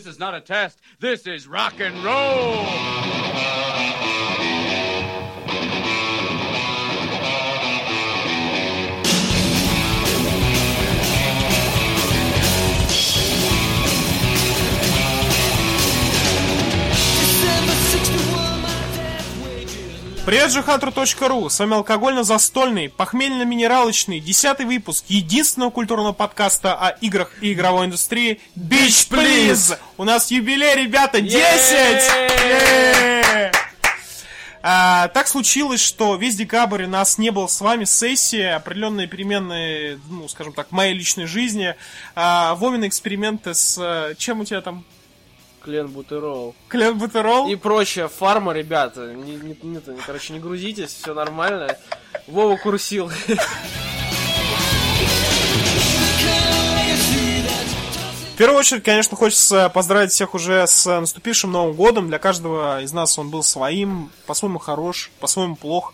[0.00, 0.80] This is not a test.
[0.98, 3.59] This is rock and roll.
[20.26, 27.52] Привет же Хантру.ру, с вами алкогольно-застольный, похмельно-минералочный, десятый выпуск единственного культурного подкаста о играх и
[27.52, 29.78] игровой индустрии Beach Please!
[29.96, 31.40] У нас юбилей, ребята, 10!
[31.40, 33.50] Е-е-е!
[34.62, 39.98] А, так случилось, что весь декабрь у нас не было с вами сессии, определенные переменные,
[40.10, 41.74] ну, скажем так, моей личной жизни,
[42.14, 43.78] а, Вовины эксперименты с...
[43.80, 44.84] э, Чем у тебя там?
[45.62, 46.54] Клен Бутерол.
[46.68, 47.48] Клен Бутерол?
[47.48, 49.12] И прочая фарма, ребята.
[49.14, 51.76] Не, не, не, не- короче, не грузитесь, все нормально.
[52.26, 53.10] Вова курсил.
[58.32, 62.08] В первую очередь, конечно, хочется поздравить всех уже с наступившим Новым годом.
[62.08, 65.92] Для каждого из нас он был своим, по-своему хорош, по-своему плох.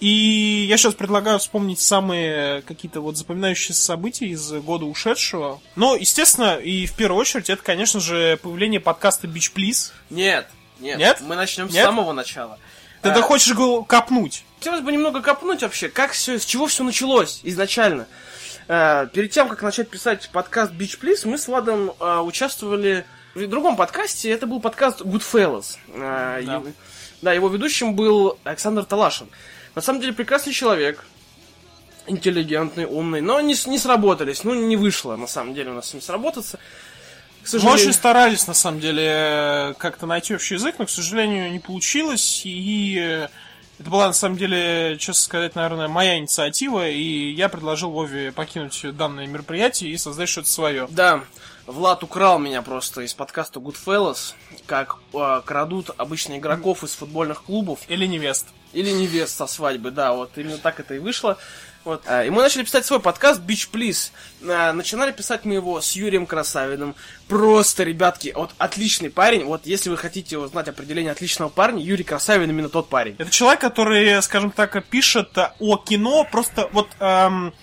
[0.00, 5.60] И я сейчас предлагаю вспомнить самые какие-то вот запоминающие события из года ушедшего.
[5.76, 9.92] Но, естественно, и в первую очередь, это, конечно же, появление подкаста Beach Please.
[10.08, 10.48] Нет,
[10.80, 10.98] нет.
[10.98, 11.18] Нет?
[11.20, 11.84] Мы начнем с Нет?
[11.84, 12.58] самого начала.
[13.02, 14.44] Ты А, да хочешь его копнуть?
[14.58, 18.06] Хотелось бы немного копнуть вообще, как все, с чего все началось изначально.
[18.68, 23.04] Э, перед тем, как начать писать подкаст Beach Please, мы с Владом э, участвовали
[23.34, 24.30] в другом подкасте.
[24.30, 25.76] Это был подкаст Goodfellas.
[25.94, 26.56] Э, Да.
[26.58, 26.72] и-
[27.22, 29.28] да, его ведущим был Александр Талашин.
[29.74, 31.04] На самом деле прекрасный человек,
[32.06, 34.44] интеллигентный, умный, но не, не сработались.
[34.44, 36.58] Ну, не вышло, на самом деле, у нас с ним сработаться.
[36.58, 37.80] К Мы сожалению.
[37.80, 42.42] очень старались, на самом деле, как-то найти общий язык, но, к сожалению, не получилось.
[42.44, 43.28] И э,
[43.78, 46.86] это была, на самом деле, честно сказать, наверное, моя инициатива.
[46.88, 50.86] И я предложил Вове покинуть данное мероприятие и создать что-то свое.
[50.90, 51.24] Да,
[51.66, 54.34] Влад украл меня просто из подкаста Goodfellas,
[54.66, 58.48] как э, крадут обычно игроков из футбольных клубов Или невест.
[58.72, 61.38] Или невест со свадьбы, да, вот именно так это и вышло.
[61.84, 62.02] Вот.
[62.06, 64.10] А, И мы начали писать свой подкаст Beach Please.
[64.46, 66.94] А, Начинали писать мы его с Юрием Красавиным.
[67.26, 69.44] Просто, ребятки, вот отличный парень.
[69.44, 73.16] Вот если вы хотите узнать определение отличного парня, Юрий Красавин именно тот парень.
[73.18, 76.88] Это человек, который, скажем так, пишет э, о кино, просто вот...
[76.98, 77.54] эм,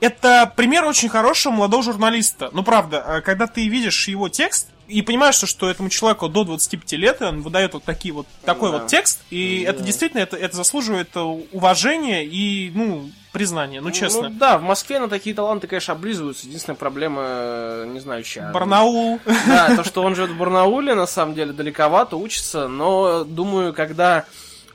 [0.00, 2.48] это пример очень хорошего молодого журналиста.
[2.52, 6.44] Ну, правда, э, когда ты видишь его текст и понимаешь, что, что этому человеку до
[6.44, 8.78] 25 лет, он выдает вот такие вот такой Да.
[8.78, 14.28] вот текст, и это действительно это, это заслуживает э, уважения и, ну, признания, ну, честно.
[14.28, 16.46] Ну, да, в Москве на такие таланты, конечно, облизываются.
[16.46, 18.50] Единственная проблема, э, не знаю, чья.
[18.52, 19.20] Барнаул.
[19.46, 24.24] Да, то, что он живет в Барнауле, на самом деле, далековато учится, но думаю, когда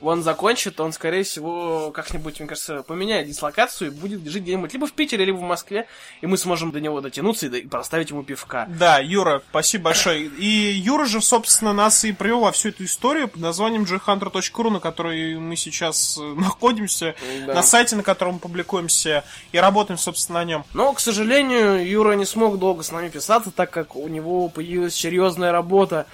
[0.00, 4.86] он закончит, он, скорее всего, как-нибудь, мне кажется, поменяет дислокацию и будет жить где-нибудь либо
[4.86, 5.86] в Питере, либо в Москве,
[6.20, 8.66] и мы сможем до него дотянуться и, до- и поставить ему пивка.
[8.68, 10.24] Да, Юра, спасибо большое.
[10.26, 14.80] И Юра же, собственно, нас и привел во всю эту историю под названием jhunter.ru, на
[14.80, 17.14] которой мы сейчас э, находимся,
[17.46, 17.54] Да.
[17.54, 20.64] на сайте, на котором мы публикуемся, и работаем, собственно, на нем.
[20.74, 24.94] Но, к сожалению, Юра не смог долго с нами писаться, так как у него появилась
[24.94, 26.06] серьезная работа.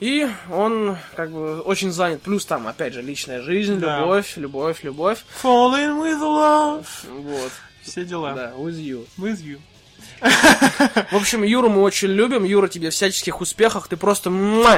[0.00, 2.22] И он, как бы, очень занят.
[2.22, 3.98] Плюс там, опять же, личная жизнь, Да.
[4.00, 5.24] любовь, любовь, любовь.
[5.42, 6.86] Falling with love.
[7.10, 7.50] Вот,
[7.82, 8.32] Все дела.
[8.32, 9.04] да, with you.
[9.18, 9.58] With you.
[11.10, 12.42] В общем, Юру мы очень любим.
[12.44, 13.86] Юра, тебе всяческих успехах.
[13.88, 14.30] Ты просто.
[14.30, 14.72] Но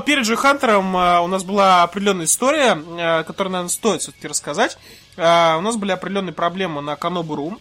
[0.00, 4.76] перед же Хантером э, у нас была определенная история, э, которую, наверное, стоит все-таки рассказать.
[5.16, 7.58] Э, У нас были определенные проблемы на Канобу.ру.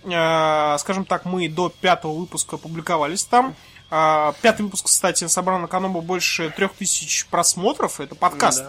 [0.79, 3.55] Скажем так, мы до пятого выпуска публиковались там.
[3.91, 7.99] Э, Пятый выпуск, кстати, собрал на Канобу больше трех тысяч просмотров.
[7.99, 8.63] Это подкаст.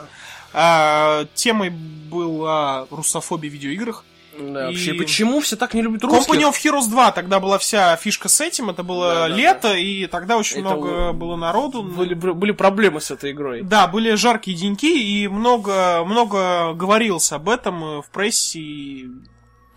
[0.52, 4.04] Э, Темой была русофобия в видеоиграх.
[4.38, 6.34] Да, И- вообще, почему все так не любят русских?
[6.34, 9.74] Company of Heroes 2, тогда была вся фишка с этим, это было Да, да, лето,
[9.74, 11.82] и тогда очень Это много у- было народу.
[11.82, 13.60] Были, были проблемы с этой игрой.
[13.62, 19.10] Да, были жаркие деньки, и много, много говорилось об этом э, в прессе, и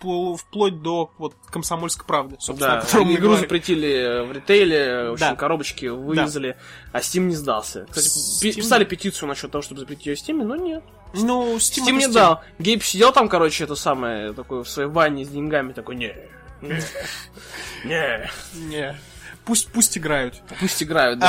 [0.04, 3.40] пл- вплоть до вот комсомольской правды, собственно, Да, о котором мы игру говорим.
[3.42, 5.34] запретили в ритейле, в общем, Да.
[5.36, 6.56] коробочки вырезали,
[6.92, 7.86] а Steam не сдался.
[7.90, 10.84] Кстати, Steam- писали петицию насчет того, чтобы запретить ее в Steam, но нет.
[11.14, 12.42] Ну, Steam, Steam не это дал.
[12.58, 16.14] Гейб сидел там, короче, это самое, такой в своей ванне с деньгами, такой, не,
[17.84, 18.96] не, не.
[19.44, 20.40] Пусть, пусть играют.
[20.58, 21.26] пусть играют, да.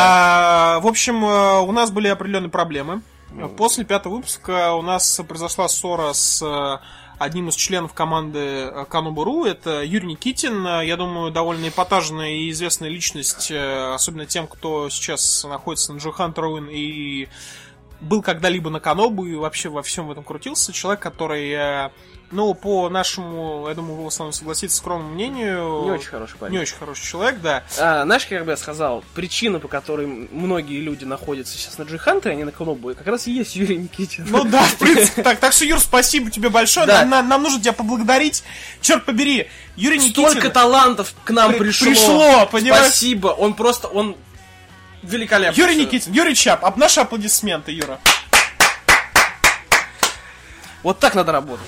[0.77, 3.01] А, в общем, э, у нас были определенные проблемы.
[3.57, 6.77] После пятого выпуска у нас произошла ссора с э,
[7.17, 9.45] одним из членов команды э, Канобу.ру.
[9.45, 10.65] Это Юрий Никитин.
[10.65, 16.12] Я думаю, довольно эпатажная и известная личность, э, особенно тем, кто сейчас находится на Джо
[16.35, 17.27] Руин и
[18.01, 20.73] был когда-либо на Канобу и вообще во всем в этом крутился.
[20.73, 21.89] Человек, который э,
[22.36, 25.84] Ну, по нашему, я думаю, вы в основном согласитесь, скромному мнению...
[25.86, 26.52] Не очень хороший парень.
[26.52, 27.64] Не очень хороший человек, да.
[27.80, 32.30] А, знаешь, как бы я сказал, причина, по которой многие люди находятся сейчас на Джиханте,
[32.32, 34.28] а не на Конобуе, как раз и есть Юрий Никитин.
[34.30, 35.40] Ну да, в принципе, так.
[35.40, 36.86] Так что, Юр, спасибо тебе большое.
[36.86, 37.00] Да.
[37.02, 38.44] Нам, нам- нам нужно тебя поблагодарить.
[38.82, 40.30] Черт побери, Юрий Никитин.
[40.32, 41.88] Столько талантов к нам При- пришло.
[41.88, 42.88] пришло, понимаешь?
[42.88, 43.28] Спасибо.
[43.30, 44.18] Он просто, он
[45.04, 45.58] великолепный.
[45.58, 47.98] Юрий Никитин, Юрий Чап, об наши аплодисменты, Юра.
[50.84, 51.66] Вот так надо работать.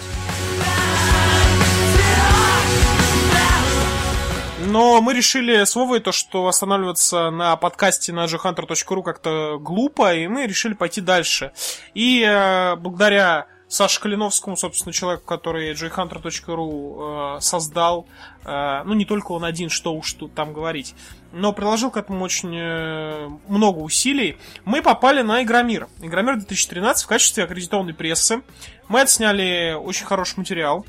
[4.68, 10.28] Но мы решили с Вовой то, что останавливаться на подкасте на jhunter.ru как-то глупо, и
[10.28, 11.54] мы решили пойти дальше.
[11.94, 18.08] И э, благодаря Саше Калиновскому, собственно, человеку, который jhunter.ru э, создал,
[18.44, 20.96] э, ну, не только он один, что уж тут там говорить,
[21.31, 25.88] но приложил к этому очень э, много усилий, мы попали на Игромир.
[26.02, 28.42] Игромир 2013 в качестве аккредитованной прессы.
[28.90, 30.86] Мы отсняли очень хороший материал.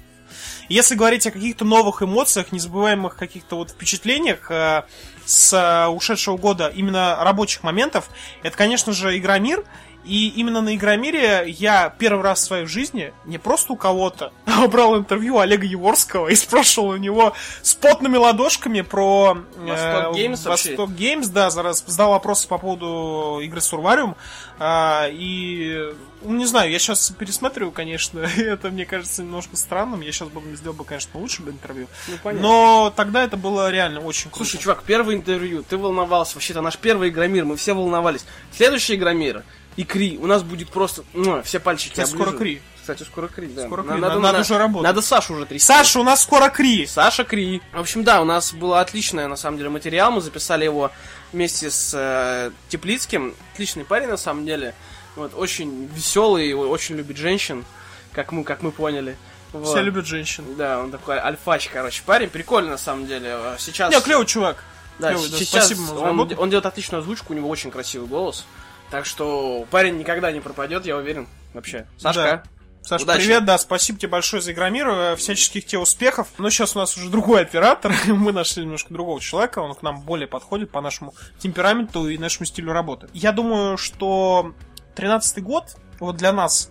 [0.69, 4.83] Если говорить о каких-то новых эмоциях, незабываемых каких-то вот впечатлениях э,
[5.25, 8.09] с э, ушедшего года, именно рабочих моментов,
[8.43, 9.65] это, конечно же, Игромир.
[10.09, 14.67] И именно на Игромире я первый раз в своей жизни не просто у кого-то, а
[14.67, 20.47] брал интервью Олега Еворского и спрашивал у него с потными ладошками про э, Vostok Games?
[20.47, 24.17] Vostok Games, да, зараз задал вопросы по поводу игры Сурвариум.
[24.59, 30.01] А, и, ну, не знаю, я сейчас пересматриваю, конечно, это мне кажется немножко странным.
[30.01, 31.87] Я сейчас бы сделал бы, конечно, лучше бы интервью.
[32.09, 32.49] Ну, понятно.
[32.49, 34.49] Но тогда это было реально очень круто.
[34.49, 38.25] Слушай, чувак, первое интервью, ты волновался, вообще-то наш первый Игромир, мы все волновались.
[38.53, 39.45] Следующий Игромир,
[39.79, 42.33] и Кри, у нас будет просто, ну, все пальчики Кстати, скоро.
[42.33, 42.61] Кри.
[42.81, 43.65] Кстати, скоро Кри, да.
[43.67, 44.83] Скоро Кри, надо- надо уже работать.
[44.83, 45.65] Надо Сашу уже трясти.
[45.65, 46.85] Саша, у нас скоро Кри.
[46.85, 47.63] Саша Кри.
[47.73, 50.11] В общем, да, у нас был отличный, на самом деле, материал.
[50.11, 50.91] Мы записали его
[51.33, 53.37] вместе с э, Теплицким.
[53.55, 54.75] Отличный парень, на самом деле.
[55.15, 57.65] Вот, очень веселый, очень любит женщин,
[58.13, 59.17] как мы, как мы поняли.
[59.53, 59.69] Вот.
[59.69, 60.45] Все любят женщин.
[60.57, 62.31] Да, он такой альфач, короче, парень.
[62.31, 63.39] Прикольный, на самом деле.
[63.59, 63.95] Сейчас...
[63.95, 64.65] Не, клевый чувак.
[64.99, 68.45] Да, Клевый, да, сейчас спасибо он, он делает отличную озвучку, у него очень красивый голос.
[68.91, 71.29] Так что парень никогда не пропадет, я уверен.
[71.55, 71.87] Вообще.
[71.99, 72.45] Сашка.
[72.83, 73.19] Саш, Удачи.
[73.19, 76.29] привет, да, спасибо тебе большое за Игромир, всяческих тебе успехов.
[76.39, 80.01] Но сейчас у нас уже другой оператор, мы нашли немножко другого человека, он к нам
[80.01, 83.09] более подходит по нашему темпераменту и нашему стилю работы.
[83.13, 84.55] Я думаю, что
[84.97, 86.71] 13-й год, вот для нас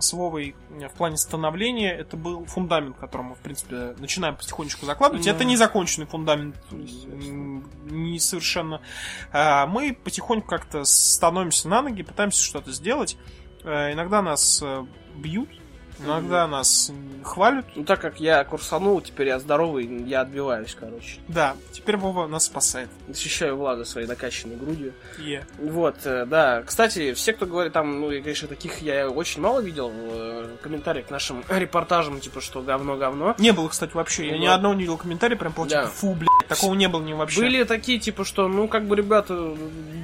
[0.00, 4.86] с Вовой э, в плане становления, это был фундамент, который мы, в принципе, начинаем потихонечку
[4.86, 5.24] закладывать.
[5.24, 5.30] Да.
[5.32, 8.80] Это не законченный фундамент, не совершенно.
[9.32, 13.16] А, Мы потихоньку как-то становимся на ноги, пытаемся что-то сделать.
[13.64, 14.84] Э, Иногда нас э,
[15.16, 15.48] бьют,
[16.00, 17.66] иногда нас м, хвалят.
[17.74, 21.18] Ну, так как я курсанул, теперь я здоровый, я отбиваюсь, короче.
[21.28, 22.88] Да, теперь Вова нас спасает.
[23.08, 24.92] Защищаю Влада своей накачанной грудью.
[25.18, 25.44] Е.
[25.58, 26.62] Вот, э, да.
[26.64, 31.06] Кстати, все, кто говорит там, ну, и, конечно, таких я очень мало видел э, комментариев
[31.06, 33.34] к нашим репортажам, типа, что говно-говно.
[33.38, 34.28] Не было, кстати, вообще.
[34.28, 35.86] Я ни одного не видел комментария, прям типа, Да.
[35.86, 37.40] фу, блядь, такого не было ни вообще.
[37.40, 39.56] Были такие, типа, что, ну, как бы, ребята,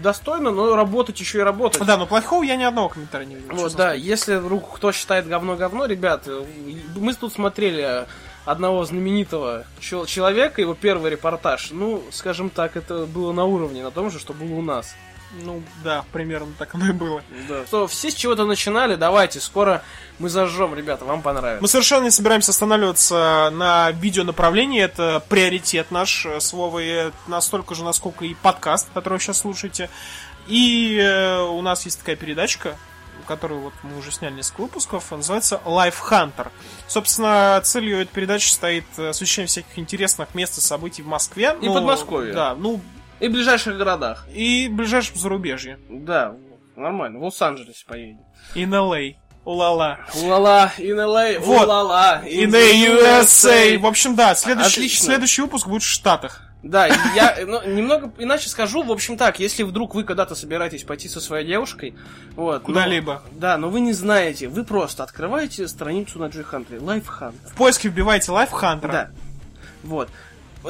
[0.03, 1.85] достойно, но работать еще и работать.
[1.87, 3.55] Да, но плохого я ни одного комментария не видел.
[3.55, 6.45] Вот, да, если вдруг кто считает говно-говно, ребят, э,
[6.97, 8.07] мы тут смотрели
[8.45, 13.91] одного знаменитого чел- человека, его первый репортаж, ну, скажем так, это было на уровне, на
[13.91, 14.95] том же, что было у нас.
[15.43, 17.21] Ну, да, примерно так оно и было.
[17.49, 17.67] Да.
[17.67, 19.83] Что все с чего-то начинали, давайте, скоро
[20.21, 21.61] мы зажжем, ребята, вам понравится.
[21.61, 24.81] Мы совершенно не собираемся останавливаться на видеонаправлении.
[24.81, 26.87] Это приоритет наш э, с Вовой.
[26.87, 29.91] э, Настолько же, насколько и подкаст, который вы сейчас слушаете.
[30.47, 32.77] И э, у нас есть такая передачка,
[33.25, 36.49] которую вот мы уже сняли несколько выпусков, называется Life Hunter.
[36.89, 41.57] Собственно, целью этой передачи стоит э, освещение всяких интересных мест и событий в Москве.
[41.61, 42.33] И Подмосковье.
[42.33, 42.81] Да, ну,
[43.21, 44.27] И в ближайших городах.
[44.33, 45.79] и в ближайшем зарубежье.
[45.89, 46.35] Да,
[46.77, 48.21] нормально, в Лос-Анджелесе поедем.
[48.55, 49.19] И на Лей.
[49.45, 49.99] Улала.
[50.23, 51.65] Улала, in LA, Вот.
[51.65, 53.77] улала, И на USA.
[53.79, 55.05] В общем, да, следующий, Отлично.
[55.05, 56.44] следующий выпуск будет в Штатах.
[56.65, 58.83] Да, я ну, немного иначе скажу.
[58.83, 61.95] В общем так, если вдруг вы когда-то собираетесь пойти со своей девушкой,
[62.37, 63.23] вот, ну, Куда-либо.
[63.33, 67.35] да, но вы не знаете, вы просто открываете страницу на G-Hunter, Lifehunt.
[67.51, 68.91] В поиске вбивайте Life Hunter.
[68.91, 69.11] Да.
[69.83, 70.09] Вот.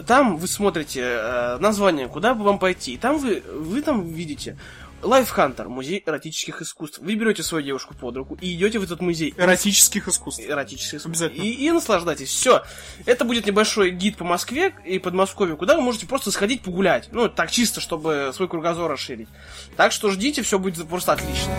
[0.07, 2.95] Там вы смотрите э, название, куда бы вам пойти.
[2.95, 4.57] И там вы, вы там видите
[5.05, 6.99] Лайфхантер, музей эротических искусств.
[6.99, 10.43] Вы берете свою девушку под руку и идете в этот музей Эротических искусств.
[10.43, 11.07] эротических искусств.
[11.07, 11.43] Обязательно.
[11.45, 12.29] И, и наслаждайтесь.
[12.31, 12.63] Все.
[13.05, 17.09] Это будет небольшой гид по Москве и Подмосковью, куда вы можете просто сходить погулять.
[17.13, 19.29] Ну, так чисто, чтобы свой кругозор расширить.
[19.77, 21.53] Так что ждите, все будет просто отлично.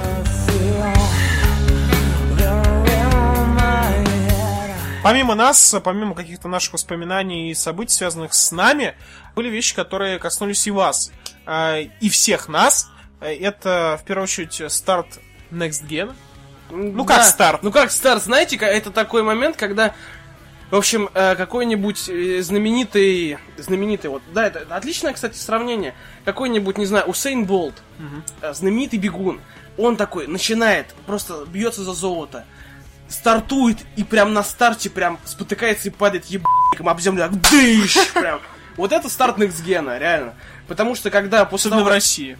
[5.04, 8.96] Помимо нас, помимо каких-то наших воспоминаний и событий, связанных с нами,
[9.36, 11.12] были вещи, которые коснулись и вас.
[11.46, 12.90] А, И всех нас.
[13.26, 15.08] А, Это, в первую очередь, старт
[15.52, 16.14] Next Gen.
[16.70, 17.64] Ну, как старт.
[17.64, 18.24] Ну, как старт.
[18.24, 19.96] Знаете, это такой момент, когда,
[20.70, 25.96] в общем, э, какой-нибудь э, знаменитый, знаменитый, вот, да, это, отличное, кстати, сравнение.
[26.24, 27.76] Какой-нибудь, не знаю, Усейн Болт,
[28.42, 29.42] э, знаменитый бегун,
[29.78, 32.46] он такой начинает, просто бьется за золото,
[33.08, 38.40] стартует и прям на старте прям спотыкается и падает ебаником об землю, так дыщ, прям.
[38.78, 40.34] Вот это старт Некстгена, реально.
[40.68, 42.38] Потому что когда после Особенно того, в России.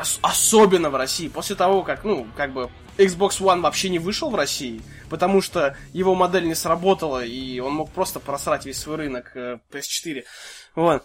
[0.00, 4.30] Ос- особенно в России, после того, как, ну, как бы Xbox One вообще не вышел
[4.30, 4.80] в России,
[5.10, 9.58] потому что его модель не сработала, и он мог просто просрать весь свой рынок э,
[9.70, 10.24] PS4.
[10.74, 11.04] Вот.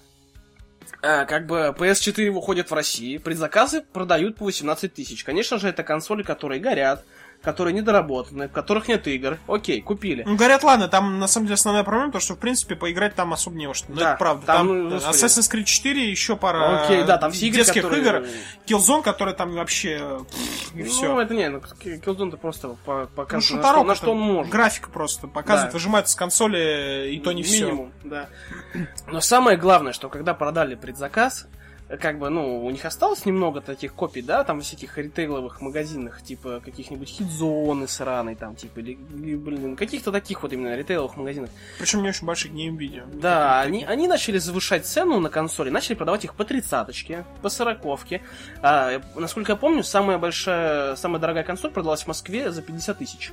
[1.02, 5.26] А, как бы PS4 выходит в России, предзаказы продают по 18 тысяч.
[5.26, 7.04] Конечно же, это консоли, которые горят,
[7.46, 9.38] которые недоработаны, в которых нет игр.
[9.48, 10.24] Окей, купили.
[10.26, 13.32] Ну, говорят, ладно, там на самом деле основная проблема, то, что в принципе поиграть там
[13.32, 13.86] особо не во что.
[13.90, 14.46] Ну, Да, это правда.
[14.46, 14.96] там, Там, ну.
[14.98, 18.28] Assassin's Creed 4, еще пара Окей, да, там все игры, детских которые- игр.
[18.66, 20.20] Killzone, который там вообще...
[20.30, 21.14] пфф, И все.
[21.14, 24.52] Ну, это не, ну, Killzone-то просто по- Ну, показывает, на, что, на что он может.
[24.52, 25.78] Графика просто показывает, Да.
[25.78, 27.66] выжимается с консоли, и то не все.
[27.68, 28.28] Минимум, да.
[29.08, 31.48] Но самое главное, что когда продали предзаказ,
[31.88, 36.62] как бы, ну, у них осталось немного таких копий, да, там всяких ритейловых магазинах, типа
[36.64, 38.96] каких-нибудь хитзоны сраной, там, типа, или,
[39.36, 41.50] блин, каких-то таких вот именно ритейловых магазинах.
[41.78, 43.04] Причем не очень больших геймвидео.
[43.14, 48.22] Да, они, они начали завышать цену на консоли, начали продавать их по тридцаточке, по сороковке.
[48.62, 53.32] А, насколько я помню, самая большая, самая дорогая консоль продалась в Москве за 50 тысяч.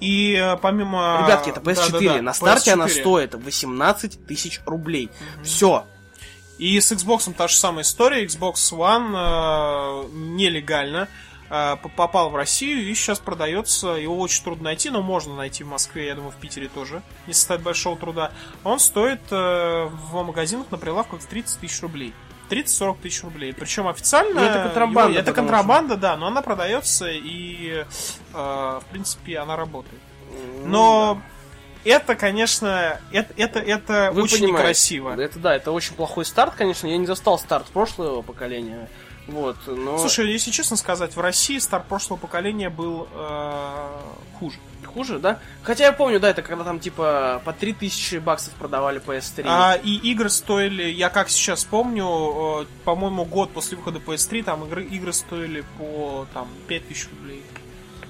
[0.00, 1.24] И э, помимо...
[1.24, 1.92] Ребятки, это PS4.
[1.92, 3.00] Да-да-да, на старте она PS4.
[3.00, 5.10] стоит 18 тысяч рублей.
[5.42, 5.86] Все.
[6.58, 8.24] И с Xbox та же самая история.
[8.24, 11.08] Xbox One э, нелегально
[11.50, 13.88] э, попал в Россию и сейчас продается.
[13.88, 17.02] Его очень трудно найти, но можно найти в Москве, я думаю, в Питере тоже.
[17.26, 18.30] Не составит большого труда.
[18.62, 22.12] Он стоит э, в магазинах на прилавках 30 тысяч рублей.
[22.50, 23.52] 30-40 тысяч рублей.
[23.54, 24.40] Причем официально...
[24.40, 27.84] Ну, это контрабанда, его- это контрабанда, да, но она продается и, э,
[28.32, 30.00] в принципе, она работает.
[30.62, 31.22] Ну Но
[31.84, 34.58] это, конечно, это, это, это Вы очень понимаете.
[34.58, 35.20] некрасиво.
[35.20, 36.86] Это да, это очень плохой старт, конечно.
[36.86, 38.88] Я не застал старт прошлого поколения.
[39.26, 43.88] Вот, но Слушай, если честно сказать, в России старт прошлого поколения был э,
[44.38, 44.58] хуже.
[44.84, 45.38] хуже, да?
[45.62, 49.44] Хотя я помню, да, это когда там типа по 3000 баксов продавали PS3.
[49.46, 54.64] А, и игры стоили, я как сейчас помню, э, по-моему, год после выхода PS3, там
[54.64, 57.42] игры, игры стоили по там 5000 рублей.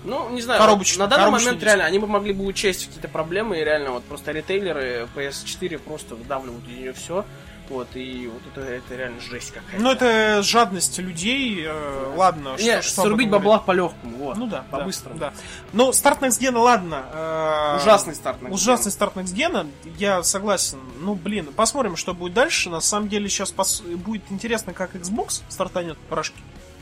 [0.04, 1.64] Ну, не знаю, Коробоч- на данный момент диск.
[1.64, 6.14] реально они бы могли бы учесть какие-то проблемы, и реально вот просто ритейлеры PS4 просто
[6.14, 7.24] выдавливают из нее все.
[7.70, 9.82] Вот, и вот это, это реально жесть какая-то.
[9.82, 14.36] Ну, это жадность людей, э, ладно, что, что об срубить бабла по-легкому, вот.
[14.36, 15.18] Ну да, по-быстрому.
[15.18, 15.36] Да, да.
[15.72, 17.06] Ну, старт Gen, ладно.
[17.10, 18.42] э, Ужасный старт.
[18.42, 20.78] на Ужасный старт Gen, я согласен.
[21.00, 22.68] Ну, блин, посмотрим, что будет дальше.
[22.68, 26.36] На самом деле, сейчас будет интересно, как Xbox стартанет в порошке.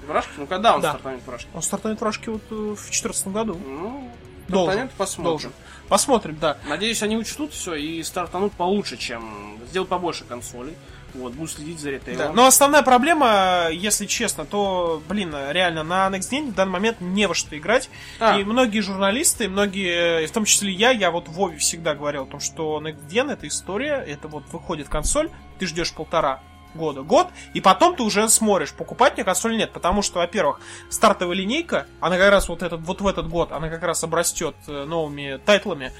[0.06, 0.30] Порошки?
[0.36, 0.90] Ну, когда он Да.
[0.90, 1.48] стартанет порошки?
[1.54, 3.54] Он стартанет в порошке вот э, в 2014 году.
[3.64, 4.10] Ну,
[4.48, 4.72] Должен.
[4.72, 5.24] стартанет, посмотрим.
[5.30, 5.52] Должен.
[5.88, 6.56] Посмотрим, да.
[6.68, 10.74] Надеюсь, они учтут все и стартанут получше, чем сделать побольше консолей.
[11.14, 12.28] Вот, будут следить за ритейлом.
[12.28, 12.32] Да.
[12.32, 17.28] Но основная проблема, если честно, то, блин, реально, на Next Gen в данный момент не
[17.28, 17.90] во что играть.
[18.18, 18.38] А.
[18.38, 22.40] И многие журналисты, многие, в том числе я, я вот Вове всегда говорил о том,
[22.40, 25.28] что Next Gen это история, это вот выходит консоль,
[25.58, 26.40] ты ждешь полтора
[26.74, 30.60] года, год, и потом ты уже смотришь, покупать мне консоль нет, потому что, во-первых,
[30.90, 34.54] стартовая линейка, она как раз вот этот, вот в этот год, она как раз обрастет
[34.66, 35.92] э, новыми тайтлами,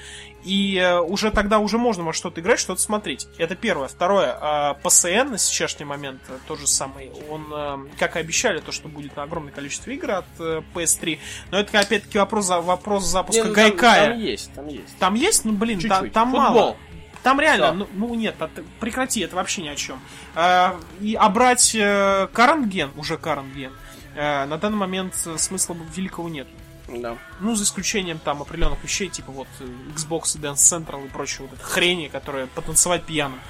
[0.44, 3.28] и э, уже тогда уже можно во что-то играть, что-то смотреть.
[3.38, 3.88] Это первое.
[3.88, 8.72] Второе, э, PSN на сейчасшний момент э, тот же самый, он, как и обещали, то,
[8.72, 11.18] что будет на огромное количество игр от э, PS3,
[11.50, 14.08] но это опять-таки вопрос, вопрос запуска Не, ну, там- Гайкая.
[14.10, 14.98] Там, есть, там есть.
[14.98, 16.12] Там есть, ну блин, та- Чуть-чуть.
[16.12, 16.50] там Футбол.
[16.50, 16.76] мало.
[17.22, 18.50] Там реально, ну, ну нет, а
[18.80, 20.00] прекрати, это вообще ни о чем.
[20.34, 23.72] А, и, а брать э, gen, уже gen,
[24.16, 26.48] э, на данный момент э, смысла великого нет.
[26.88, 27.16] Да.
[27.40, 29.64] Ну, за исключением там определенных вещей, типа вот э,
[29.94, 33.40] Xbox и Dance Central и прочей вот этой хрени, которая потанцевать пьяным.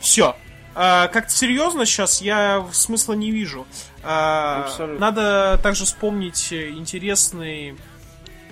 [0.00, 0.34] Все.
[0.74, 3.64] как-то серьезно сейчас я смысла не вижу.
[4.02, 4.98] А, Абсолютно.
[4.98, 7.76] надо также вспомнить интересный,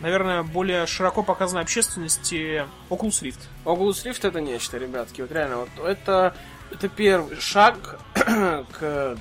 [0.01, 3.41] наверное, более широко показанной общественности Oculus Rift.
[3.65, 5.23] Oculus Rift это нечто, ребятки.
[5.23, 6.35] Вот реально, вот это,
[6.71, 9.17] это первый шаг к,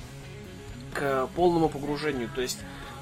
[0.94, 2.28] к полному погружению.
[2.34, 2.58] То есть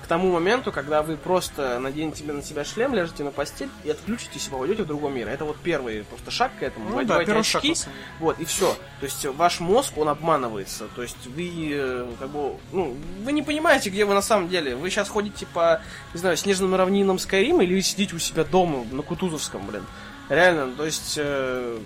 [0.07, 4.47] к тому моменту, когда вы просто наденете на себя шлем, ляжете на постель и отключитесь
[4.47, 5.29] и попадете в другой мир.
[5.29, 6.91] Это вот первый просто шаг к этому.
[6.91, 7.65] Ну Вы да, первый шаг.
[7.65, 7.91] очки, деле.
[8.21, 8.73] Вот, и все.
[9.01, 10.87] То есть ваш мозг, он обманывается.
[10.95, 14.77] То есть вы, э, как бы, ну, вы не понимаете, где вы на самом деле.
[14.77, 15.81] Вы сейчас ходите по,
[16.15, 19.85] не знаю, снежным равнинам Скайрима или сидите у себя дома на Кутузовском, блин.
[20.29, 21.79] Реально, то есть, э,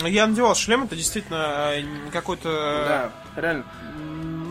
[0.00, 3.12] Ну, Я надевал шлем, это действительно э, какой-то...
[3.34, 3.64] да, реально.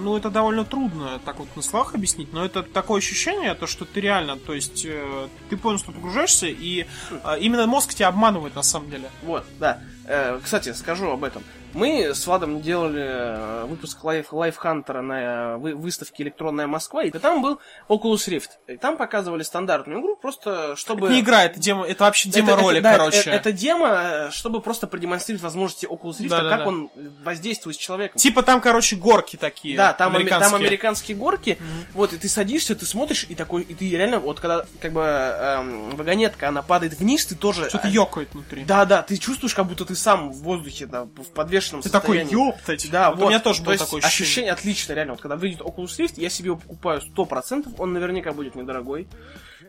[0.03, 3.85] Ну, это довольно трудно так вот на словах объяснить, но это такое ощущение, то, что
[3.85, 8.63] ты реально, то есть, э, ты полностью погружаешься, и э, именно мозг тебя обманывает на
[8.63, 9.09] самом деле.
[9.23, 9.81] Вот, да.
[10.07, 11.43] Э, кстати, скажу об этом.
[11.73, 15.19] Мы с Владом делали э, выпуск Life Hunter на
[15.53, 17.59] э, вы- выставке «Электронная Москва», и там был
[17.89, 18.49] Oculus Rift.
[18.67, 21.07] И там показывали стандартную игру, просто чтобы...
[21.07, 23.17] Это не игра, это демо, это вообще Это- демо-ролик, это, да, короче.
[23.19, 26.57] Это, это демо, э, чтобы просто продемонстрировать возможности Oculus Rift, Да-да-да.
[26.57, 26.89] как он
[27.23, 28.17] воздействует с человеком.
[28.17, 29.75] Типа там, короче, горки такие.
[29.75, 30.67] Да, там аме- там американские.
[30.67, 31.57] американские горки,
[31.93, 35.01] вот, и ты садишься, ты смотришь, и такой, и ты реально, вот когда, как бы,
[35.01, 37.67] эм, вагонетка, она падает вниз, ты тоже...
[37.69, 38.63] Что-то ёкает внутри.
[38.63, 42.19] Да, да, ты чувствуешь, как будто ты сам в воздухе, да, в подвешенном Ты такой,
[42.19, 42.47] состоянии.
[42.47, 42.89] ёптать.
[42.91, 43.25] Да, Вот вот.
[43.25, 44.25] У меня тоже То было такое ощущение.
[44.25, 45.13] ощущение отличное, реально.
[45.13, 49.07] Вот когда выйдет Oculus Rift, я себе его покупаю 100%, он наверняка будет недорогой.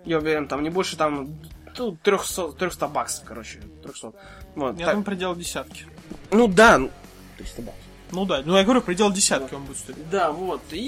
[0.04, 1.38] Я уверен, там не больше там
[1.76, 3.60] ну, 300, 300 баксов, короче.
[3.82, 4.12] 300.
[4.54, 4.94] Вот, Я так.
[4.94, 5.84] думаю, предел десятки.
[6.30, 6.90] Ну да, ну,
[7.38, 7.82] 300 баксов.
[8.10, 10.08] Ну да, ну я говорю, предел десятки он будет стоить.
[10.10, 10.62] Да, вот.
[10.70, 10.78] И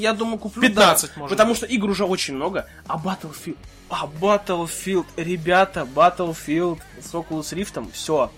[0.00, 0.62] я думаю, куплю.
[0.62, 1.56] 15, да, может Потому быть.
[1.58, 2.66] что игр уже очень много.
[2.86, 3.56] А Battlefield...
[3.90, 8.30] А Battlefield, ребята, Battlefield с Oculus Rift, все.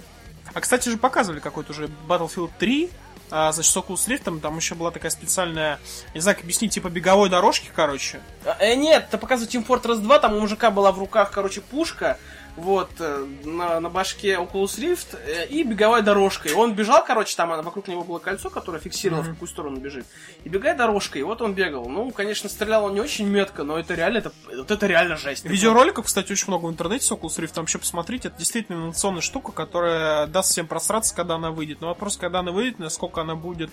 [0.55, 2.91] А, кстати же, показывали какой-то уже Battlefield 3,
[3.31, 5.79] а, значит, с Oculus Rift, там еще была такая специальная,
[6.15, 8.21] не знаю, как объяснить, типа беговой дорожки, короче.
[8.59, 12.19] Э, нет, это показывает Team Fortress 2, там у мужика была в руках, короче, пушка,
[12.57, 16.49] вот, э, на, на башке Oculus Rift э, и беговая дорожка.
[16.49, 19.77] И он бежал, короче, там а, вокруг него было кольцо, которое фиксировало, в какую сторону
[19.77, 20.07] он бежит.
[20.45, 21.89] И бегает дорожка, и вот он бегал.
[21.89, 25.45] Ну, конечно, стрелял он не очень метко, но это реально, это, вот это реально жесть.
[25.45, 29.23] Видеороликов, кстати, очень много в интернете с Oculus Rift, там вообще посмотрите, это действительно инновационная
[29.23, 31.81] штука, которая даст всем просраться, когда она выйдет.
[31.81, 33.71] Но вопрос, когда она выйдет, насколько она будет,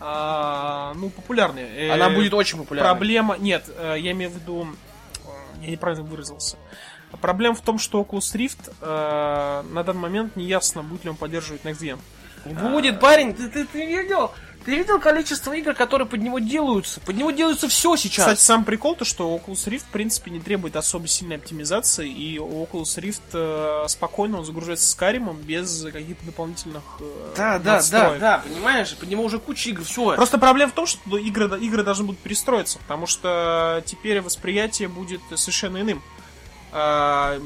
[0.00, 1.62] а, ну, популярной.
[1.62, 2.88] Э, Она будет очень популярной.
[2.88, 3.36] Проблема...
[3.38, 4.68] Нет, э, я имею в виду...
[5.24, 6.56] э, Я неправильно выразился.
[7.20, 11.16] Проблема в том, что Oculus Rift э, на данный момент не ясно, будет ли он
[11.16, 11.98] поддерживать Next Gen.
[12.44, 14.30] Будет, парень, ты, ты, ты видел?
[14.64, 17.00] Ты видел количество игр, которые под него делаются?
[17.00, 18.26] Под него делается все сейчас.
[18.26, 22.36] Кстати, сам прикол то, что Oculus Rift, в принципе, не требует особо сильной оптимизации, и
[22.36, 28.18] Oculus Rift э, спокойно он загружается с каримом без каких-то дополнительных э, да, да, да,
[28.18, 30.14] да, понимаешь, под него уже куча игр, все.
[30.16, 35.22] Просто проблема в том, что игры, игры должны будут перестроиться, потому что теперь восприятие будет
[35.34, 36.02] совершенно иным.
[36.72, 37.40] А,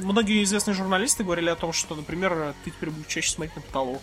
[0.00, 4.00] Многие известные журналисты говорили о том, что, например, ты теперь будешь чаще смотреть на потолок,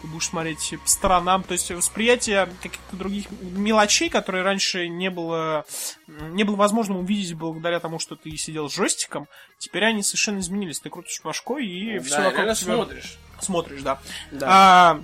[0.00, 5.64] ты будешь смотреть по сторонам, то есть восприятие каких-то других мелочей, которые раньше не было,
[6.06, 9.26] не было возможным увидеть благодаря тому, что ты сидел с джойстиком,
[9.58, 10.80] теперь они совершенно изменились.
[10.80, 13.18] Ты крутишь башкой и все да, вокруг реально тебя смотришь.
[13.40, 14.00] смотришь, да.
[14.30, 14.46] Да.
[14.48, 15.02] А,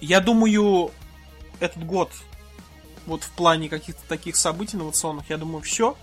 [0.00, 0.90] я думаю,
[1.60, 2.10] этот год,
[3.06, 5.96] вот в плане каких-то таких событий инновационных, я думаю, все.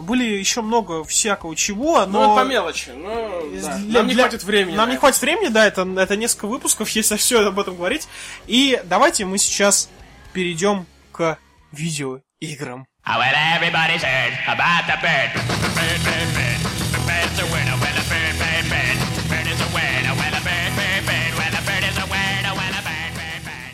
[0.00, 2.24] Были еще много всякого чего, Ну, но...
[2.34, 2.90] это по мелочи.
[2.96, 3.76] Ну, да.
[3.78, 4.76] для- Нам не для- хватит времени.
[4.76, 5.00] Нам на не это.
[5.00, 8.08] хватит времени, да, это, это несколько выпусков, если все об этом говорить.
[8.46, 9.88] И давайте мы сейчас
[10.32, 11.38] перейдем к
[11.72, 12.86] видеоиграм.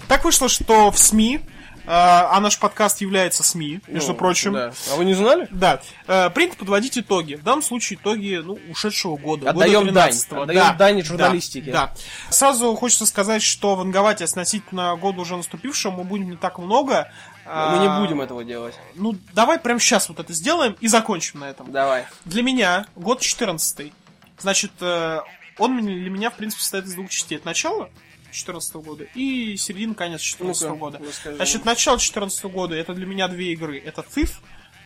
[0.09, 1.41] Так вышло, что в СМИ,
[1.89, 4.73] а наш подкаст является СМИ, между Ну, прочим, да.
[4.93, 5.47] А вы не знали?
[5.51, 7.35] Да, э, принято подводить итоги.
[7.35, 9.51] В данном случае итоги ну, ушедшего года.
[9.51, 10.43] Отдаем года дань, 13-го.
[10.43, 11.73] отдаем да, дань да, журналистике.
[11.73, 11.93] Да,
[12.31, 17.11] Сразу хочется сказать, что ванговать относительно года уже наступившего мы будем не так много.
[17.45, 18.75] Мы не А, будем этого делать.
[18.97, 21.71] Ну, давай прямо сейчас вот это сделаем и закончим на этом.
[21.71, 22.07] Давай.
[22.25, 23.93] Для меня год 14
[24.39, 25.21] Значит, э,
[25.59, 27.37] он для меня, в принципе, состоит из двух частей.
[27.37, 27.91] Это начало
[28.27, 30.99] 2014 года и середина, конец 2014 Ну-ка, года.
[31.07, 31.37] расскажи.
[31.37, 33.79] Значит, начало 2014 года это для меня две игры.
[33.79, 34.33] Это Thief,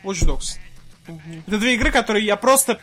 [0.05, 0.59] Watch Dogs.
[1.47, 2.81] Это две игры, которые я просто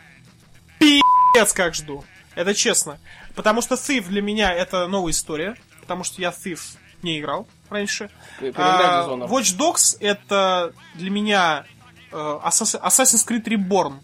[0.80, 2.04] пи***ц как жду.
[2.36, 3.00] Это честно.
[3.36, 5.56] Потому что Thief для меня это новая история.
[5.82, 6.60] Потому что я Thief
[7.02, 8.10] не играл раньше.
[8.56, 9.08] А.
[9.28, 11.66] Watch Dogs это для меня
[12.12, 14.00] э, Assassin- Assassin's Creed Reborn.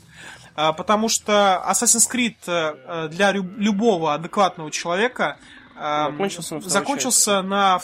[0.56, 5.38] А, Потому что Assassin's Creed э, для любого адекватного человека
[5.76, 7.82] э, Закончился на закончился на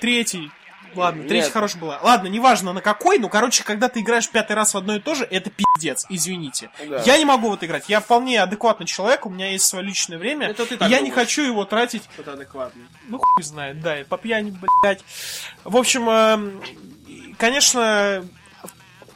[0.00, 0.50] третий.
[0.94, 1.28] Ладно, Нет.
[1.28, 1.98] третий хорош была.
[2.04, 5.16] Ладно, неважно на какой, но, короче, когда ты играешь пятый раз в одно и то
[5.16, 6.70] же, это пиздец, извините.
[6.88, 7.02] Да.
[7.04, 7.88] Я не могу в это играть.
[7.88, 10.46] Я вполне адекватный человек, у меня есть свое личное время.
[10.50, 12.84] Это ты и так я не хочу его тратить Кто-то адекватный.
[13.08, 15.02] ну, хуй знает, да, и по пьяни, блядь.
[15.64, 16.62] В общем, эм,
[17.38, 18.24] конечно,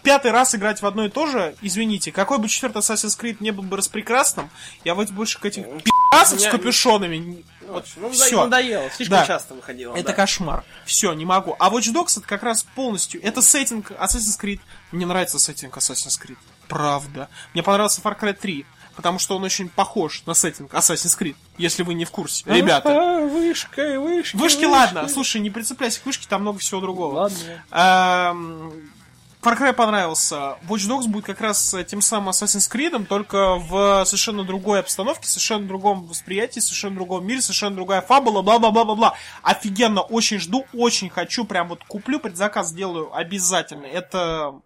[0.02, 3.50] пятый раз играть в одно и то же, извините, какой бы четвертый Assassin's Creed не
[3.52, 4.50] был бы распрекрасным,
[4.85, 8.44] я вот больше к этим пи***асов с меня- капюшонами, вот Ну, все.
[8.44, 8.90] надоело.
[8.90, 9.26] Слишком Да.
[9.26, 9.94] часто выходило.
[9.94, 10.12] Это да.
[10.14, 10.64] кошмар.
[10.85, 11.57] Все, не могу.
[11.59, 13.22] А Watch Dogs это как раз полностью.
[13.24, 14.61] Это сеттинг Assassin's Creed.
[14.92, 16.38] Мне нравится сеттинг Assassin's Creed.
[16.68, 17.28] Правда.
[17.54, 18.66] Мне понравился Far Cry 3.
[18.96, 22.42] потому что он очень похож на сеттинг Assassin's Creed, если вы не в курсе.
[22.46, 23.20] Ребята.
[23.31, 24.37] вышка, вышка.
[24.37, 27.14] Вышки, ладно, слушай, не прицепляйся к вышке, там много всего другого.
[27.14, 27.38] Ладно.
[27.70, 28.92] Эм,
[29.40, 30.57] Far Cry понравился.
[30.68, 35.68] Watch Dogs будет как раз тем самым Assassin's Creed, только в совершенно другой обстановке, совершенно
[35.68, 39.14] другом восприятии, совершенно другом мире, совершенно другая фабула, бла-бла-бла-бла-бла.
[39.42, 43.87] Офигенно, очень жду, очень хочу, прям вот куплю, предзаказ сделаю обязательно.
[43.87, 44.61] Это,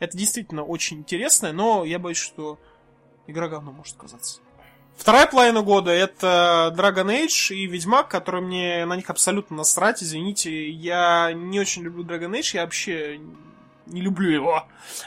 [0.00, 2.58] это действительно очень интересно, но я боюсь, что
[3.28, 4.40] игра говно может казаться.
[4.96, 10.68] Вторая половина года это Dragon Age и Ведьмак, которые мне на них абсолютно насрать, извините.
[10.70, 13.20] Я не очень люблю Dragon Age, я вообще
[13.86, 14.64] не люблю его.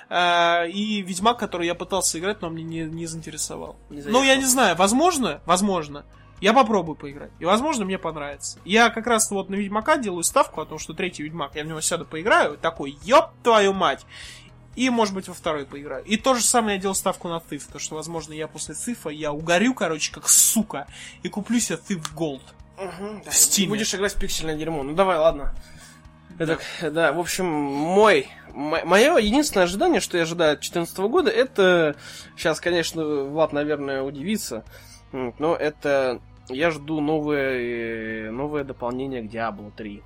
[0.10, 3.76] А, И Ведьмак, который я пытался играть, но мне не, не заинтересовал.
[3.90, 6.06] Не ну, я не знаю, возможно, возможно,
[6.42, 7.32] я попробую поиграть.
[7.40, 8.60] И, возможно, мне понравится.
[8.66, 11.68] Я как раз вот на Ведьмака делаю ставку о том, что третий Ведьмак, я в
[11.68, 14.06] него сяду поиграю, такой, ёб твою мать.
[14.76, 16.06] И, может быть, во второй поиграю.
[16.06, 19.10] И то же самое я делал ставку на Thief, то что, возможно, я после Цифа,
[19.10, 20.88] я угорю, короче, как сука,
[21.22, 22.42] и куплю себе Thief Gold.
[22.78, 23.68] Мгм, да, В Steam.
[23.68, 24.84] Будешь играть в пиксельное дерьмо.
[24.84, 25.54] Ну давай, ладно.
[26.38, 31.96] Это, да, в общем, мой, мое единственное ожидание, что я ожидаю от 2014 года, это,
[32.36, 34.66] сейчас, конечно, Влад, наверное, удивится,
[35.12, 36.20] но это,
[36.50, 40.04] я жду новое, э, новое дополнение к Diablo 3.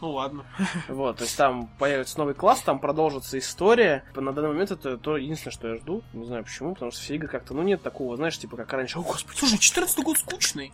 [0.00, 0.44] Ну ладно.
[0.88, 4.04] Вот, то есть там появится новый класс, там продолжится история.
[4.14, 6.02] На данный момент это то единственное, что я жду.
[6.12, 8.98] Не знаю почему, потому что все игры как-то, ну нет такого, знаешь, типа как раньше.
[8.98, 10.72] О, господи, Слушай, 14 год скучный.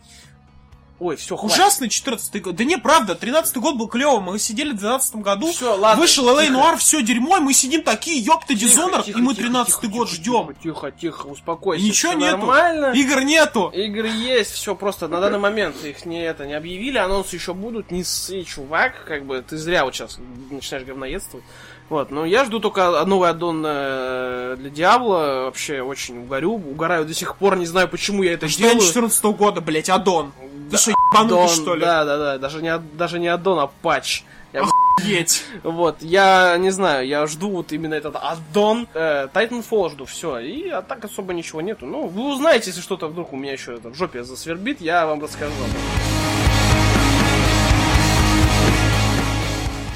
[0.99, 1.57] Ой, все, хватит.
[1.57, 2.55] Ужасный 14 год.
[2.55, 4.23] Да не, правда, 13 год был клевым.
[4.23, 5.51] Мы сидели в 12 году.
[5.51, 6.51] Всё, ладно, Вышел тихо.
[6.51, 10.09] Нуар, все дерьмо, и мы сидим такие, ёпта, тихо, и мы тихо, 13 тихо, год
[10.09, 10.55] тихо, ждем.
[10.61, 11.83] Тихо, тихо, успокойся.
[11.83, 12.37] Ничего нету.
[12.37, 12.91] Нормально.
[12.93, 13.69] Игр нету.
[13.73, 17.91] Игры есть, все просто на данный момент их не это не объявили, анонсы еще будут,
[17.91, 20.17] не ссы, чувак, как бы ты зря вот сейчас
[20.49, 21.45] начинаешь говноедствовать.
[21.89, 27.13] Вот, но я жду только новый аддон э, для Диабло, вообще очень угорю, угораю до
[27.13, 28.87] сих пор, не знаю, почему я это Ждем делаю.
[28.87, 30.31] 14 года, блять, Адон.
[30.39, 31.81] Ты Да, что, ебанутый, Аддон, что ли?
[31.81, 34.23] Да, да, да, даже не, даже не аддон, а патч.
[34.51, 35.43] Я Охуеть.
[35.63, 38.87] Вот, я не знаю, я жду вот именно этот аддон.
[38.93, 40.39] Э, Titanfall жду, все.
[40.39, 41.85] И а так особо ничего нету.
[41.85, 45.21] Ну, вы узнаете, если что-то вдруг у меня еще это в жопе засвербит, я вам
[45.21, 45.51] расскажу.
[45.51, 46.04] об этом.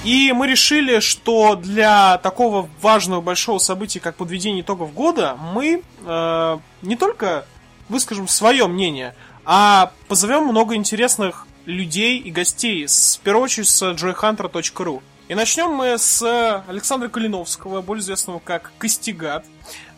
[0.09, 6.57] И мы решили, что для такого важного большого события, как подведение итогов года, мы э,
[6.81, 7.45] не только
[7.89, 9.13] выскажем свое мнение,
[9.45, 15.03] а позовем много интересных людей и гостей, в первую очередь с joyhunter.ru.
[15.27, 19.45] И начнем мы с Александра Калиновского, более известного как Костигат.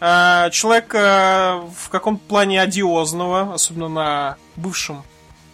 [0.01, 5.03] Э, Человека в каком-то плане одиозного, особенно на бывшем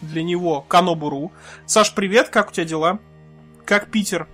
[0.01, 1.31] для него Канобуру.
[1.67, 2.99] Саш, привет, как у тебя дела?
[3.67, 4.29] Как Питер?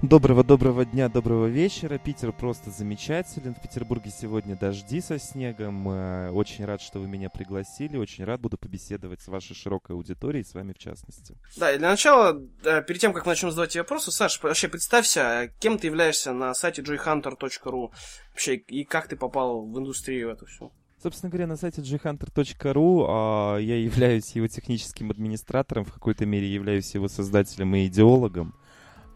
[0.00, 1.98] Доброго-доброго дня, доброго вечера.
[1.98, 3.54] Питер просто замечателен.
[3.54, 5.86] В Петербурге сегодня дожди со снегом.
[5.90, 7.98] Э, Очень рад, что вы меня пригласили.
[7.98, 11.36] Очень рад буду побеседовать с вашей широкой аудиторией, с вами в частности.
[11.58, 15.20] Да, и для начала, э, перед тем, как начнем задавать тебе вопросы, Саш, вообще представься,
[15.20, 17.90] э, кем ты являешься на сайте joyhunter.ru
[18.30, 20.72] вообще, и как ты попал в индустрию эту всю?
[21.02, 26.94] Собственно говоря, на сайте jhunter.ru а, я являюсь его техническим администратором, в какой-то мере являюсь
[26.94, 28.54] его создателем и идеологом.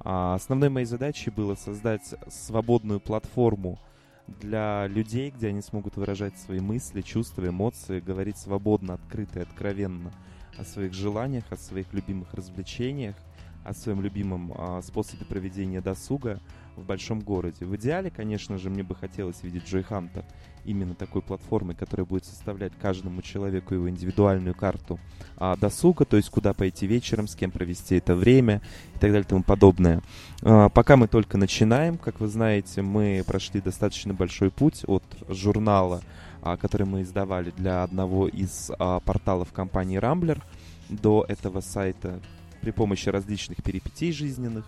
[0.04, 3.78] А, Основной моей задачей было создать свободную платформу
[4.26, 10.12] для людей, где они смогут выражать свои мысли, чувства, эмоции, говорить свободно, открыто и откровенно
[10.58, 13.16] о своих желаниях, о своих любимых развлечениях,
[13.64, 16.40] о своем любимом а, способе проведения досуга
[16.76, 17.64] в большом городе.
[17.64, 20.26] В идеале, конечно же, мне бы хотелось видеть Джой Ханта
[20.64, 24.98] именно такой платформой, которая будет составлять каждому человеку его индивидуальную карту
[25.36, 28.60] а, досуга, то есть куда пойти вечером, с кем провести это время
[28.94, 30.02] и так далее и тому подобное.
[30.42, 36.02] А, пока мы только начинаем, как вы знаете, мы прошли достаточно большой путь от журнала,
[36.42, 40.40] а, который мы издавали для одного из а, порталов компании Rambler,
[40.88, 42.20] до этого сайта
[42.60, 44.64] при помощи различных перипетий жизненных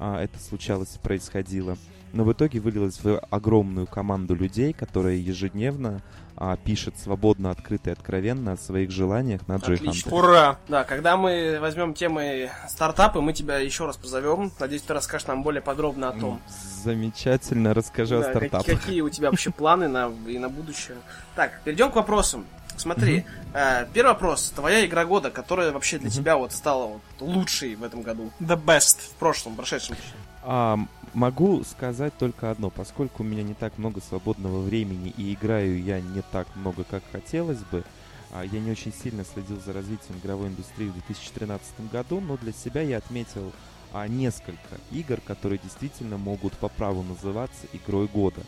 [0.00, 1.76] а, это случалось и происходило.
[2.12, 6.00] Но в итоге вылилось в огромную команду людей, которая ежедневно
[6.36, 10.12] а, пишет свободно, открыто и откровенно о своих желаниях на Джой Отлично.
[10.16, 10.58] Ура!
[10.66, 14.50] Да, когда мы возьмем темы стартапы, мы тебя еще раз позовем.
[14.58, 16.40] Надеюсь, ты расскажешь нам более подробно о том,
[16.82, 18.66] Замечательно, расскажу о Да, как- стартапах.
[18.66, 20.96] какие у тебя вообще планы на, и на будущее.
[21.36, 22.46] Так, перейдем к вопросам.
[22.80, 24.52] Смотри, э, первый вопрос.
[24.56, 28.30] Твоя игра года, которая вообще для тебя вот стала вот лучшей в этом году.
[28.40, 29.00] The best.
[29.00, 29.96] В прошлом, прошедшем.
[30.42, 30.78] А,
[31.12, 32.70] могу сказать только одно.
[32.70, 37.02] Поскольку у меня не так много свободного времени и играю я не так много, как
[37.12, 37.84] хотелось бы,
[38.32, 42.52] а, я не очень сильно следил за развитием игровой индустрии в 2013 году, но для
[42.52, 43.52] себя я отметил
[43.92, 48.40] а, несколько игр, которые действительно могут по праву называться игрой года.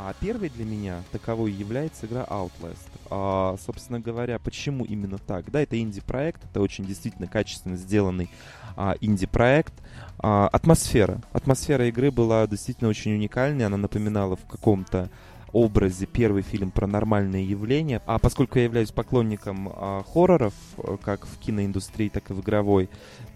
[0.00, 2.88] А первой для меня таковой является игра Outlast.
[3.10, 5.50] А, собственно говоря, почему именно так?
[5.50, 8.30] Да, это инди-проект, это очень действительно качественно сделанный
[8.76, 9.74] а, инди-проект.
[10.20, 11.20] А, атмосфера.
[11.32, 15.10] Атмосфера игры была действительно очень уникальной, она напоминала в каком-то
[15.52, 18.00] образе первый фильм про нормальные явления.
[18.06, 22.88] А поскольку я являюсь поклонником а, хорроров, э, как в киноиндустрии, так и в игровой,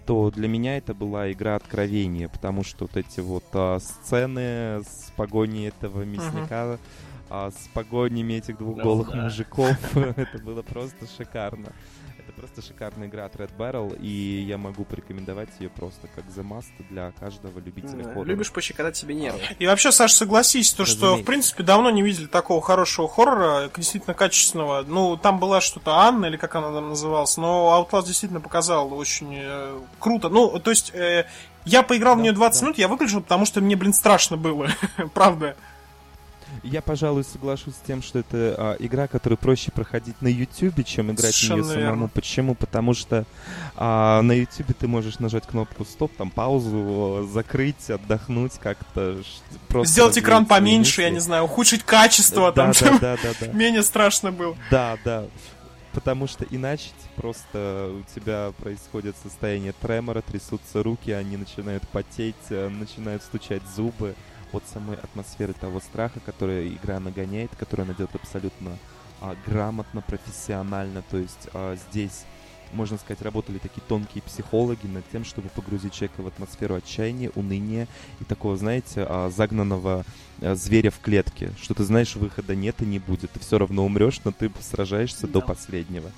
[0.05, 5.11] то для меня это была игра откровения, потому что вот эти вот а, сцены с
[5.15, 6.77] погоней этого мясника,
[7.29, 9.23] а, с погонями этих двух Ну голых да.
[9.23, 11.71] мужиков, это было просто шикарно.
[12.23, 16.41] Это просто шикарная игра от Red Barrel, и я могу порекомендовать ее просто как The
[16.41, 18.27] Must для каждого любителя Да, хоррора.
[18.27, 19.39] Любишь пощекотать себе нервы.
[19.59, 21.23] И вообще, Саш, согласись, то, что, Разумеется.
[21.23, 24.83] в принципе, давно не видели такого хорошего хоррора, действительно качественного.
[24.87, 29.35] Ну, там была что-то Анна, или как она там называлась, но Outlast действительно показал очень
[29.35, 30.29] э, круто.
[30.29, 31.25] Ну, то есть, э,
[31.65, 34.69] я поиграл в нее 20 минут, я выключил, потому что мне, блин, страшно было.
[35.13, 35.57] Правда.
[36.63, 41.11] Я, пожалуй, соглашусь с тем, что это а, игра, которую проще проходить на YouTube, чем
[41.11, 41.81] играть в Совершенно нее самому.
[41.81, 42.07] верно.
[42.07, 42.55] Почему?
[42.55, 43.25] Потому что
[43.75, 49.21] а, на YouTube ты можешь нажать кнопку стоп, там паузу, закрыть, отдохнуть как-то.
[49.67, 53.47] Просто Сделать экран поменьше, я не знаю, ухудшить качество, Да, там, да, да, да, да.
[53.53, 54.55] менее страшно было.
[54.71, 55.25] Да, да.
[55.91, 62.69] Потому что иначе просто у тебя происходит состояние тремора, трясутся руки, они начинают потеть, э,
[62.69, 64.15] начинают стучать зубы
[64.53, 68.77] от самой атмосферы того страха, который игра нагоняет, которую она делает абсолютно
[69.21, 71.03] а, грамотно, профессионально.
[71.09, 72.23] То есть а, здесь,
[72.73, 77.87] можно сказать, работали такие тонкие психологи над тем, чтобы погрузить человека в атмосферу отчаяния, уныния
[78.19, 80.05] и такого, знаете, а, загнанного
[80.41, 83.31] э, зверя в клетке, что ты знаешь, выхода нет и не будет.
[83.31, 85.45] Ты все равно умрешь, но ты сражаешься до Да.
[85.47, 86.11] последнего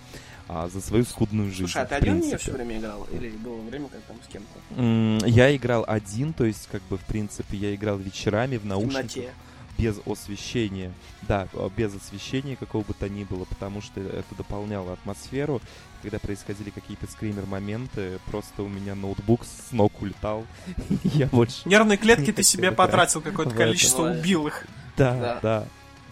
[0.48, 1.62] а, за свою скудную жизнь.
[1.72, 3.08] Слушай, а ты в один в нее все время играл?
[3.12, 4.60] Или было время, как там с кем-то?
[4.82, 8.66] М, Я играл один, то есть, как бы, в принципе, я играл вечерами в В
[8.66, 9.34] наушниках темноте.
[9.78, 10.92] без освещения.
[11.24, 15.62] Да, э, без освещения какого бы то ни было, потому что это дополняло атмосферу.
[16.04, 20.46] Когда происходили какие-то скример-моменты, просто у меня ноутбук с ног улетал.
[21.04, 21.62] Я больше...
[21.68, 24.68] Нервные клетки ты себе потратил какое-то в количество, убил их.
[24.98, 25.66] Да, Да.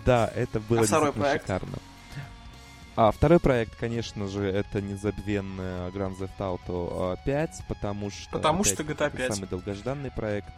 [0.05, 1.43] да, это было А проект?
[1.43, 1.77] шикарно.
[2.95, 8.29] А второй проект, конечно же, это незабвенная Grand Theft Auto а, 5, потому что...
[8.31, 9.33] Потому что GTA это 5.
[9.33, 10.53] Самый долгожданный проект.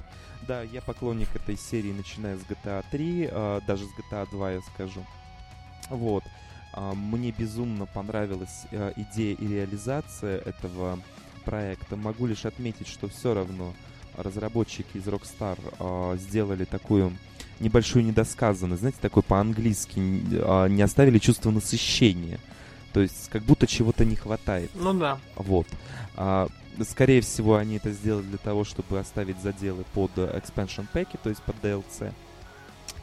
[0.46, 4.62] Да, я поклонник этой серии, начиная с GTA 3, а, даже с GTA 2, я
[4.62, 5.06] скажу.
[5.90, 6.24] Вот.
[6.74, 11.00] А, Мне безумно понравилась а, идея и реализация этого
[11.46, 11.96] проекта.
[11.96, 13.74] Могу лишь отметить, что все равно
[14.18, 17.18] разработчики из Rockstar а, сделали такую
[17.60, 22.40] небольшую недосказанность, знаете, такой по-английски, а, не оставили чувство насыщения.
[22.94, 24.72] То есть, как будто чего-то не хватает.
[24.76, 25.20] Ну да.
[25.36, 25.68] Вот.
[26.16, 26.48] А,
[26.88, 31.42] скорее всего, они это сделали для того, чтобы оставить заделы под expansion pack, то есть
[31.44, 32.14] под DLC,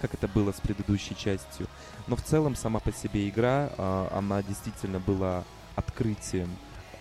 [0.00, 1.66] как это было с предыдущей частью.
[2.06, 5.44] Но в целом сама по себе игра, а, она действительно была
[5.76, 6.48] открытием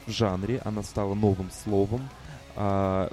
[0.05, 2.09] в жанре, она стала новым словом.
[2.55, 3.09] а,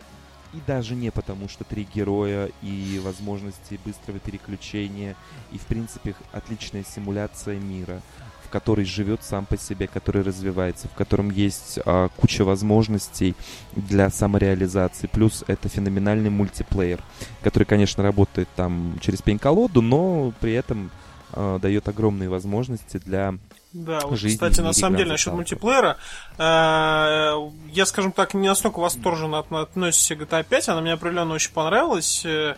[0.52, 5.16] и даже не потому, что три героя и возможности быстрого переключения,
[5.52, 8.00] и в принципе отличная симуляция мира
[8.48, 13.34] в который живет сам по себе, который развивается, в котором есть а, куча возможностей
[13.76, 15.06] для самореализации.
[15.06, 17.02] Плюс это феноменальный мультиплеер,
[17.42, 20.90] который, конечно, работает там через пень-колоду, но при этом
[21.34, 23.34] а, дает огромные возможности для
[23.72, 25.98] Да, вот, жизни кстати, на самом деле, насчет мультиплеера,
[26.38, 27.35] э,
[27.70, 31.52] я, скажем так, не настолько восторженно от- относюсь к GTA 5, она мне определенно очень
[31.52, 32.22] понравилась.
[32.24, 32.57] э,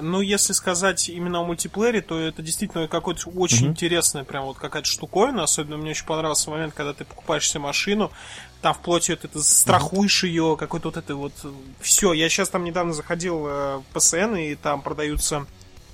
[0.00, 3.70] Но если сказать именно о мультиплеере, то это действительно какое-то очень Мгм.
[3.70, 5.42] интересная прям вот какая-то штуковина.
[5.42, 8.12] Особенно мне очень понравился момент, когда ты покупаешь себе машину,
[8.60, 11.32] там вплоть вот это страхуешь ее, какой-то вот это вот
[11.80, 12.12] все.
[12.12, 15.46] Я сейчас там недавно заходил э, в ПСН, и там продаются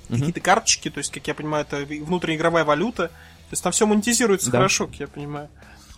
[0.09, 0.19] Мгм.
[0.19, 3.09] какие-то карточки, то есть, как я понимаю, это внутреннеигровая валюта.
[3.53, 4.57] То есть там все монетизируется Да.
[4.57, 5.47] хорошо, как я понимаю.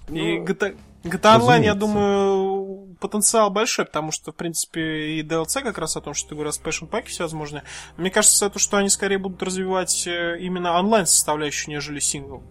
[0.09, 1.75] И Ну, GTA, GTA Online, я разумеется.
[1.79, 6.35] думаю, потенциал большой, потому что, в принципе, и DLC как раз о том, что ты
[6.35, 7.63] говорил, Special Pack всевозможные.
[7.95, 12.43] Мне кажется, это, что они скорее будут развивать э, именно онлайн составляющую, нежели сингл.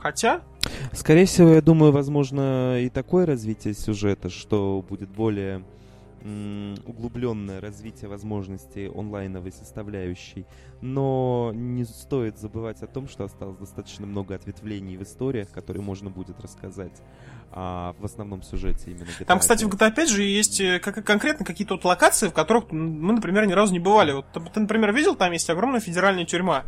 [0.00, 0.40] Хотя,
[0.94, 5.64] Скорее всего, я думаю, возможно и такое развитие сюжета, что будет более
[6.20, 10.46] углубленное развитие возможностей онлайновой составляющей.
[10.80, 16.10] Но не стоит забывать о том, что осталось достаточно много ответвлений в историях, которые можно
[16.10, 17.02] будет рассказать
[17.50, 19.80] а, в основном сюжете именно GTA там, кстати, в 5.
[19.92, 23.52] GTA 5 же есть э, как, конкретно какие-то вот локации, в которых мы, например, ни
[23.52, 24.12] разу не бывали.
[24.12, 26.64] Вот ты, например, видел, там есть огромная федеральная тюрьма.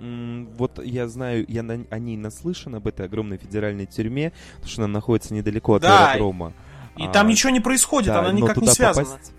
[0.00, 4.84] Вот я знаю, я на- о ней наслышан, об этой огромной федеральной тюрьме, потому что
[4.84, 6.50] она находится недалеко от Да, аэродрома.
[6.50, 6.67] И
[7.06, 9.06] А, там ничего не происходит, Да, она никак не связана.
[9.06, 9.32] попасть-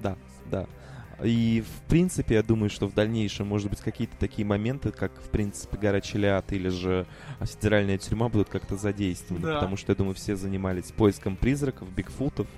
[0.00, 0.16] Да,
[0.50, 0.66] да.
[1.22, 5.28] И, в принципе, я думаю, что в дальнейшем, может быть, какие-то такие моменты, как, в
[5.30, 7.06] принципе, гора Челиад или же
[7.40, 9.46] федеральная тюрьма будут как-то задействованы.
[9.46, 9.54] Да.
[9.54, 12.48] Потому что, я думаю, все занимались поиском призраков, бигфутов,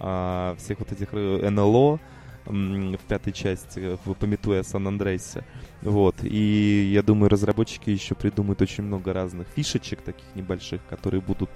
[0.00, 2.00] а, всех вот этих э, НЛО
[2.46, 5.44] в пятой части, э, в- пометуя о Сан-Андресе.
[5.82, 6.14] Вот.
[6.22, 11.50] И я думаю, разработчики еще придумают очень много разных фишечек таких небольших, которые будут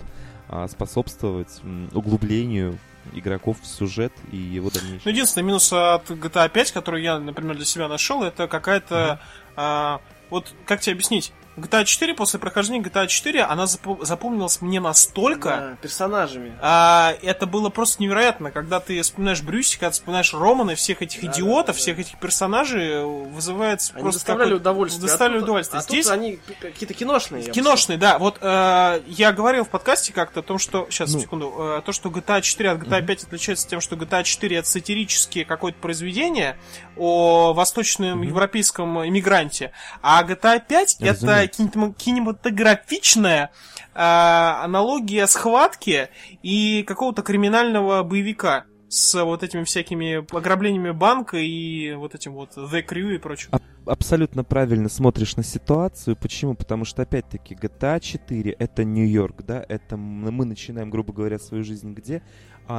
[0.69, 2.79] способствовать м, углублению
[3.13, 5.01] игроков в сюжет и его дальнейшему.
[5.05, 9.21] Ну, единственный минус от GTA 5, который я, например, для себя нашел, это какая-то...
[9.57, 11.33] а, вот, как тебе объяснить?
[11.61, 15.49] GTA 4, после прохождения GTA 4, она запо- запомнилась мне настолько...
[15.49, 16.53] Да, персонажами.
[16.61, 21.21] А, это было просто невероятно, когда ты вспоминаешь Брюси, когда ты вспоминаешь Романа, всех этих
[21.23, 25.03] Да, идиотов, да, да, всех этих персонажей, вызывает Они просто доставляли какой-то- удовольствие.
[25.09, 25.79] Доставляли а тут, удовольствие.
[25.79, 27.43] А тут Здесь они какие-то киношные.
[27.51, 28.19] Киношный, да.
[28.19, 30.87] Вот э, я говорил в подкасте как-то о том, что...
[30.91, 31.21] Сейчас, Ну.
[31.21, 31.55] секунду.
[31.59, 35.45] э, то, что GTA 4 от GTA 5 отличается тем, что GTA 4 это сатирические
[35.45, 36.57] какое-то произведение
[36.97, 43.51] о восточном европейском иммигранте, а GTA 5 это кинематографичная
[43.95, 46.09] э, аналогия схватки
[46.43, 52.85] и какого-то криминального боевика с вот этими всякими ограблениями банка и вот этим вот The
[52.85, 53.51] Crew и прочим.
[53.87, 56.17] абсолютно правильно смотришь на ситуацию.
[56.17, 56.55] Почему?
[56.55, 59.65] Потому что, опять-таки, GTA 4— это Нью-Йорк, да?
[59.69, 62.23] Это мы начинаем, грубо говоря, свою жизнь где?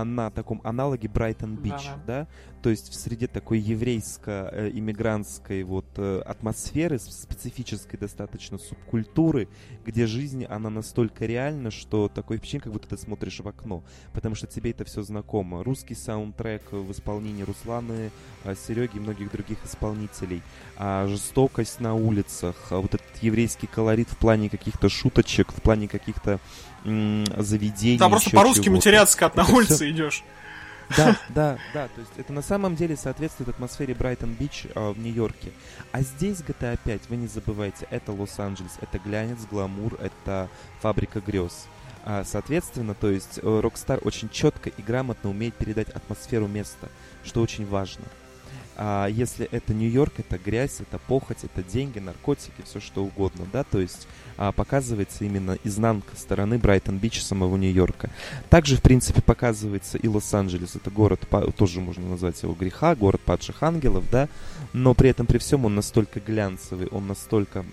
[0.04, 2.04] На таком аналоге Брайтон-Бич, Да-да.
[2.06, 2.28] да?
[2.62, 9.48] То есть в среде такой еврейско-иммигрантской вот э, атмосферы, специфической достаточно субкультуры,
[9.84, 13.84] где жизнь, она настолько реальна, что такое впечатление, как будто ты смотришь в окно.
[14.14, 15.64] Потому что тебе это все знакомо.
[15.64, 18.12] Русский саундтрек в исполнении Русланы,
[18.44, 20.44] а, Сереги и многих других исполнителей
[20.78, 25.88] а, жестокость на улицах, а вот этот еврейский колорит в плане каких-то шуточек, в плане
[25.88, 26.40] каких-то
[26.84, 28.00] заведений.
[28.00, 30.24] Там просто по-русски матерятся, как на улице идешь.
[30.98, 31.88] Да, да, да.
[31.88, 35.52] То есть это на самом деле соответствует атмосфере Брайтон-Бич э, в Нью-Йорке.
[35.92, 40.50] А здесь GTA 5, вы не забывайте, это Лос-Анджелес, это глянец, гламур, это
[40.82, 41.68] фабрика грез.
[42.04, 46.90] А, соответственно, то есть э, Rockstar очень четко и грамотно умеет передать атмосферу места,
[47.24, 48.06] что очень важно.
[48.76, 53.64] А если это Нью-Йорк, это грязь, это похоть, это деньги, наркотики, все что угодно, да,
[53.64, 54.08] то есть
[54.42, 58.10] а, показывается именно изнанка стороны Брайтон-Бич самого Нью-Йорка.
[58.50, 63.62] Также, в принципе, показывается и Лос-Анджелес, это город, тоже можно назвать его греха, город падших
[63.62, 64.30] ангелов, да,
[64.74, 67.64] но при этом, при всем, он настолько глянцевый, он настолько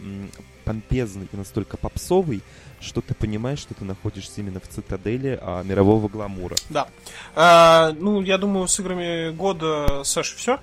[0.67, 2.43] помпезный и настолько попсовый,
[2.81, 6.57] что ты понимаешь, что ты находишься именно в цитадели а, мирового гламура.
[6.69, 6.89] Да.
[7.35, 10.61] А, ну, я думаю, с играми года, Саша, все?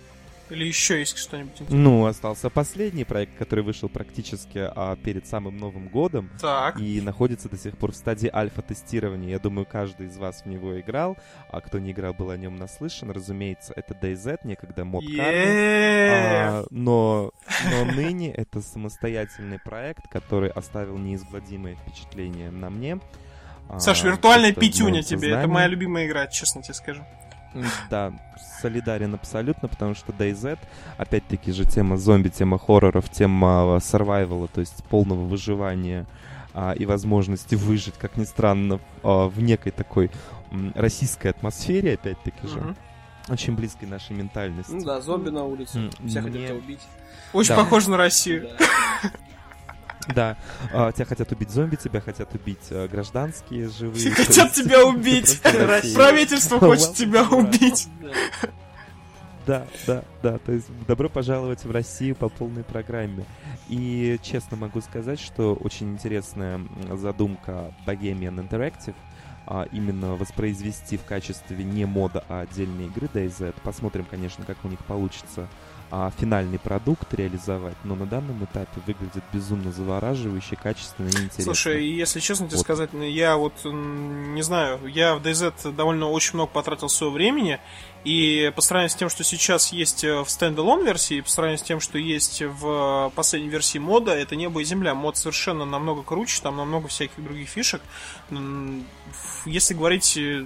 [0.50, 1.80] Или еще есть что-нибудь интересное?
[1.80, 6.30] Ну, остался последний проект, который вышел практически а, перед самым Новым годом.
[6.40, 6.80] Так.
[6.80, 9.32] и находится до сих пор в стадии альфа-тестирования.
[9.32, 11.18] Я думаю, каждый из вас в него играл,
[11.50, 13.10] а кто не играл, был о нем наслышан.
[13.12, 16.12] Разумеется, это DayZ, некогда мод Е-е-е.
[16.12, 17.32] а, но,
[17.72, 23.00] но ныне это самостоятельный проект, который оставил неизгладимое впечатление на мне.
[23.68, 25.32] А, Саш, виртуальная просто в пятюня тебе.
[25.32, 27.04] Это моя любимая игра, честно тебе скажу.
[27.90, 28.14] Да,
[28.62, 30.58] солидарен абсолютно, потому что DayZ,
[30.98, 36.06] опять-таки же тема зомби, тема хорроров, тема сарвайвала, то есть полного выживания
[36.54, 40.10] а, и возможности выжить, как ни странно, а, в некой такой
[40.52, 42.76] м, российской атмосфере, опять-таки же, Мгм.
[43.30, 44.72] очень близкой нашей ментальности.
[44.72, 45.78] Ну да, зомби на улице.
[45.80, 46.80] М, Все мне- хотят тебя убить.
[47.34, 47.64] Очень Да.
[47.64, 48.50] похоже на Россию.
[48.58, 48.66] Да,
[50.74, 54.12] а, тебя хотят убить зомби, тебя хотят убить а, гражданские живые.
[54.16, 55.42] Хотят тебя убить.
[55.96, 57.88] Правительство хочет тебя убить.
[59.46, 60.38] Да, да, да.
[60.40, 63.26] То есть добро пожаловать в Россию по полной программе.
[63.70, 66.62] И честно могу сказать, что очень интересная
[66.94, 68.96] задумка Bohemian Interactive
[69.48, 73.54] а именно воспроизвести в качестве не мода, а отдельной игры DayZ.
[73.64, 75.48] Посмотрим, конечно, как у них получится
[75.92, 81.44] а, финальный продукт реализовать, но на данном этапе выглядит безумно завораживающе, качественно и интересно.
[81.44, 82.64] Слушай, если честно тебе Вот.
[82.64, 87.60] сказать, я вот не знаю, я в DayZ довольно очень много потратил своего времени,
[88.06, 91.64] и по сравнению с тем, что сейчас есть э, в standalone версии, по сравнению с
[91.64, 94.94] тем, что есть в последней версии мода, это небо и земля.
[94.94, 97.82] Мод совершенно намного круче, там намного всяких других фишек.
[99.48, 100.46] Если говорить э,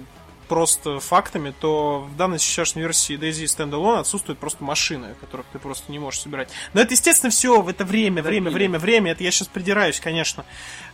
[0.50, 5.92] просто фактами, то в данной сейчасшней версии DayZ Standalone отсутствуют просто машины, которых ты просто
[5.92, 6.48] не можешь собирать.
[6.74, 9.12] Но это, естественно, все в это время, время, время, время.
[9.12, 10.44] Это я сейчас придираюсь, конечно.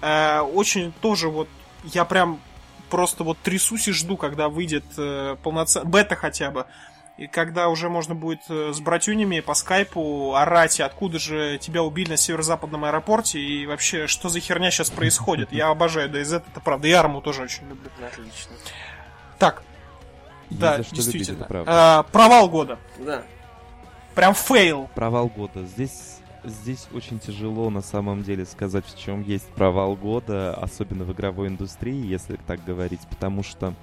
[0.03, 1.49] Э, Очень тоже вот
[1.85, 2.39] я прям
[2.91, 6.67] просто вот трясусь и жду, когда выйдет э, полноценный бета хотя бы.
[7.17, 12.11] И когда уже можно будет э, с братюнями по скайпу орать, откуда же тебя убили
[12.11, 15.51] на северо-западном аэропорте, и вообще, что за херня сейчас происходит.
[15.51, 16.89] Я обожаю DayZ, это правда.
[16.89, 17.89] И Арму тоже очень люблю.
[18.07, 18.53] Отлично.
[19.39, 19.63] Так,
[20.49, 21.37] Есть да, любить, действительно.
[21.39, 22.05] это правда.
[22.09, 22.79] Э, провал года.
[22.99, 23.23] Да.
[24.15, 24.89] Прям фейл.
[24.95, 25.65] Провал года.
[25.65, 31.13] Здесь, здесь очень тяжело на самом деле сказать, в чем есть провал года, особенно в
[31.13, 33.75] игровой индустрии, если так говорить, потому что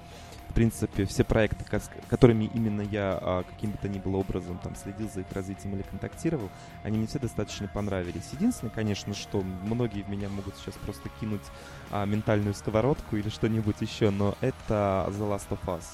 [0.54, 1.64] принципе, все проекты,
[2.08, 5.74] которыми именно я а, каким бы то ни было образом там следил за их развитием
[5.74, 6.48] или контактировал,
[6.82, 8.30] они мне все достаточно понравились.
[8.32, 11.42] Единственное, конечно, что многие в меня могут сейчас просто кинуть
[11.90, 15.84] а, ментальную сковородку или что-нибудь еще, но это The Last of Us.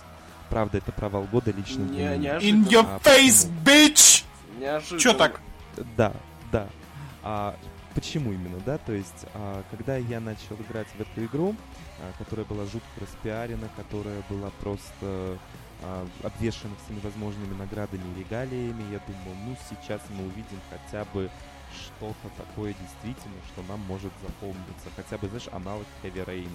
[0.48, 2.38] Правда, это провал года лично для Не, меня.
[2.38, 3.60] In your А, face, почему?
[3.64, 4.24] bitch!
[4.58, 5.00] Неожиданно.
[5.00, 5.40] Чё так?
[5.96, 6.12] Да,
[6.52, 6.66] да.
[7.22, 7.56] А
[7.94, 8.78] почему именно, да?
[8.78, 11.54] То есть, а, когда я начал играть в эту игру,
[12.18, 15.38] которая была жутко распиарена, которая была просто
[15.82, 21.30] а, обвешана всеми возможными наградами и регалиями, я думал, ну сейчас мы увидим хотя бы
[21.74, 24.88] что-то такое действительно, что нам может запомниться.
[24.96, 26.50] Хотя бы, знаешь, аналог Heavy Rain.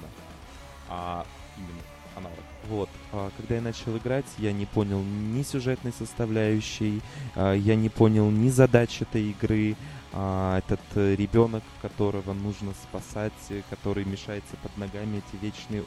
[0.89, 1.25] А
[1.57, 1.81] именно
[2.15, 2.39] аналог.
[2.67, 2.89] Вот.
[3.11, 7.01] А, когда я начал играть, я не понял ни сюжетной составляющей,
[7.35, 9.75] а, я не понял ни задач этой игры,
[10.15, 15.83] а, этот э, ребенок, которого нужно спасать, э, который мешается под ногами, эти вечные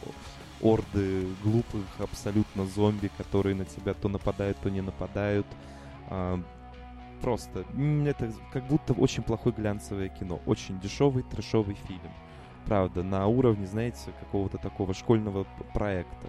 [0.61, 5.47] орды глупых абсолютно зомби, которые на тебя то нападают, то не нападают.
[6.09, 6.41] А,
[7.21, 7.65] Просто.
[8.07, 10.41] Это как будто очень плохое глянцевое кино.
[10.47, 12.13] Очень дешевый, трешовый фильм.
[12.65, 16.29] Правда, на уровне, знаете, какого-то такого школьного проекта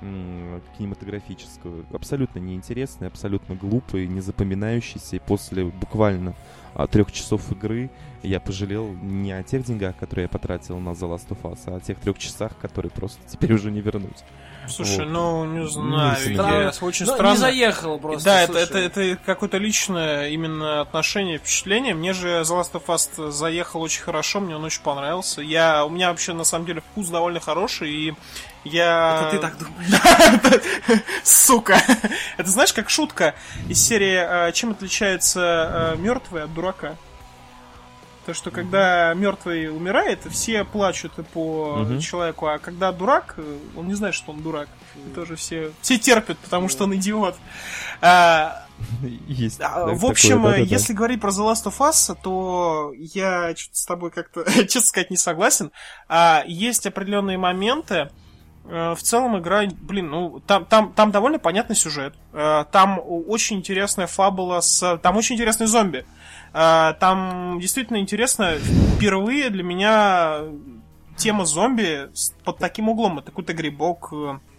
[0.00, 1.84] м, кинематографического.
[1.92, 5.16] Абсолютно неинтересный, абсолютно глупый, незапоминающийся.
[5.16, 6.34] И после буквально
[6.74, 7.90] а, трех часов игры
[8.22, 11.76] я пожалел не о тех деньгах, которые я потратил на The Last of Us, а
[11.76, 14.24] о тех трех часах, которые просто теперь уже не вернуть.
[14.68, 15.08] Слушай, Вот.
[15.08, 16.62] ну, не знаю, Странно.
[16.62, 17.32] я очень Ну, странно.
[17.32, 18.24] не заехал просто.
[18.24, 21.94] да, это, это, это какое-то личное именно отношение, впечатление.
[21.94, 25.42] Мне же The Last of Us заехал очень хорошо, мне он очень понравился.
[25.42, 28.14] Я, у меня вообще на самом деле вкус довольно хороший, и
[28.64, 29.28] я...
[29.28, 31.02] Это ты так думаешь.
[31.22, 31.80] Сука!
[32.36, 33.34] Это знаешь, как шутка
[33.68, 36.96] из серии э, «Чем отличается мертвый от дурака?»
[38.24, 43.94] То, что когда мертвый умирает, все плачут по человеку, а когда дурак, э, он не
[43.94, 44.68] знает, что он дурак.
[44.94, 47.34] И тоже все, все терпят, потому что он идиот.
[48.00, 48.64] А,
[49.26, 49.60] Есть.
[49.60, 54.12] а, в общем, такое, если говорить про The Last of Us, то я с тобой
[54.12, 55.72] как-то, честно сказать, не согласен.
[56.08, 58.10] А, есть определенные моменты.
[58.64, 62.14] Э, В целом игра, блин, ну там, там, там довольно понятный сюжет.
[62.32, 64.98] Э, Там очень интересная фабула с.
[65.02, 66.04] Там очень интересный зомби.
[66.52, 68.54] Э, Там действительно интересно.
[68.96, 70.40] Впервые для меня
[71.16, 72.10] тема зомби
[72.44, 73.18] под таким углом.
[73.18, 74.12] Это какой-то грибок.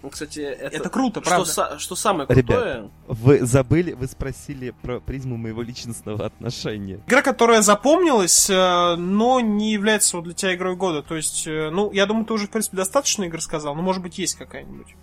[0.03, 1.49] Ну, Кстати, это, Это круто, что, правда.
[1.49, 2.45] са- что самое Ребят.
[2.45, 2.89] крутое...
[3.07, 6.99] Вы забыли, вы спросили про призму моего личностного отношения.
[7.07, 11.03] Игра, которая запомнилась, э, но не является вот для тебя игрой года.
[11.03, 14.03] То есть, э, ну, я думаю, ты уже, в принципе, достаточно игр сказал, но, может
[14.03, 14.93] быть, есть какая-нибудь.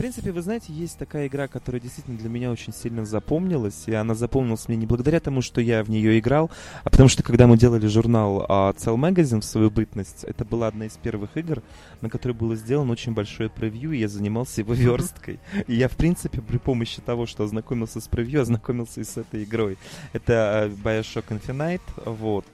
[0.00, 4.14] Принципе, вы знаете, есть такая игра, которая действительно для меня очень сильно запомнилась, и она
[4.14, 6.50] запомнилась мне не благодаря тому, что я в нее играл,
[6.84, 10.68] а потому что когда мы делали журнал а, Cell Magazine в свою бытность, это была
[10.68, 11.62] одна из первых игр,
[12.00, 15.38] на которой было сделано очень большое превью, и я занимался его версткой.
[15.66, 19.44] И я, в принципе, при помощи того, что ознакомился с превью, ознакомился и с этой
[19.44, 19.76] игрой.
[20.14, 22.46] Это э, Bioshock Infinite, вот,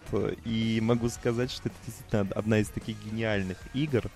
[0.44, 4.10] и могу сказать, что это действительно одна из таких гениальных игр,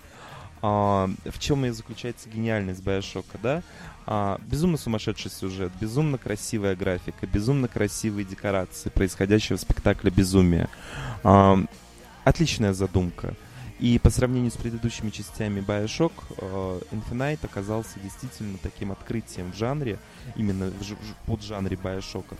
[0.61, 3.63] а, в чем и заключается гениальность Биошока, да?
[4.05, 10.69] А, безумно сумасшедший сюжет, безумно красивая графика, безумно красивые декорации происходящего спектакля безумия.
[11.23, 11.57] А,
[12.23, 13.35] отличная задумка.
[13.79, 19.97] И по сравнению с предыдущими частями Bioshock, э, Infinite оказался действительно таким открытием в жанре,
[20.35, 22.37] именно в в поджанре Bioshockов.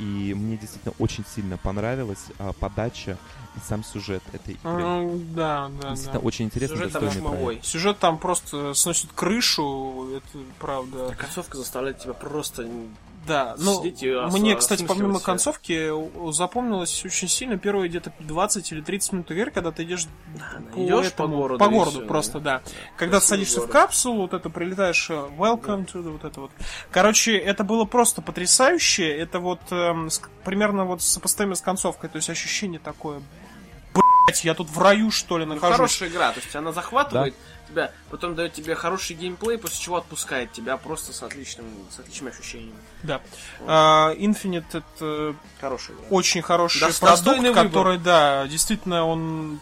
[0.00, 3.18] И мне действительно очень сильно понравилась а, подача
[3.56, 4.82] и сам сюжет этой игры.
[4.82, 6.26] М, Да, да, Действительно, да.
[6.26, 7.60] очень интересный, Сюжет там шумовой.
[7.62, 11.14] Сюжет там просто сносит крышу, это правда.
[11.18, 12.66] Концовка заставляет тебя просто...
[13.26, 13.82] Да, ну,
[14.32, 15.90] мне, кстати, помимо концовки,
[16.32, 20.06] запомнилось очень сильно первые где-то 20 или 30 минут игры, когда ты идешь
[20.74, 22.58] по, идёшь по этому- городу по городу просто, да.
[22.64, 22.70] да.
[22.96, 23.72] Когда садишься в город.
[23.72, 26.50] капсулу, вот это прилетаешь, э, welcome to, the- вот это вот.
[26.90, 32.16] Короче, это было просто потрясающе, это вот эм, с- примерно вот сопоставимо с концовкой, то
[32.16, 33.22] есть ощущение такое,
[34.44, 35.76] я тут в раю, что ли, Ну, нахожусь.
[35.76, 37.34] хорошая игра, то есть она захватывает
[37.68, 42.32] тебя, потом дает тебе хороший геймплей, после чего отпускает тебя просто с отличным, с отличными
[42.32, 42.74] ощущениями.
[43.02, 43.20] Да.
[43.66, 44.64] А, Infinite
[44.98, 46.06] это Хорошая игра.
[46.10, 47.66] очень хороший Дос- продукт, достойный выбор.
[47.66, 49.60] который, да, действительно, он...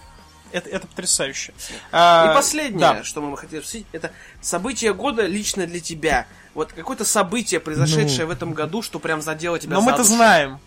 [0.50, 1.52] Это, это потрясающе.
[1.92, 3.04] А, И последнее, да.
[3.04, 4.10] что мы хотели обсудить, это
[4.40, 6.26] событие года лично для тебя.
[6.54, 8.28] Вот какое-то событие, произошедшее Ну.
[8.28, 10.08] в этом году, что прям задело тебя Но за мы-то душу.
[10.14, 10.58] знаем.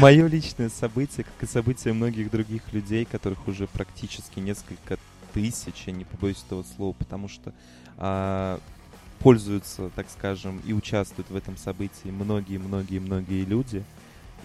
[0.00, 4.98] Мое личное событие, как и события многих других людей, которых уже практически несколько
[5.32, 7.52] тысяч, я не побоюсь этого слова, потому что
[7.96, 8.60] а,
[9.20, 13.84] пользуются, так скажем, и участвуют в этом событии многие-многие-многие люди.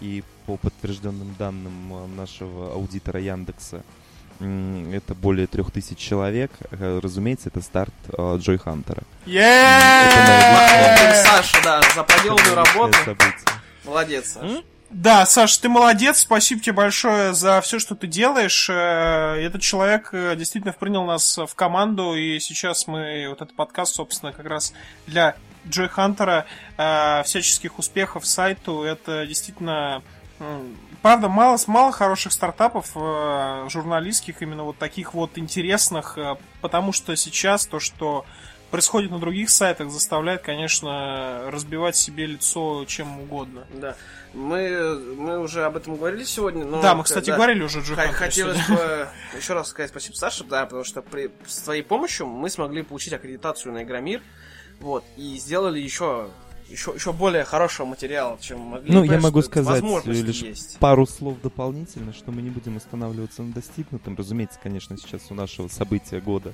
[0.00, 3.82] И по подтвержденным данным э, нашего аудитора Яндекса,
[4.38, 6.50] это более трех тысяч человек.
[6.70, 9.04] Э, Разумеется, это старт э, Джой Хантера.
[9.24, 11.24] Е-е-е!
[11.24, 12.94] Саша, да, за проделанную работу.
[13.06, 13.32] Событие.
[13.86, 14.62] Молодец, Саша.
[14.90, 18.68] Да, Саш, ты молодец, спасибо тебе большое за все, что ты делаешь.
[18.70, 23.96] Э, Этот человек э, действительно принял нас в команду, и сейчас мы, вот этот подкаст,
[23.96, 24.72] собственно, как раз
[25.08, 25.34] для
[25.68, 28.82] Джой Хантера э, всяческих успехов сайту.
[28.82, 30.02] Это действительно
[31.00, 36.18] Правда, мало, мало хороших стартапов журналистских, именно вот таких вот интересных,
[36.60, 38.26] потому что сейчас то, что
[38.76, 43.66] происходит на других сайтах, заставляет, конечно, разбивать себе лицо чем угодно.
[43.72, 43.96] Да.
[44.34, 46.82] Мы, мы уже об этом говорили сегодня, но...
[46.82, 48.76] да, мы, кстати, да, говорили уже Хантеру Хотелось сегодня.
[48.76, 49.08] бы
[49.38, 53.14] еще раз сказать спасибо Саше, да, потому что при, с твоей помощью мы смогли получить
[53.14, 54.20] аккредитацию на Игромир,
[54.78, 56.28] вот, и сделали еще,
[56.68, 58.92] еще, еще более хорошего материала, чем могли.
[58.92, 60.78] Ну, я могу сказать возможности лишь есть.
[60.80, 64.16] пару слов дополнительно, что мы не будем останавливаться на достигнутом.
[64.16, 66.52] Разумеется, конечно, сейчас у нашего события года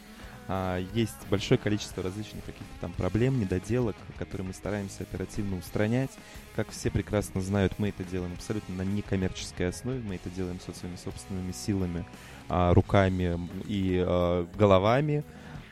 [0.48, 6.10] а, есть большое количество различных каких-то там проблем, недоделок, которые мы стараемся оперативно устранять.
[6.56, 10.72] Как все прекрасно знают, мы это делаем абсолютно на некоммерческой основе, мы это делаем со
[10.72, 12.04] своими собственными силами,
[12.48, 15.24] а, руками и а, головами.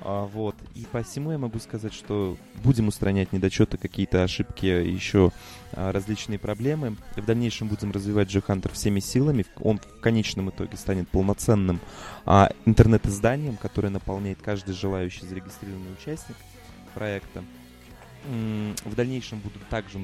[0.02, 0.54] А, вот.
[0.74, 5.30] И по всему я могу сказать, что будем устранять недочеты, какие-то ошибки, еще
[5.72, 6.96] а, различные проблемы.
[7.16, 9.44] В дальнейшем будем развивать G-Hunter всеми силами.
[9.60, 11.80] Он в конечном итоге станет полноценным
[12.24, 16.36] а, интернет-изданием, которое наполняет каждый желающий зарегистрированный участник
[16.94, 17.44] проекта.
[18.26, 19.98] М, В дальнейшем будут также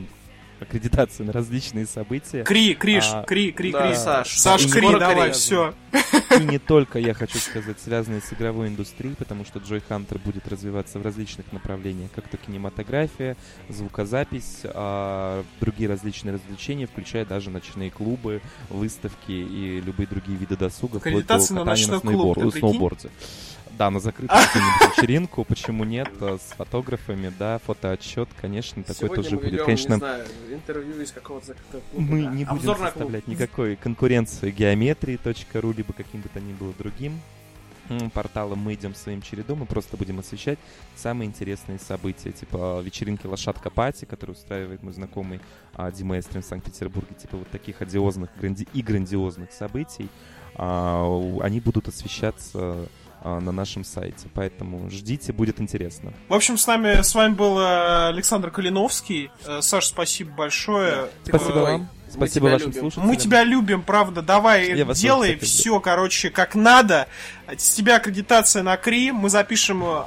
[0.60, 2.44] аккредитации на различные события.
[2.44, 3.96] Кри, Криш, А, Кри, Кри, да, Кри.
[3.96, 4.28] Саш.
[4.38, 5.74] Саш, И Кри, давай, все.
[6.38, 10.46] И не только, я хочу сказать, связанные с игровой индустрией, потому что Joy Hunter будет
[10.48, 13.36] развиваться в различных направлениях, как то кинематография,
[13.68, 18.40] звукозапись, а, другие различные развлечения, включая даже ночные клубы,
[18.70, 22.58] выставки и любые другие виды досуга, Аккредитация на ночной клуб, сноубор- прикинь?
[22.58, 23.08] сноуборде.
[23.76, 24.40] Да, на закрытую
[24.96, 29.64] вечеринку, почему нет, а, с фотографами, да, фотоотчет, конечно, такой Сегодня тоже мы будет.
[29.64, 32.06] Конечно, не знаю, интервью из какого-то закрытого клуба.
[32.06, 32.30] мы да.
[32.30, 37.20] не будем Обзор составлять никакой конкуренции геометрии.ру, либо каким бы то ни было другим
[38.12, 38.58] порталом.
[38.60, 40.58] Мы идем своим чередом и просто будем освещать
[40.96, 45.40] самые интересные события, типа вечеринки «Лошадка Пати», которую устраивает мой знакомый
[45.74, 50.08] а, Дима Эстрин в Санкт-Петербурге, типа вот таких одиозных гранди- и грандиозных событий,
[50.54, 51.06] а,
[51.42, 52.88] они будут освещаться
[53.24, 54.28] на нашем сайте.
[54.34, 56.12] Поэтому ждите, будет интересно.
[56.28, 59.30] В общем, с нами, с вами был э, Александр Калиновский.
[59.44, 61.08] Э, Саш, спасибо большое.
[61.24, 61.88] Спасибо вам.
[62.08, 62.80] Спасибо вашим любим.
[62.80, 63.08] слушателям.
[63.08, 64.22] Мы тебя любим, правда.
[64.22, 67.08] Давай, Я вас делай кстати, все, короче, как надо.
[67.56, 69.10] С тебя аккредитация на Кри.
[69.10, 70.04] Мы запишем э,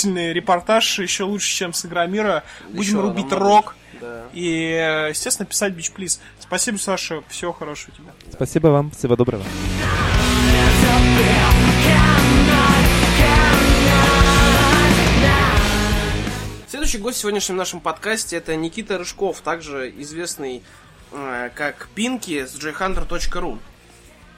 [0.00, 2.44] охуительный репортаж еще лучше, чем с Игромира.
[2.68, 3.76] Будем Еще рубить рок.
[4.00, 4.24] Да.
[4.32, 6.20] И, естественно, писать бич плиз.
[6.38, 7.22] Спасибо, Саша.
[7.28, 8.08] Всего хорошего тебе.
[8.32, 8.90] Спасибо вам.
[8.92, 9.44] Всего доброго.
[16.90, 20.60] Следующий гость в сегодняшнем нашем подкасте это Никита Рыжков, также известный
[21.12, 23.58] э, как Пинки с jhunter.ru.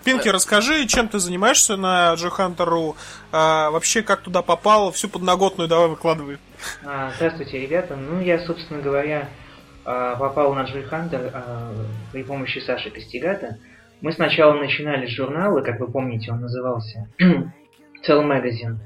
[0.05, 2.95] Пинки, расскажи, чем ты занимаешься на Джохантеру,
[3.31, 6.37] вообще как туда попал, всю подноготную давай выкладывай.
[6.85, 7.97] А, Здравствуйте, ребята.
[7.97, 9.31] Ну, я, собственно говоря,
[9.87, 11.73] а, попал на Joy Hunter а,
[12.13, 13.61] при помощи Саши Костегата.
[14.03, 18.77] Мы сначала начинали с журнала, как вы помните, он назывался Cell Magazine.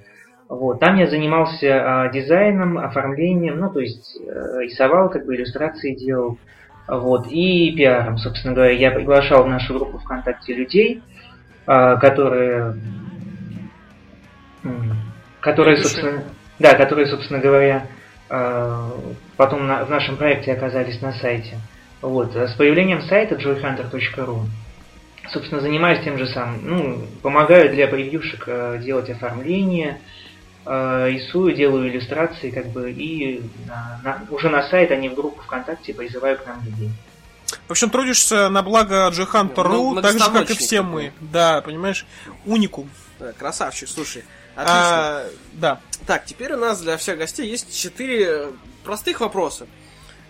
[0.48, 0.80] Вот.
[0.80, 6.38] Там я занимался а, дизайном, оформлением, ну, то есть э, рисовал, как бы иллюстрации делал.
[6.86, 7.26] Вот.
[7.30, 8.72] И пиаром, собственно говоря.
[8.72, 11.02] Я приглашал в нашу группу ВКонтакте людей,
[11.66, 12.76] а, которые
[15.40, 16.24] которые, собственно,
[16.58, 17.86] да, которые, собственно говоря,
[18.28, 18.90] э,
[19.36, 21.58] потом на- в нашем проекте оказались на сайте.
[22.02, 22.34] Вот.
[22.34, 24.40] а С появлением сайта joyhunter.ru
[25.30, 26.60] собственно, занимаюсь тем же самым.
[26.62, 30.25] Ну, помогаю для превьюшек э, делать оформление, э,
[30.66, 35.40] рисую, делаю иллюстрации, как бы, и на- на- уже на сайт, а не в группу
[35.42, 36.90] ВКонтакте призываю к нам людей.
[37.68, 41.12] В общем, трудишься на благо Джихантер.ру, Ну, так же, как и все мы.
[41.20, 42.04] Да, понимаешь,
[42.44, 42.90] уникум.
[43.20, 44.24] Да, красавчик, слушай.
[44.56, 44.74] Отлично.
[44.80, 45.80] А, да.
[46.06, 48.48] Так, теперь у нас для всех гостей есть четыре
[48.84, 49.66] простых вопроса.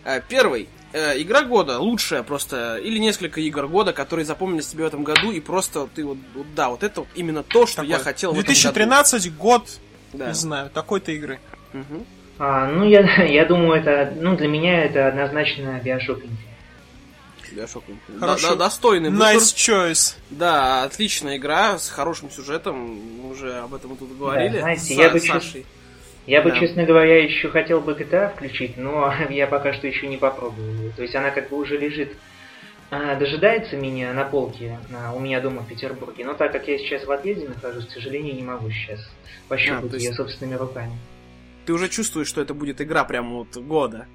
[0.05, 0.69] Э, Первый.
[0.93, 5.31] Э, Игра года лучшая просто, или несколько игр года, которые запомнились тебе в этом году,
[5.33, 6.19] и просто ты вот,
[6.55, 8.13] да, вот это вот именно то, что я Такой.
[8.13, 9.71] хотел в этом 2013 год, году.
[10.13, 10.29] Да.
[10.29, 11.39] не знаю, такой-то игры.
[11.73, 12.05] Мгм.
[12.39, 17.55] А, ну, я, я думаю, это, ну, для меня это однозначно Bioshock Infinite.
[17.55, 18.19] Bioshock Infinite.
[18.21, 18.49] Хорошо.
[18.49, 19.29] Да, да, достойный выбор.
[19.35, 20.17] Nice choice.
[20.31, 22.77] Да, отличная игра с хорошим сюжетом.
[22.77, 24.59] Мы уже об этом тут говорили.
[24.59, 25.65] знаете, с я бы Сашей.
[26.27, 26.59] Я бы, Да.
[26.59, 30.91] честно говоря, еще хотел бы GTA включить, но я пока что еще не попробовал.
[30.97, 32.17] То есть она как бы уже лежит,
[32.91, 36.25] дожидается меня на полке а, у меня дома в Петербурге.
[36.25, 39.01] Но так как я сейчас в отъезде нахожусь, к сожалению, не могу сейчас
[39.49, 40.93] пощупать А, есть- ее собственными руками.
[41.65, 44.07] Ты уже чувствуешь, что это будет игра прямо вот года.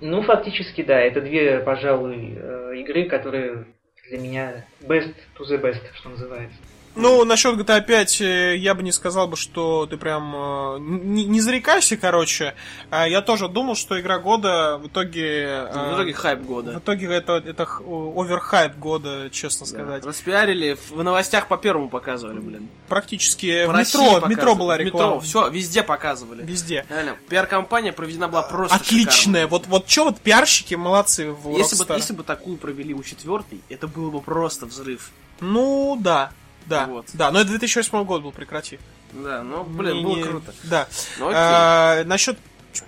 [0.00, 3.66] Ну, фактически, да, это две, пожалуй, э, игры, которые
[4.08, 6.56] для меня best to the best, что называется.
[6.94, 11.24] Ну, насчет GTA 5 э, я бы не сказал бы, что ты прям э, не,
[11.24, 12.54] не зарекайся, короче.
[12.90, 15.44] А Я тоже думал, что игра года в итоге...
[15.72, 16.74] э, В итоге хайп в года.
[16.76, 19.72] итоге это, это оверхайп года, честно Да.
[19.72, 20.04] сказать.
[20.04, 22.68] Распиарили, в новостях по первому показывали, блин.
[22.88, 25.14] Практически в России метро, в метро была В реклама.
[25.14, 26.42] Метро, все, везде показывали.
[26.44, 26.84] Везде.
[26.90, 29.44] Реально, пиар-компания проведена была просто Отличная.
[29.44, 29.46] шикарно.
[29.48, 33.62] Вот, вот что вот пиарщики молодцы в Если бы, если бы такую провели у четвертой,
[33.70, 35.10] это было бы просто взрыв.
[35.40, 36.30] Ну, да.
[36.66, 37.06] Да, Вот.
[37.14, 38.78] да, но это 2008 год был, прекрати.
[39.12, 40.54] Да, ну, блин, Не- было не- круто.
[40.64, 40.86] Да.
[41.18, 41.38] Ну, окей.
[41.38, 42.38] А, насчет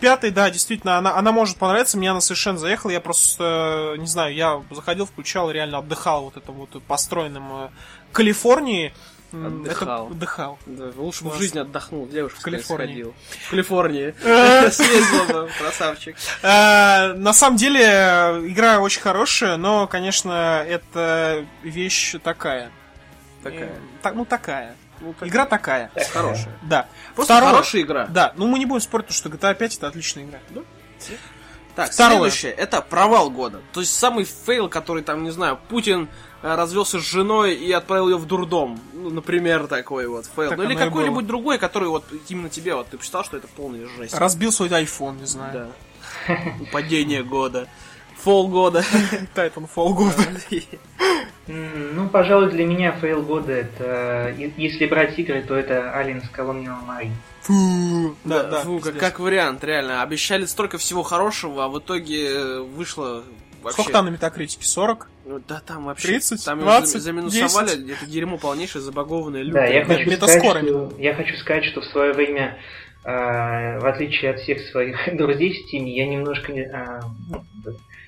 [0.01, 4.07] пятой, да, действительно, она, она может понравиться, мне она совершенно заехала, я просто, э, не
[4.07, 7.69] знаю, я заходил, включал, реально отдыхал вот этим вот построенным э,
[8.13, 8.95] Калифорнии.
[9.33, 10.07] Отдыхал.
[10.07, 10.59] Это, отдыхал.
[10.65, 12.87] Да, лучше бы в жизни отдохнул, девушка В Калифорнии.
[12.87, 13.15] сходил.
[13.47, 14.15] В Калифорнии.
[14.25, 14.71] Э.
[14.71, 16.17] Съездил бы, красавчик.
[16.43, 17.81] На самом деле,
[18.49, 22.71] игра очень хорошая, но, конечно, это вещь такая.
[23.45, 23.69] Такая.
[23.69, 24.77] Э, так- ну, такая.
[25.01, 25.91] Ну, так- Игра такая.
[26.13, 26.57] хорошая.
[26.63, 26.89] Да.
[27.15, 28.07] Просто Второе- хорошая игра.
[28.07, 30.39] Да, ну мы не будем спорить, что GTA 5 это отличная игра.
[30.51, 30.61] Да?
[31.75, 32.31] Так, Второе.
[32.31, 33.61] следующее, это провал года.
[33.73, 36.09] То есть самый фейл, который там, не знаю, Путин
[36.43, 38.79] э, развелся с женой и отправил ее в дурдом.
[38.93, 40.51] Ну, например, такой вот фейл.
[40.51, 43.89] Так ну или какой-нибудь другой, который вот именно тебе, вот ты посчитал, что это полная
[43.97, 44.15] жесть.
[44.15, 45.73] Разбил свой iPhone, не знаю.
[46.29, 46.39] Да.
[46.73, 47.67] Падение года.
[48.25, 48.83] Fall года.
[49.35, 50.15] Titanfall года.
[51.47, 56.77] М, Ну, пожалуй, для меня фейл года это, если брать игры, то это Aliens Colonial
[56.89, 57.13] Marine.
[57.43, 58.17] Фу.
[58.25, 58.61] Да, да.
[58.61, 60.03] Фу, как, как вариант, реально.
[60.03, 63.23] Обещали столько всего хорошего, а в итоге э, вышло
[63.63, 63.75] вообще...
[63.83, 64.65] Сколько там на метакритике?
[64.65, 65.11] 40?
[65.27, 66.09] Ну, да там вообще...
[66.09, 67.91] 30, там её 20, за- заминусовали, 10.
[67.91, 69.99] это дерьмо полнейшее, забагованное Да, я лютое.
[69.99, 72.57] хочу, сказать, что, я хочу сказать, что в свое время,
[73.05, 77.01] э, в отличие от всех своих друзей в Steam, я немножко не, э,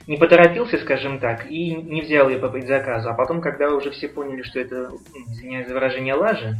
[0.06, 3.08] не поторопился, скажем так, и не взял ее по предзаказу.
[3.08, 4.90] А потом, когда уже все поняли, что это,
[5.28, 6.56] извиняюсь за выражение, лажа,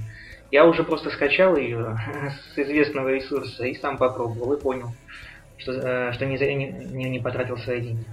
[0.50, 1.98] я уже просто скачал ее
[2.54, 4.88] с известного ресурса и сам попробовал и понял,
[5.58, 8.04] что, э, что не, не, не потратил свои деньги.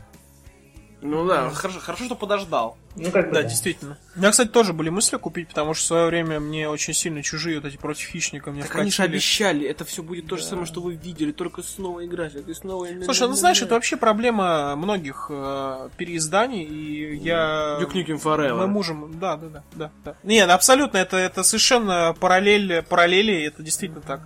[1.06, 2.78] Ну да, хорошо, хорошо, что подождал.
[2.96, 3.50] Ну, как бы, Да, да.
[3.50, 3.98] действительно.
[4.16, 7.22] У меня, кстати, тоже были мысли купить, потому что в свое время мне очень сильно
[7.22, 9.14] чужие вот эти против хищника мне Так они же вкатили.
[9.16, 12.88] обещали, это все будет то же самое, что вы видели, только снова играть, и снова...
[13.04, 17.80] Слушай, ну знаешь, это вообще проблема многих э, переизданий, и я...
[17.82, 18.56] Duke Nukem Forever.
[18.56, 20.16] Мы мужем, да, да, да, да, да.
[20.24, 24.22] Нет, абсолютно, это, это совершенно параллель, параллели, это действительно так.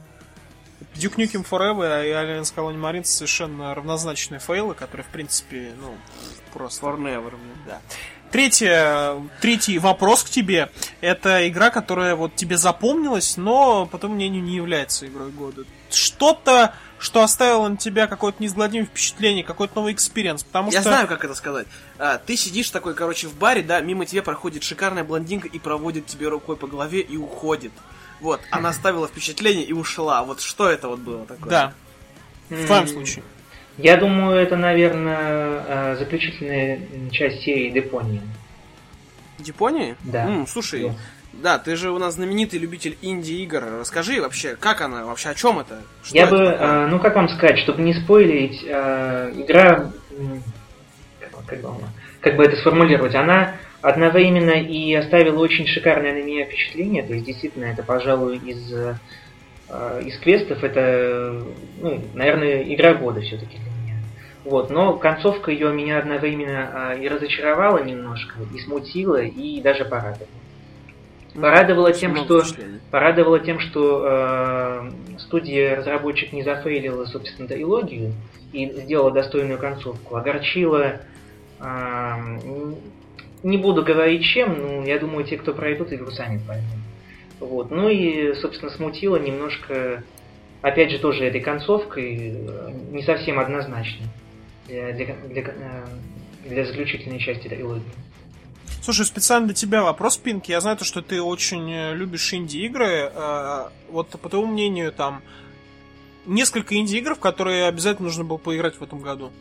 [0.95, 5.95] Duke Nukem Forever и Aliens Colonial Marines совершенно равнозначные фейлы, которые, в принципе, ну,
[6.57, 6.85] просто...
[6.85, 7.33] Forever.
[7.65, 7.81] Да.
[8.31, 10.69] Третье, третий вопрос к тебе.
[10.99, 15.63] Это игра, которая вот тебе запомнилась, но, по твоему мнению, не является игрой года.
[15.89, 20.43] Что-то, что оставило на тебя какое-то неизгладимое впечатление, какой-то новый experience.
[20.43, 20.89] Потому Я что...
[20.89, 21.67] знаю, как это сказать.
[21.99, 26.07] А, ты сидишь такой, короче, в баре, да, мимо тебя проходит шикарная блондинка и проводит
[26.07, 27.71] тебе рукой по голове и уходит.
[28.19, 30.23] Вот, она оставила впечатление и ушла.
[30.23, 31.49] Вот что это вот было такое?
[31.49, 31.73] Да,
[32.49, 33.23] в твоем случае.
[33.77, 36.79] Я думаю, это, наверное, э, заключительная
[37.11, 38.21] часть серии Депония.
[39.39, 39.95] Японии?
[40.03, 40.25] Да.
[40.25, 40.93] М, слушай, Да.
[41.33, 43.63] да, ты же у нас знаменитый любитель инди-игр.
[43.79, 45.83] Расскажи вообще, как она, вообще о чем это?
[46.03, 46.57] Что Я это бы, такое?
[46.57, 49.91] э, ну как вам сказать, чтобы не спойлерить, э, игра,
[51.19, 51.69] как, как бы,
[52.21, 53.53] как бы это сформулировать, она
[53.83, 58.73] одновременно и оставила очень шикарное на меня впечатление, то есть действительно это, пожалуй, из,
[59.69, 61.43] из квестов, это,
[61.81, 64.01] ну, наверное, игра года все-таки для меня.
[64.45, 70.27] Вот, но концовка ее меня одновременно э, и разочаровала немножко, и смутила, и даже порадовала.
[71.35, 72.43] Порадовала тем, что.
[72.89, 78.13] Порадовало тем, что э, студия-разработчик не зафейлила, собственно, трилогию
[78.53, 80.15] и сделала достойную концовку.
[80.15, 81.01] Огорчила,
[81.59, 82.13] э,
[83.43, 86.86] не буду говорить чем, но я думаю, те, кто пройдут игру, сами поймут.
[87.39, 87.69] Вот.
[87.71, 90.03] Ну и, собственно, смутила немножко,
[90.61, 94.07] опять же, тоже этой концовкой, э, не совсем однозначной
[94.67, 95.85] для, для, для, э,
[96.45, 97.83] для заключительной части трилогии.
[98.81, 100.45] Слушай, специально для тебя вопрос, Пинк.
[100.45, 103.11] Я знаю, то, что ты очень э, любишь инди-игры.
[103.89, 105.21] Вот, по твоему мнению, там
[106.25, 109.31] несколько инди-игр, в которые обязательно нужно было поиграть в этом году.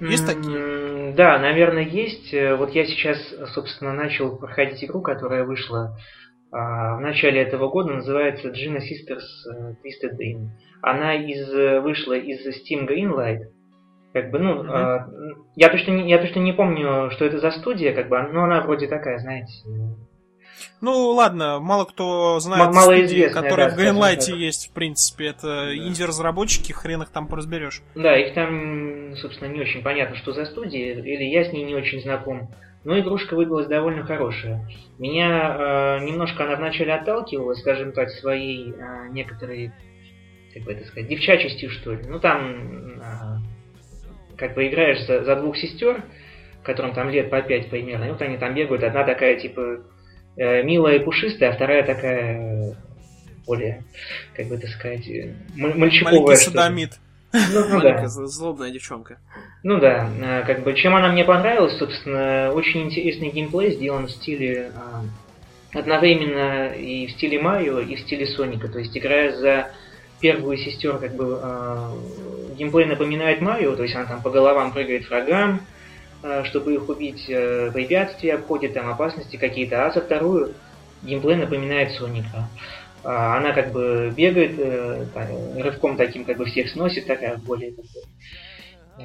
[0.00, 1.12] Есть такие?
[1.12, 2.32] Да, наверное, есть.
[2.32, 3.18] Вот я сейчас,
[3.52, 5.98] собственно, начал проходить игру, которая вышла
[6.52, 9.22] в начале этого года, называется Gina Sisters
[9.54, 10.48] э, Twisted Dream.
[10.82, 13.44] Она из, э, вышла из Steam Greenlight.
[14.12, 14.70] Как бы, ну, Мгм.
[14.72, 15.08] а,
[15.54, 18.60] я, точно не, я точно не помню, что это за студия, как бы, но она
[18.62, 19.52] вроде такая, знаете,
[20.80, 25.26] Ну, ладно, мало кто знает М- студии, которые да, в Greenlight есть, в принципе.
[25.28, 27.82] Это инди-разработчики, хрен их там поразберешь.
[27.94, 31.74] Да, их там, собственно, не очень понятно, что за студия, или я с ней не
[31.74, 32.50] очень знаком.
[32.84, 34.66] Но игрушка выдалась довольно хорошая.
[34.98, 39.72] Меня э, немножко она вначале отталкивала, скажем так, своей э, некоторой,
[40.54, 42.04] как бы это сказать, девчачестью, что ли.
[42.06, 46.02] Ну, там, э, как бы играешь за, за двух сестер,
[46.62, 49.80] которым там лет по пять примерно, и вот они там бегают, одна такая, типа,
[50.36, 52.74] э, милая и пушистая, а вторая такая, э,
[53.46, 53.84] более,
[54.34, 56.92] как бы это сказать, э, мальчиковая, Маленький садомит.
[57.32, 58.06] Ну, ну да.
[58.06, 59.18] Злобная девчонка.
[59.62, 64.10] Ну да, э, как бы чем она мне понравилась, собственно, очень интересный геймплей сделан в
[64.10, 68.68] стиле э, одновременно и в стиле Марио, и в стиле Соника.
[68.68, 69.70] То есть играя за
[70.20, 71.90] первую сестер, как бы э,
[72.56, 75.60] геймплей напоминает Марио, то есть она там по головам прыгает врагам,
[76.22, 80.54] э, чтобы их убить, э, препятствия обходит, там опасности какие-то, а за вторую
[81.02, 82.48] геймплей напоминает Соника.
[83.02, 85.06] А, Она как бы бегает, э,
[85.58, 87.82] рывком таким как бы всех сносит, такая более бы,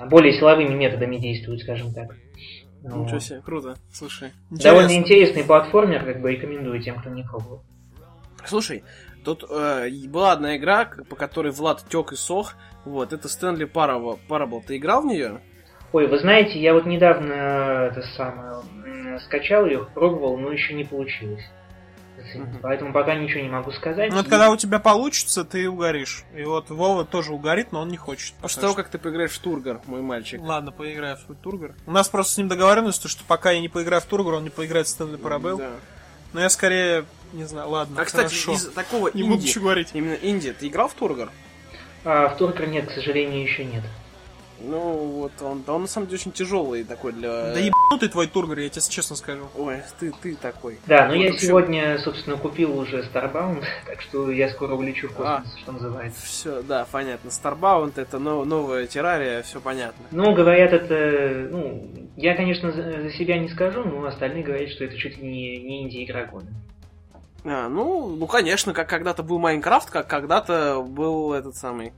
[0.09, 2.15] более силовыми методами действует, скажем так.
[2.83, 3.23] Ничего Вот.
[3.23, 3.75] себе, круто.
[3.91, 4.31] Слушай.
[4.51, 5.03] Довольно Интересно.
[5.03, 7.63] интересный платформер, как бы рекомендую тем, кто не пробовал.
[8.45, 8.83] Слушай,
[9.23, 12.55] тут э, была одна игра, по которой Влад тек и сох.
[12.85, 14.19] Вот, это Стэнли Парабл.
[14.67, 15.41] Ты играл в нее?
[15.93, 18.55] Ой, вы знаете, я вот недавно э, это самое
[19.25, 21.43] скачал ее, пробовал, но еще не получилось.
[22.39, 22.59] Мгм.
[22.61, 24.09] Поэтому пока ничего не могу сказать.
[24.11, 26.23] Ну, вот когда у тебя получится, ты угоришь.
[26.35, 28.33] И вот Вова тоже угорит, но он не хочет.
[28.41, 28.81] После того, что.
[28.83, 30.41] как ты поиграешь в Тургар, мой мальчик.
[30.41, 31.73] Ладно, поиграю в Тургор.
[31.85, 34.49] У нас просто с ним договоренность, что пока я не поиграю в Тургор, он не
[34.49, 35.57] поиграет в Стэнли Парабелл.
[35.57, 35.71] Да.
[36.33, 38.53] Но я скорее, не знаю, ладно, А, кстати, хорошо.
[38.53, 39.89] из такого Не буду инди, ничего говорить.
[39.93, 41.29] именно инди, ты играл в Тургар?
[42.03, 43.83] А в Туркер нет, к сожалению, еще нет.
[44.59, 47.53] Ну, вот, он, да он на самом деле очень тяжелый такой для...
[47.53, 49.47] Да ебанутый твой Тургор, я тебе честно скажу.
[49.57, 50.79] Ой, ты, ты такой.
[50.87, 54.75] Да, но Вот, я в общем, сегодня, собственно, купил уже Starbound, так что я скоро
[54.75, 55.37] улечу в А.
[55.41, 56.25] космос, что называется.
[56.25, 57.29] Все, да, понятно.
[57.29, 60.05] Starbound это но- новая террария, все понятно.
[60.11, 61.49] Ну, говорят, это...
[61.51, 65.27] Ну, я, конечно, за за себя не скажу, но остальные говорят, что это чуть ли
[65.27, 66.47] не, не инди-игра года.
[67.43, 71.93] А, ну, ну, конечно, как когда-то был Майнкрафт, как когда-то был этот самый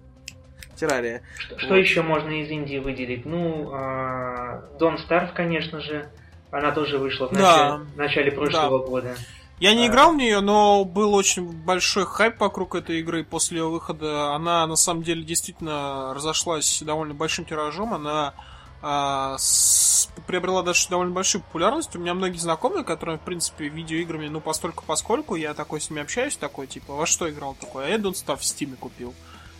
[0.77, 1.21] террария.
[1.37, 1.75] Что, что Вот.
[1.75, 3.25] еще можно из Индии выделить?
[3.25, 6.07] Ну, а, Don't Starve, конечно же.
[6.51, 7.79] Она тоже вышла в Да.
[7.79, 9.15] начале, в начале прошлого года.
[9.59, 9.87] Я не А.
[9.87, 14.33] играл в нее, но был очень большой хайп вокруг этой игры после ее выхода.
[14.35, 17.93] Она на самом деле действительно разошлась довольно большим тиражом.
[17.93, 18.33] Она
[18.79, 21.95] а, с- приобрела даже довольно большую популярность.
[21.95, 26.03] У меня многие знакомые, которые, в принципе, видеоиграми, ну, постольку поскольку, я такой с ними
[26.03, 27.87] общаюсь, такой, типа, во что играл такой?
[27.87, 29.15] А я Don't Starve в Steam купил.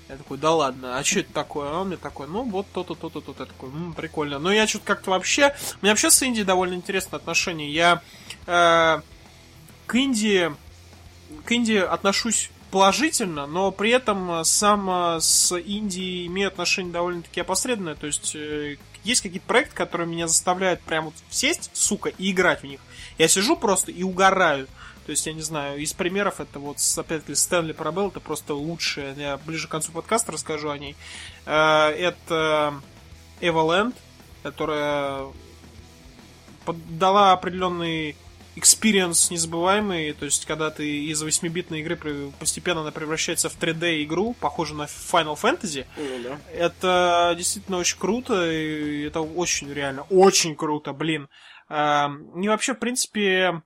[0.10, 1.70] Я такой, да ладно, а что это такое?
[1.70, 3.44] А он мне такой, ну вот то-то, то-то, то-то.
[3.44, 4.40] Я такой, «М, прикольно.
[4.40, 5.56] Но я что-то как-то вообще...
[5.82, 7.70] У меня вообще с Индией довольно интересное отношение.
[7.70, 8.02] Я
[8.46, 9.02] э,
[9.86, 10.54] к Индии,
[11.44, 17.42] к Индии отношусь положительно, но при этом э, сам э, с Индией имею отношение довольно-таки
[17.42, 17.96] опосредованное.
[17.96, 22.62] То есть э, есть какие-то проекты, которые меня заставляют прям вот сесть, сука, и играть
[22.62, 22.80] в них.
[23.18, 24.68] Я сижу просто и угораю.
[25.08, 29.16] То есть, я не знаю, из примеров это вот, опять-таки, Стэнли Парабелл, это просто лучшее.
[29.18, 30.98] Я ближе к концу подкаста расскажу о ней.
[31.46, 32.74] Э, Это
[33.40, 33.96] Эваленд,
[34.44, 35.28] которая
[36.90, 38.18] дала определенный
[38.58, 44.34] experience незабываемый, то есть когда ты из 8-битной игры постепенно она превращается в 3D игру,
[44.40, 46.38] похожую на Final Fantasy, Ну да.
[46.52, 51.30] это действительно очень круто, и это очень реально, очень круто, блин.
[51.70, 53.62] Эм, И вообще, в принципе,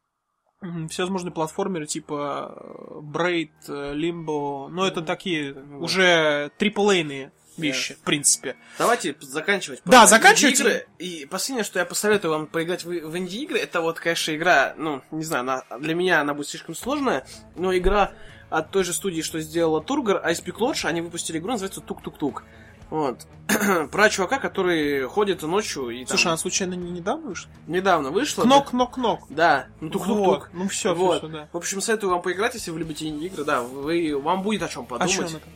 [0.89, 8.55] всевозможные платформеры типа э, Braid, э, Limbo, ну это такие уже триплейные вещи, в принципе.
[8.77, 9.81] Давайте заканчивать.
[9.85, 10.63] Да, просто заканчивайте.
[10.63, 10.87] инди-игры.
[10.99, 15.01] И последнее, что я посоветую вам поиграть в, в инди-игры, это вот, конечно, игра, ну,
[15.11, 18.13] не знаю, она, для меня она будет слишком сложная, но игра
[18.49, 22.43] от той же студии, что сделала Тургар, Ice Peak Lodge, они выпустили игру, называется Тук-Тук-Тук.
[22.91, 23.25] Вот.
[23.91, 27.49] Про чувака, который ходит ночью и там Слушай, она случайно не недавно вышла?
[27.65, 28.43] недавно вышла.
[28.43, 29.21] Кнок-кнок-кнок.
[29.29, 30.25] Да, ну тук-тук-тук.
[30.27, 31.19] Вот, ну все, Вот.
[31.19, 31.49] все, да.
[31.51, 34.83] В общем, советую вам поиграть, если вы любите инди-игры, да, вы, вам будет о чем
[34.83, 35.17] А подумать.
[35.19, 35.49] она там?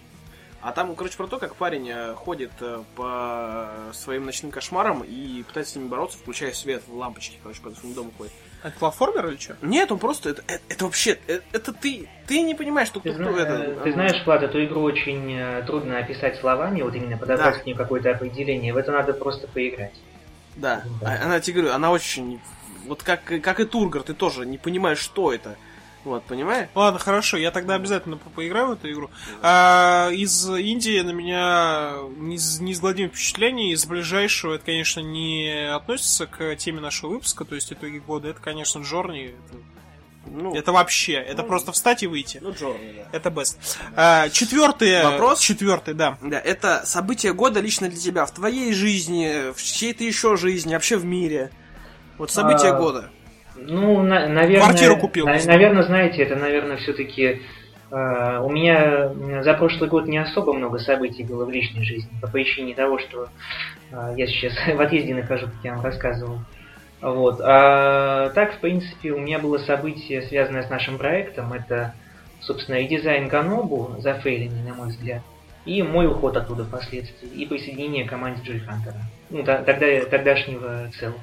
[0.62, 5.44] А там, короче, про то, как парень э, ходит э, по своим ночным кошмарам и
[5.44, 8.34] пытается с ними бороться, включая свет в лампочке, короче, по своему дому ходит.
[8.66, 9.56] Это платформер или что?
[9.62, 10.32] Нет, он просто...
[10.32, 11.20] Это, это, это вообще...
[11.28, 12.10] Это, это ты...
[12.26, 13.80] Ты не понимаешь, что Ты, кто зна- это...
[13.84, 17.62] ты знаешь, Влад, эту игру очень э, трудно описать словами, вот именно подобрать Да.
[17.62, 18.74] к ней какое-то определение.
[18.74, 19.94] В это надо просто поиграть.
[20.56, 20.82] Да.
[21.00, 21.12] Да.
[21.22, 22.42] А- Она, тебе говорю, она очень...
[22.88, 25.58] Вот как, как и Тургар, ты тоже не понимаешь, что это.
[26.06, 26.70] Вот, понимаешь?
[26.76, 29.10] Ладно, хорошо, я тогда обязательно по- поиграю в эту игру.
[29.42, 33.72] А, из Индии на меня неиз- неизгладимое впечатление.
[33.74, 38.30] Из ближайшего это, конечно, не относится к теме нашего выпуска, то есть итоги года.
[38.30, 39.34] Это, конечно, Джорни.
[39.34, 39.58] Это,
[40.28, 42.40] Ну, это вообще, это просто встать и выйти.
[42.42, 43.08] ну, Джорни, да.
[43.12, 43.58] Это best.
[43.96, 45.04] А, четвертый.
[45.04, 45.40] Вопрос?
[45.40, 46.18] Четвертый, да.
[46.22, 50.98] Да, это событие года лично для тебя, в твоей жизни, в чьей-то еще жизни, вообще
[50.98, 51.52] в мире.
[52.18, 53.12] Вот событие А, года.
[53.56, 54.68] Ну, на- наверное...
[54.68, 55.26] Квартиру купил.
[55.26, 57.42] на- наверное, знаете, это, наверное, все-таки...
[57.92, 62.28] у меня м, за прошлый год не особо много событий было в личной жизни, по
[62.28, 63.28] причине того, что
[63.92, 66.40] э, я сейчас в отъезде нахожусь, как я вам рассказывал.
[67.02, 67.40] Вот.
[67.44, 71.54] А так, в принципе, у меня было событие, связанное с нашим проектом.
[71.54, 71.94] Это,
[72.42, 75.22] собственно, редизайн Ганобу, зафейленный, на мой взгляд,
[75.66, 78.96] и мой уход оттуда впоследствии, и присоединение к команде Джой Хантера.
[79.30, 79.76] Ну, тогда,
[80.10, 81.20] тогдашнего целого.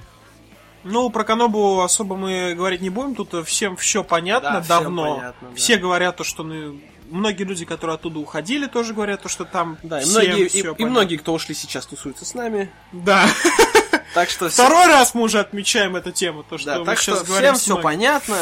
[0.85, 5.16] Ну, про Канобу особо мы говорить не будем, тут всем все понятно Да, всем давно.
[5.16, 5.57] понятно, да.
[5.57, 6.80] Все говорят то, что ну,
[7.11, 10.83] многие люди, которые оттуда уходили, тоже говорят то, что там Да, и всем многие, и,
[10.83, 12.70] и многие, кто ушли сейчас, тусуются с нами.
[12.93, 13.26] Да.
[14.14, 16.99] Так что всем- Второй раз мы уже отмечаем эту тему, то, что да, мы так
[16.99, 18.37] сейчас что говорим всем все понятно.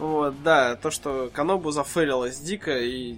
[0.00, 3.14] Вот, да, то, что Канобу зафейлилась дико и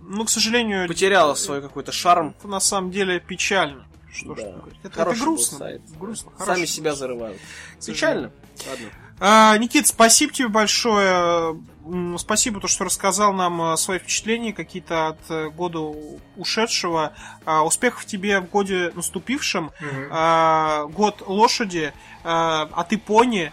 [0.00, 2.36] Ну, к сожалению, потеряла свой какой-то шарм.
[2.38, 3.84] это на самом деле печально.
[4.12, 4.52] Что ж Да.
[4.52, 4.78] говорить.
[4.82, 5.58] Это, это грустно.
[5.58, 5.82] сайт.
[5.98, 6.32] Грустно.
[6.38, 7.40] Сами себя зарывают.
[7.84, 8.30] Печально.
[8.68, 8.86] Ладно.
[9.24, 11.56] А, Никит, спасибо тебе большое.
[12.18, 15.78] Спасибо, то, что рассказал нам э, свои впечатления какие-то от э, года
[16.36, 17.12] ушедшего.
[17.44, 19.70] А, Успехов тебе в годе наступившем.
[20.10, 21.92] А, Год лошади,
[22.24, 23.52] а а ты пони.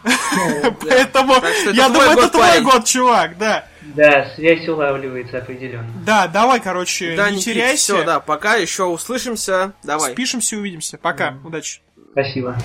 [0.81, 2.63] Поэтому что это я думаю, это твой парень.
[2.63, 3.65] год, чувак, да.
[3.81, 5.91] Да, связь улавливается определенно.
[6.03, 7.95] Да, давай, короче, Да, не Никит, теряйся.
[7.95, 9.73] все, да, пока еще услышимся.
[9.83, 10.13] Давай.
[10.13, 10.97] Спишемся и увидимся.
[10.97, 11.37] Пока.
[11.43, 11.81] Удачи.
[12.11, 12.55] Спасибо.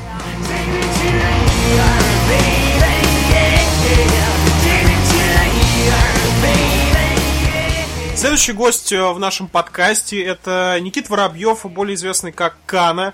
[8.16, 13.12] Следующий гость э, в нашем подкасте это Никит Воробьев, более известный как Кана,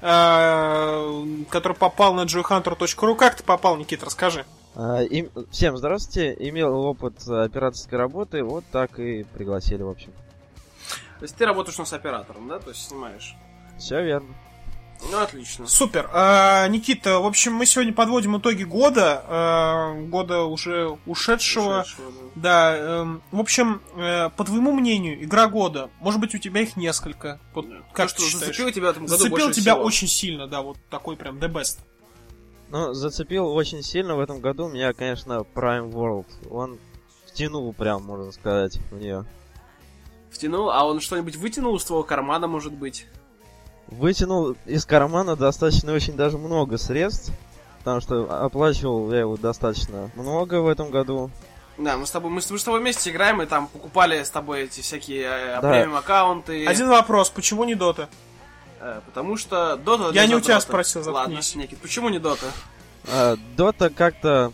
[0.00, 3.14] э, который попал на joyhunter.ru.
[3.16, 4.44] Как ты попал, Никит, расскажи.
[4.74, 6.34] А, им- Всем здравствуйте.
[6.48, 10.10] Имел опыт операторской работы, вот так и пригласили, в общем.
[11.18, 12.58] То есть ты работаешь у нас оператором, да?
[12.58, 13.36] То есть снимаешь.
[13.78, 14.34] Все верно.
[15.10, 15.66] Ну, отлично.
[15.66, 16.10] Супер.
[16.12, 21.82] А, Никита, в общем, мы сегодня подводим итоги года, э, года уже ушедшего.
[21.82, 22.18] Ушедшего, да.
[22.34, 26.76] Да, эм, в общем, э, по твоему мнению, игра года, может быть, у тебя их
[26.76, 27.40] несколько.
[27.54, 29.84] Вот как То, ты что зацепило тебя в этом году Зацепил больше тебя всего?
[29.84, 31.78] очень сильно, да, вот такой прям the best.
[32.70, 36.26] Ну, зацепил очень сильно в этом году меня, конечно, Prime World.
[36.50, 36.78] Он
[37.26, 39.24] втянул прям, можно сказать, в нее.
[40.30, 43.06] Втянул, а он что-нибудь вытянул из твоего кармана, может быть?
[43.88, 47.32] Вытянул из кармана достаточно очень даже много средств,
[47.78, 51.30] потому что оплачивал я его достаточно много в этом году.
[51.78, 54.30] Да, мы с тобой, мы, с- мы с тобой вместе играем, и там покупали с
[54.30, 55.70] тобой эти всякие э, Да.
[55.70, 56.66] премиум аккаунты.
[56.66, 58.08] Один вопрос, почему не Дота?
[58.80, 60.10] Э, потому что Дота...
[60.12, 60.84] Я не у тебя задрота.
[60.90, 61.36] спросил, Ладно.
[61.54, 62.46] Никит, почему не Дота?
[63.10, 64.52] А, Дота как-то,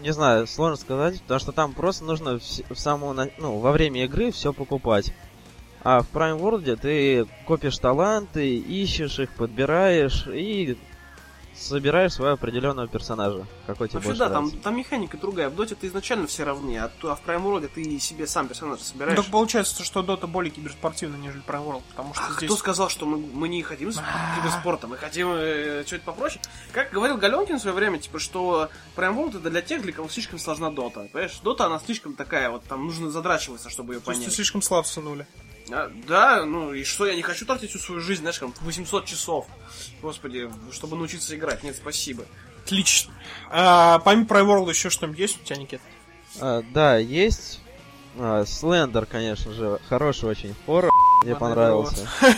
[0.00, 4.04] не знаю, сложно сказать, потому что там просто нужно вс- в самого, ну, во время
[4.04, 5.12] игры все покупать.
[5.82, 10.76] А в Prime World ты копишь таланты, ищешь их, подбираешь и
[11.54, 14.62] собираешь своего определенного персонажа, какой тебе Вообще, больше да, там, нравится.
[14.64, 15.50] там механика другая.
[15.50, 18.82] В Доте ты изначально все равны, а, а в Prime World ты себе сам персонажа
[18.82, 19.16] собираешь.
[19.16, 22.48] Так получается, что Дота более киберспортивна, нежели Prime World, потому что А здесь...
[22.48, 24.00] кто сказал, что мы, мы не хотим с-
[24.38, 26.40] киберспорта, мы хотим э, что-то попроще?
[26.72, 30.08] Как говорил Галенкин в свое время, типа, что Prime World это для тех, для кого
[30.08, 31.08] слишком сложна Дота.
[31.12, 34.34] Понимаешь, Дота, она слишком такая, вот там нужно задрачиваться, чтобы ее То есть ты понять.
[34.34, 35.26] слишком слаб сынули.
[35.72, 39.04] А, да, ну и что, я не хочу тратить всю свою жизнь, знаешь, там 800
[39.04, 39.46] часов.
[40.02, 41.62] Господи, чтобы научиться играть.
[41.62, 42.24] Нет, спасибо.
[42.64, 43.12] Отлично.
[43.50, 45.80] А, помимо World еще что-нибудь есть у тебя, Никит?
[46.40, 47.60] А, да, есть
[48.46, 50.92] Слендер, конечно же, хороший очень хоррор,
[51.24, 52.08] мне понравился.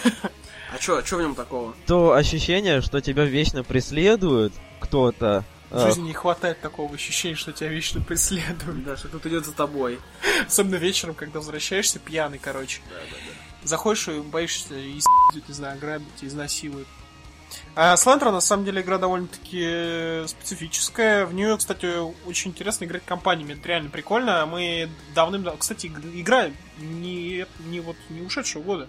[0.75, 1.75] А чё, чё в нем такого?
[1.87, 5.45] То ощущение, что тебя вечно преследует кто-то.
[5.73, 8.85] В а, жизни не хватает такого ощущения, что тебя вечно преследуют.
[8.85, 9.99] Да, что тут идет за тобой.
[10.47, 12.83] Особенно вечером, когда возвращаешься пьяный, короче.
[13.65, 15.01] Заходишь и боишься и
[15.49, 16.89] не знаю, грабить, изнасилуют.
[17.75, 21.25] А Слендер, на самом деле, игра довольно-таки э, специфическая.
[21.25, 21.87] В нее, кстати,
[22.27, 23.55] очень интересно играть компаниями.
[23.55, 24.45] Это реально прикольно.
[24.45, 25.59] Мы давным-давно...
[25.59, 28.89] Кстати, иг- игра не, не, вот, не ушедшего года.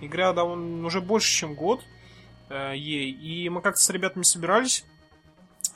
[0.00, 1.84] Игра довольно уже больше, чем год
[2.48, 3.12] э, ей.
[3.12, 4.84] И мы как-то с ребятами собирались,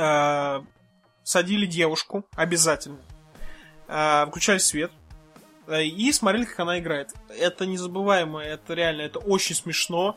[0.01, 0.63] э,
[1.23, 2.99] садили девушку обязательно,
[3.89, 4.91] э, включали свет
[5.69, 7.13] э, и смотрели, как она играет.
[7.29, 10.17] Это незабываемо, это реально, это очень смешно.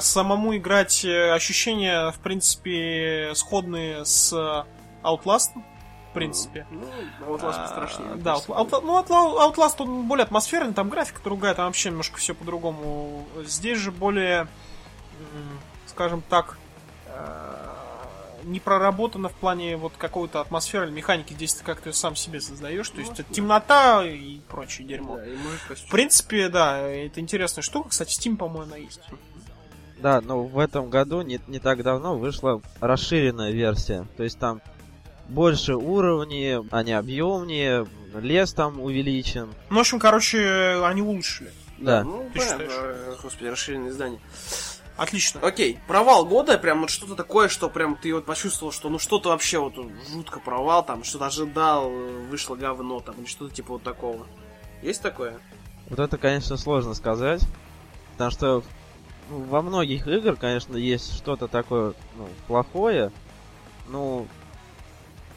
[0.00, 4.32] Самому играть э, ощущения, в принципе, сходные с
[5.02, 5.50] Outlast.
[6.14, 6.66] принципе.
[6.70, 6.86] Ну,
[7.26, 8.14] Outlast А, пострашнее.
[8.16, 8.52] Да, просто.
[8.52, 13.26] Outla- ну, Outla- Outlast он более атмосферный, там графика другая, там вообще немножко все по-другому.
[13.44, 14.46] Здесь же более,
[15.86, 16.56] скажем так,
[18.44, 21.32] не проработано в плане вот какой-то атмосферы или механики.
[21.32, 22.88] Здесь ты как-то сам себе создаешь.
[22.90, 25.16] То есть это темнота и прочее дерьмо.
[25.16, 27.90] Да, и в принципе, да, это интересная штука.
[27.90, 29.00] Кстати, Steam, по-моему, она есть.
[29.98, 34.06] Да, но в этом году, не, не так давно, вышла расширенная версия.
[34.16, 34.60] То есть там
[35.28, 39.48] больше уровней, они объемнее, лес там увеличен.
[39.70, 41.50] Ну, в общем, короче, они улучшили.
[41.78, 42.04] Да.
[42.04, 43.20] Ну, Ты понятно, считаешь?
[43.22, 44.20] господи, расширенное издание.
[44.96, 45.40] Отлично.
[45.40, 49.30] Окей, провал года, прям вот что-то такое, что прям ты вот почувствовал, что ну что-то
[49.30, 49.74] вообще вот
[50.12, 51.90] жутко провал, там что-то ожидал,
[52.30, 54.26] вышло говно там, или что-то типа вот такого.
[54.82, 55.38] Есть такое?
[55.90, 57.42] Вот это, конечно, сложно сказать.
[58.12, 58.62] Потому что
[59.30, 63.10] ну, во многих играх, конечно, есть что-то такое ну, плохое.
[63.88, 64.28] Ну,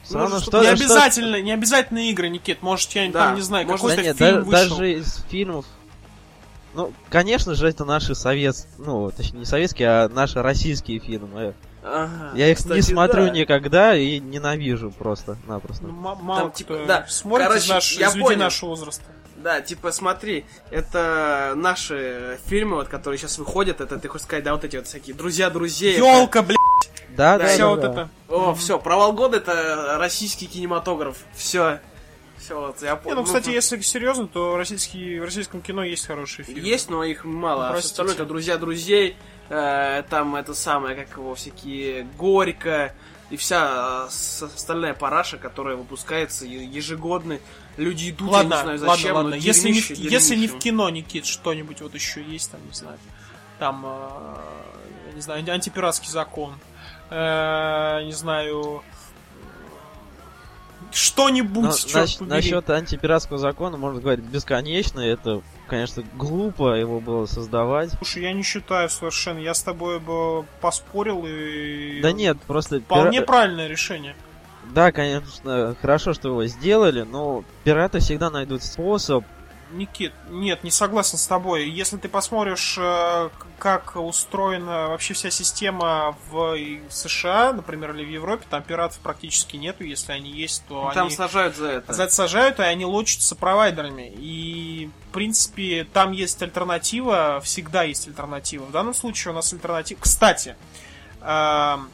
[0.03, 2.61] все Ну, равно что- что не что- обязательно, не обязательно игры, Никит.
[2.61, 4.69] Может, я Да, там не знаю, может, Да какой-то нет, фильм да- вышел.
[4.77, 5.65] даже из фильмов.
[6.73, 11.53] Ну, конечно же, это наши советские, ну, точнее, не советские, а наши российские фильмы.
[11.83, 13.29] Ага, Я их не кстати, смотрю да.
[13.31, 15.85] никогда и ненавижу просто-напросто.
[15.85, 17.05] Ну, ма- мало Там, типа, да.
[17.07, 18.39] смотрит из, Короче, наш- я понял.
[18.39, 19.03] нашего возраста.
[19.37, 24.53] Да, типа, смотри, это наши фильмы, вот, которые сейчас выходят, это, ты хочешь сказать, да,
[24.53, 25.95] вот эти вот всякие друзья друзей.
[25.97, 26.57] это- Елка, блядь,
[27.15, 27.91] Да, Да, да, все да, вот да.
[27.91, 28.09] это.
[28.29, 31.17] О, все, провал года это российский кинематограф.
[31.33, 31.79] Все.
[32.39, 33.15] Все, вот, я Не, понял.
[33.17, 36.61] ну, кстати, если серьезно, то российский, в российском кино есть хорошие фильмы.
[36.67, 37.67] Есть, но их мало.
[37.67, 37.93] А Простите.
[37.93, 39.15] все остальное это друзья друзей,
[39.49, 42.93] э, там это самое, как его, всякие Горько
[43.29, 47.39] и вся э, остальная параша, которая выпускается ежегодно.
[47.75, 49.29] Люди идут, Ладно, я не знаю ладно, зачем, ладно.
[49.31, 50.63] но Если не, дерьмище, если не в дерьмище.
[50.69, 52.97] кино, Никит, что-нибудь вот еще есть, там, не знаю,
[53.59, 54.35] там, э,
[55.09, 56.53] я не знаю, антипиратский закон,
[57.09, 58.83] э, не знаю,
[60.91, 62.35] что-нибудь, Но черт побери.
[62.35, 64.99] насчет антипиратского закона можно говорить бесконечно.
[64.99, 67.91] Это, конечно, глупо его было создавать.
[67.97, 71.99] Слушай, я не считаю совершенно, я с тобой бы поспорил и...
[72.01, 72.79] Да нет, просто...
[72.79, 74.15] Вполне пира- правильное решение.
[74.73, 79.23] Да, конечно, хорошо, что его сделали, но пираты всегда найдут способ.
[79.71, 81.69] Никит, нет, не согласен с тобой.
[81.69, 86.57] Если ты посмотришь, э, как устроена вообще вся система в
[86.89, 89.83] США, например, или в Европе, там пиратов практически нету.
[89.83, 91.93] Если они есть, то Ну, Там они сажают за это.
[91.93, 94.13] за это сажают, и они лочатся провайдерами.
[94.15, 98.65] И, в принципе, там есть альтернатива, всегда есть альтернатива.
[98.65, 99.99] В данном случае у нас альтернатива...
[99.99, 100.55] Кстати,
[101.21, 101.89] эм,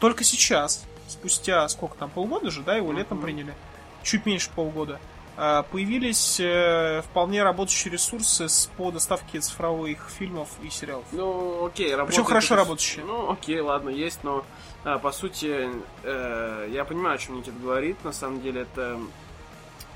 [0.00, 3.54] только сейчас, спустя сколько там, полгода же, да, его летом приняли?
[4.02, 5.00] Чуть меньше полгода.
[5.36, 11.04] Э, Появились э, вполне рабочие ресурсы по доставке цифровых фильмов и сериалов.
[11.12, 12.08] Ну, окей, работает.
[12.08, 13.04] Причем хорошо это- работающие.
[13.04, 14.44] Ну, окей, ладно, есть, но
[14.84, 15.68] а, по сути,
[16.04, 18.02] э, я понимаю, о чем Никит говорит.
[18.04, 18.98] На самом деле, это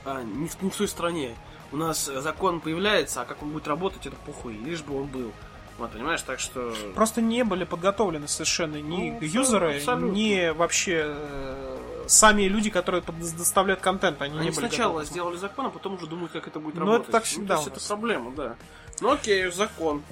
[0.05, 1.36] а, не, в, не в той стране.
[1.72, 5.30] У нас закон появляется, а как он будет работать, это похуй, лишь бы он был.
[5.78, 6.74] Вот, понимаешь, так что...
[6.95, 10.12] Просто не были подготовлены совершенно ни Ну, юзеры, абсолютно.
[10.14, 11.78] ни вообще э,
[12.11, 13.03] сами люди, которые
[13.39, 14.21] доставляют контент.
[14.23, 15.07] Они, Они не были сначала готовы.
[15.07, 17.03] сделали закон, а потом уже думают, как это будет Ну, работать.
[17.05, 18.57] это так всегда то есть это проблема, да.
[19.01, 20.03] Ну окей, закон.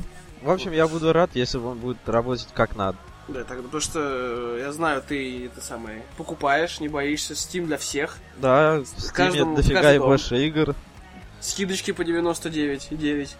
[0.42, 2.96] В общем, я буду рад, если он будет работать как надо.
[3.26, 7.76] Да, так, потому что э, я знаю, ты это самое покупаешь, не боишься, Steam для
[7.76, 8.16] всех.
[8.38, 10.74] Да, в С Steam каждым- дофига и больше игр.
[11.40, 13.36] Скидочки по 99,9.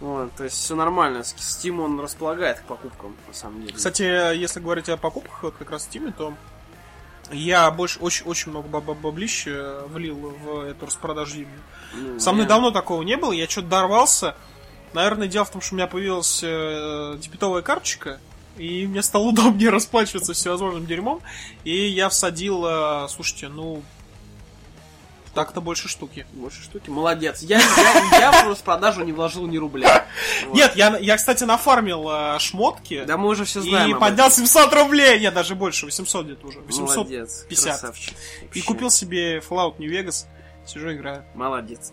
[0.00, 1.22] Вот, то есть все нормально.
[1.24, 3.74] С- Steam он располагает к покупкам, на самом деле.
[3.74, 4.02] Кстати,
[4.36, 6.32] если говорить о покупках, вот как раз в Steam, то
[7.32, 11.60] я больше очень, очень много баба баблища влил в эту распродажу зимнюю.
[11.94, 14.36] Ну, Со мной я- давно такого не было, я что-то дорвался.
[14.94, 18.20] Наверное, дело в том, что у меня появилась э, дебетовая карточка,
[18.56, 21.20] и мне стало удобнее расплачиваться всевозможным дерьмом,
[21.64, 23.82] и я всадил, э, слушайте, ну,
[25.38, 26.26] так-то больше штуки.
[26.32, 26.90] Больше штуки.
[26.90, 27.42] Молодец.
[27.42, 30.04] Я, я, я в распродажу не вложил ни рубля.
[30.46, 30.56] Вот.
[30.56, 33.96] Нет, я, я, кстати, нафармил э, шмотки, Да мы уже все знаем.
[33.96, 34.46] и поднял этом.
[34.46, 36.96] 700 рублей, нет, даже больше, 800 где-то уже, 850.
[36.96, 37.46] Молодец.
[37.62, 38.14] красавчик.
[38.52, 40.26] И купил себе Fallout New Vegas,
[40.66, 41.24] сижу играю.
[41.34, 41.92] Молодец.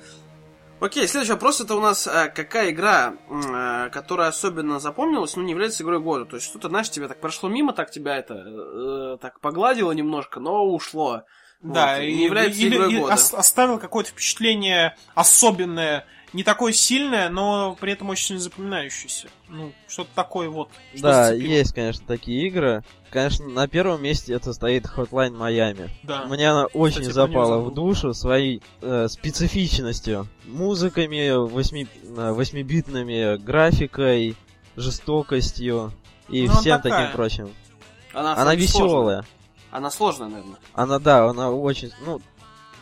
[0.79, 5.51] Окей, следующий вопрос это у нас э, какая игра, э, которая особенно запомнилась, но не
[5.51, 6.25] является игрой года.
[6.25, 10.39] То есть что-то, знаешь, тебя так прошло мимо, так тебя это э, так погладило немножко,
[10.39, 11.23] но ушло.
[11.61, 13.13] Да, Вот, и, не является или- игрой и года.
[13.13, 19.29] ос- оставил какое-то впечатление особенное, не такое сильное, но при этом очень запоминающееся.
[19.47, 20.69] Ну, что-то такое вот.
[20.93, 21.49] что Да, зацепило.
[21.51, 22.83] есть, конечно, такие игры.
[23.09, 25.89] Конечно, на первом месте это стоит Hotline Miami.
[26.03, 26.25] Да.
[26.25, 30.27] Мне она очень Кстати, запала в душу своей э, специфичностью.
[30.45, 34.35] Музыками, восьми, э, восьмибитными графикой,
[34.75, 35.93] жестокостью
[36.29, 37.03] и Ну, всем такая.
[37.03, 37.49] таким прочим.
[38.13, 39.25] Она, Она сложная.
[39.75, 40.57] Она сложная, наверное.
[40.73, 42.21] Она, да, она очень, ну,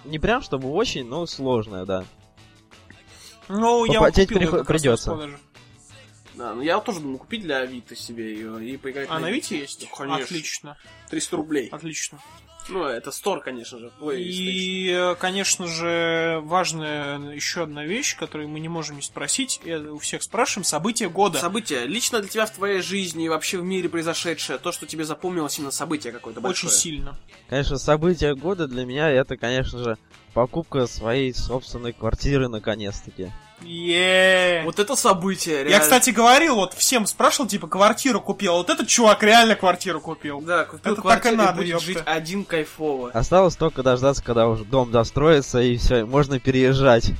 [0.05, 2.05] не прям чтобы очень, но сложная, да.
[3.47, 5.39] Ну, я Попотеть купил на распродаже.
[6.35, 9.31] Да, ну я вот тоже думал купить для Авито себе ее и поиграть А на
[9.31, 9.89] Вите есть?
[9.89, 10.23] Конечно.
[10.23, 10.77] Отлично,
[11.09, 11.69] 300 рублей.
[11.69, 12.19] отлично.
[12.69, 13.91] Ну, это стор, конечно же.
[14.15, 19.73] И, э, конечно же, важная еще одна вещь, которую мы не можем не спросить, и
[19.73, 21.39] у всех спрашиваем, события года.
[21.39, 25.03] Событие лично для тебя в твоей жизни и вообще в мире произошедшее, то, что тебе
[25.05, 26.73] запомнилось именно событие какое-то Очень большое.
[26.73, 27.17] сильно.
[27.49, 29.97] Конечно, событие года для меня это, конечно же,
[30.33, 33.31] покупка своей собственной квартиры наконец-таки.
[33.61, 35.69] Е Вот это событие, реально.
[35.69, 38.53] Я, кстати, говорил, вот всем спрашивал, типа, квартиру купил.
[38.53, 40.41] Вот этот чувак реально квартиру купил.
[40.41, 41.85] Да, купил Это так квартиру и надо, будет ёпта.
[41.85, 43.11] жить один кайфово.
[43.11, 47.11] Осталось только дождаться, когда уже дом достроится и все, можно переезжать.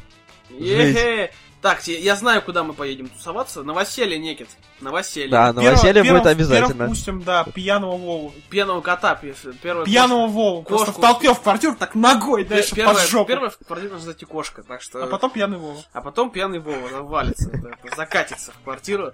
[0.50, 1.32] Е-хе.
[1.64, 3.64] Так, я знаю, куда мы поедем тусоваться.
[3.64, 4.50] Новоселье, Некит.
[4.82, 5.30] Новоселье.
[5.30, 6.68] Да, Первым- новоселье первым- будет обязательно.
[6.68, 8.34] первым пустим, да, пьяного Вову.
[8.50, 9.16] Пьяного кота.
[9.62, 10.64] Первое Пьяного Вову.
[10.64, 11.02] Просто кошку.
[11.02, 13.28] втолкнем в квартиру, так ногой, дальше первое, под жопу.
[13.30, 15.06] первое в квартиру нужно зайти кошка, так что...
[15.06, 15.82] А потом пьяный Вова.
[15.94, 19.14] А потом пьяный Вова да, валится, да, закатится в квартиру.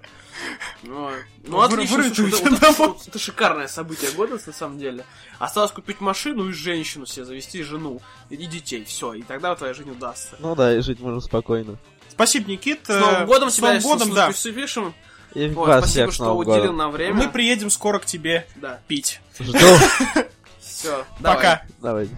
[0.82, 1.08] Ну,
[1.44, 5.04] ну Вы- отлично, это, шикарное событие года, на самом деле.
[5.38, 9.72] Осталось купить машину и женщину себе завести, жену, и и детей, все, и тогда твоя
[9.72, 10.34] жизнь удастся.
[10.40, 11.78] Ну да, и жить можно спокойно.
[12.10, 12.80] Спасибо, Никит.
[12.86, 14.28] С Новым Э, годом с тебя, Новым годом, да.
[14.32, 14.94] пишем.
[15.34, 16.76] И Вот, вас спасибо, что Новым уделил годом.
[16.76, 17.14] нам время.
[17.14, 19.20] Мы приедем скоро к тебе Да, пить.
[19.38, 19.58] Жду.
[20.60, 21.62] все, Пока.
[21.80, 22.14] Давайте.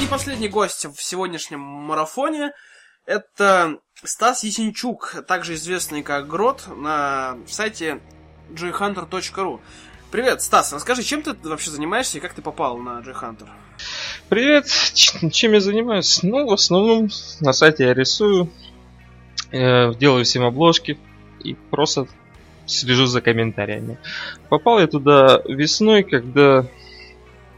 [0.00, 2.52] И последний гость в сегодняшнем марафоне
[3.06, 8.00] это Стас Есенчук, также известный как Грот, на сайте
[8.50, 9.60] joyhunter.ru.
[10.16, 13.50] Привет, Стас, расскажи, чем ты вообще занимаешься и как ты попал на Joyhunter?
[14.30, 16.20] Привет, Ч- чем я занимаюсь?
[16.22, 17.10] Ну, в основном
[17.40, 18.48] на сайте я рисую,
[19.52, 20.96] э, делаю всем обложки
[21.40, 22.06] и просто
[22.64, 23.98] слежу за комментариями.
[24.48, 26.64] Попал я туда весной, когда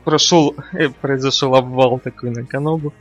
[0.02, 2.92] прошел, э, произошел обвал такой на Канобу.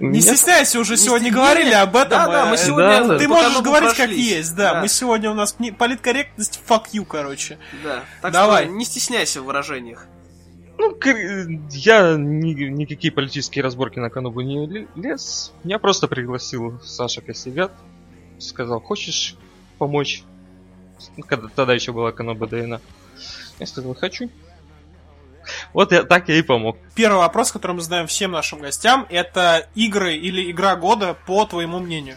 [0.00, 2.10] Не Меня- стесняйся, уже Не сегодня говорили об этом.
[2.10, 3.18] Да, да, мы э, сегодня да.
[3.18, 4.74] Ты можешь говорить как есть, да.
[4.74, 4.80] Да.
[4.82, 7.58] Мы сегодня у нас не- политкорректность fuck you, короче.
[7.84, 8.64] Да, так Давай.
[8.64, 10.06] что не стесняйся в выражениях.
[10.78, 11.08] Ну, к-
[11.70, 15.52] я ни- никакие политические разборки на Канобу не ле- лез.
[15.64, 17.72] Меня просто пригласил Саша Косигат.
[18.38, 19.36] Сказал, хочешь
[19.78, 20.22] помочь?
[21.16, 22.80] Ну, Когда, тогда еще была Каноба ДНА.
[23.58, 24.28] Я сказал, хочу.
[25.72, 26.76] Вот я, так я и помог.
[26.94, 31.78] Первый вопрос, который мы задаем всем нашим гостям, это игры или игра года, по твоему
[31.78, 32.16] мнению.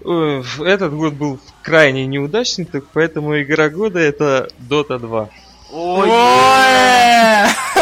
[0.00, 5.28] Этот год был крайне неудачный, так поэтому игра года это Dota 2.
[5.70, 7.28] Ой, Ой!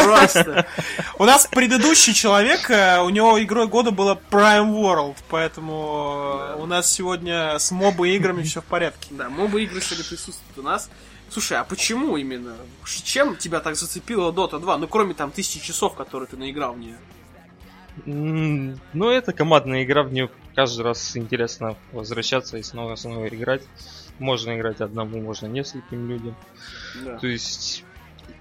[0.06, 0.66] просто.
[1.18, 6.66] У нас предыдущий человек, э, у него игрой года было Prime World, поэтому э, у
[6.66, 9.08] нас сегодня с мобы играми все в порядке.
[9.10, 10.90] Да, мобы игры сегодня присутствуют у нас.
[11.30, 12.56] Слушай, а почему именно?
[12.84, 14.78] Чем тебя так зацепила Dota 2?
[14.78, 16.98] Ну, кроме там тысячи часов, которые ты наиграл в нее.
[18.04, 23.62] Ну, это командная игра, в нее каждый раз интересно возвращаться и снова снова играть.
[24.18, 26.36] Можно играть одному, можно нескольким людям.
[27.04, 27.18] Да.
[27.18, 27.84] То есть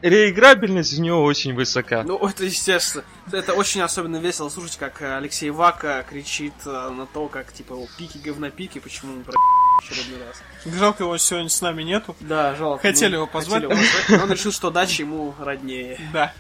[0.02, 2.04] реиграбельность в нее очень высока.
[2.04, 3.04] Ну, это естественно.
[3.32, 7.76] Это очень особенно весело слушать, как э, Алексей Вака кричит э, на то, как, типа,
[7.98, 9.34] пики говнопики, почему мы про
[9.80, 10.42] очередной раз.
[10.66, 12.16] Жалко, его сегодня с нами нету.
[12.20, 12.82] Да, жалко.
[12.82, 13.64] Хотели Ну, его позвать.
[13.64, 16.00] хотели его позвать, но он решил, что дача ему роднее.
[16.14, 16.34] Да.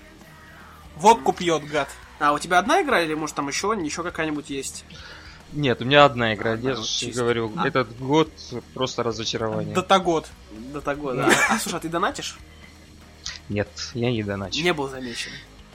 [0.96, 1.90] Водку пьет, гад.
[2.20, 4.86] А у тебя одна игра или, может, там еще, еще какая-нибудь есть?
[5.52, 7.68] Нет, у меня одна игра, Одна, я же говорю, А.
[7.68, 8.30] этот год
[8.74, 9.76] просто разочарование.
[9.76, 10.28] Датагод.
[10.74, 11.30] До того, да.
[11.50, 12.38] А, слушай, а ты донатишь?
[13.50, 14.62] Нет, я не доначу.
[14.64, 15.32] Не был замечен.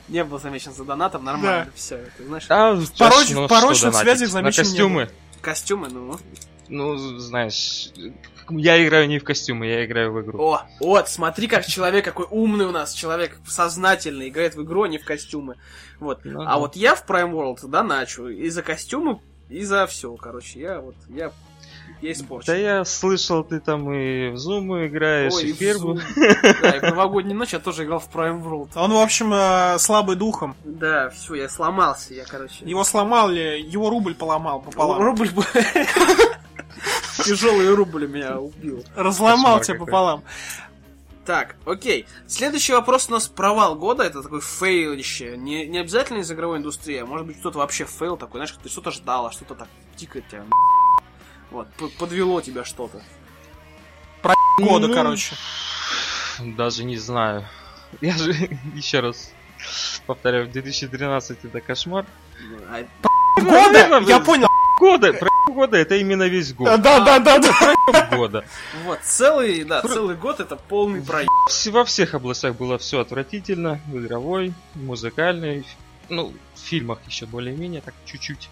[0.07, 1.97] Не был замечен за донатом, нормально, все.
[2.17, 5.09] Ты знаешь, А, в порочных связях На замечен не костюмы.
[5.41, 6.19] костюмы, ну.
[6.71, 7.91] Ну, знаешь,
[8.49, 10.39] я играю не в костюмы, я играю в игру.
[10.41, 14.87] О, вот, смотри, как человек, какой умный у нас человек, сознательный, играет в игру, а
[14.87, 15.57] не в костюмы.
[15.99, 16.21] Вот.
[16.23, 16.57] Ну а да.
[16.57, 19.19] вот я в Prime World доначу и за костюмы,
[19.49, 20.61] и за все, короче.
[20.61, 21.33] Я вот, я,
[22.01, 22.53] я испорчен.
[22.53, 25.95] Да я слышал, ты там и в Зуму играешь, Ой, и в Фербу.
[25.95, 26.01] Zoom.
[26.61, 28.69] Да, и в новогоднюю ночь я тоже играл в Prime World.
[28.75, 30.55] Он, в общем, э, слабый духом.
[30.63, 32.63] Да, все, я сломался, я, короче.
[32.63, 35.01] Его сломал ли, его рубль поломал пополам.
[35.01, 35.43] Рубль бы...
[37.23, 38.83] Тяжелый рубль меня убил.
[38.95, 40.23] Разломал тебя пополам.
[41.25, 42.07] Так, окей.
[42.27, 44.03] Следующий вопрос у нас провал года.
[44.03, 45.37] Это такой фейлище.
[45.37, 48.69] Не, не обязательно из игровой индустрии, а может быть кто-то вообще фейл такой, знаешь, ты
[48.69, 50.43] что-то ждал, а что-то так тикает тебя.
[51.51, 51.67] Вот,
[51.99, 53.01] подвело тебя что-то.
[54.57, 55.35] Года, Ну, короче.
[56.39, 57.45] Даже не знаю.
[57.99, 58.33] Я же
[58.75, 59.31] еще раз
[60.07, 62.05] повторяю, 2013 это кошмар.
[62.69, 62.83] А,
[63.41, 63.99] Года?
[64.07, 64.47] Я понял.
[64.81, 66.81] Года, про года это именно весь год.
[66.81, 68.07] Да, да, да, да.
[68.17, 68.43] года.
[68.83, 71.29] Вот, целый, да, целый год это полный проеб.
[71.67, 73.79] Во всех областях было все отвратительно.
[73.85, 75.67] В игровой, музыкальной,
[76.09, 78.49] ну, в фильмах еще более-менее, так чуть-чуть.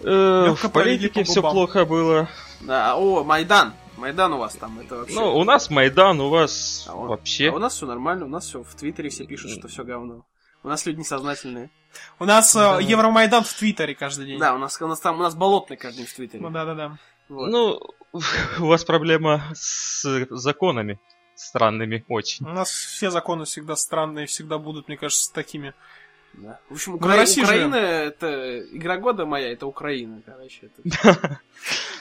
[0.00, 2.28] Э, в политике по все плохо было.
[2.60, 3.72] Да, о, Майдан.
[3.96, 5.14] Майдан у вас там, это вообще...
[5.14, 7.48] Ну, у нас Майдан, у вас А у- вообще.
[7.48, 10.26] А у нас все нормально, у нас все в Твиттере все пишут, что все говно.
[10.62, 11.70] У нас люди несознательные.
[12.18, 14.38] У нас э, Евромайдан в Твиттере каждый день.
[14.38, 16.42] Да, у нас, у нас там, у нас болотный каждый день в Твиттере.
[16.42, 16.98] Ну да, да, да.
[17.28, 17.50] Вот.
[17.50, 17.80] Ну,
[18.60, 20.98] у вас проблема с законами
[21.34, 22.46] странными очень.
[22.46, 25.74] У нас все законы всегда странные, всегда будут, мне кажется, такими.
[26.34, 26.58] Да.
[26.70, 28.60] В общем, в Укра- России Украина, это...
[28.72, 30.70] Игра года моя, это Украина, короче.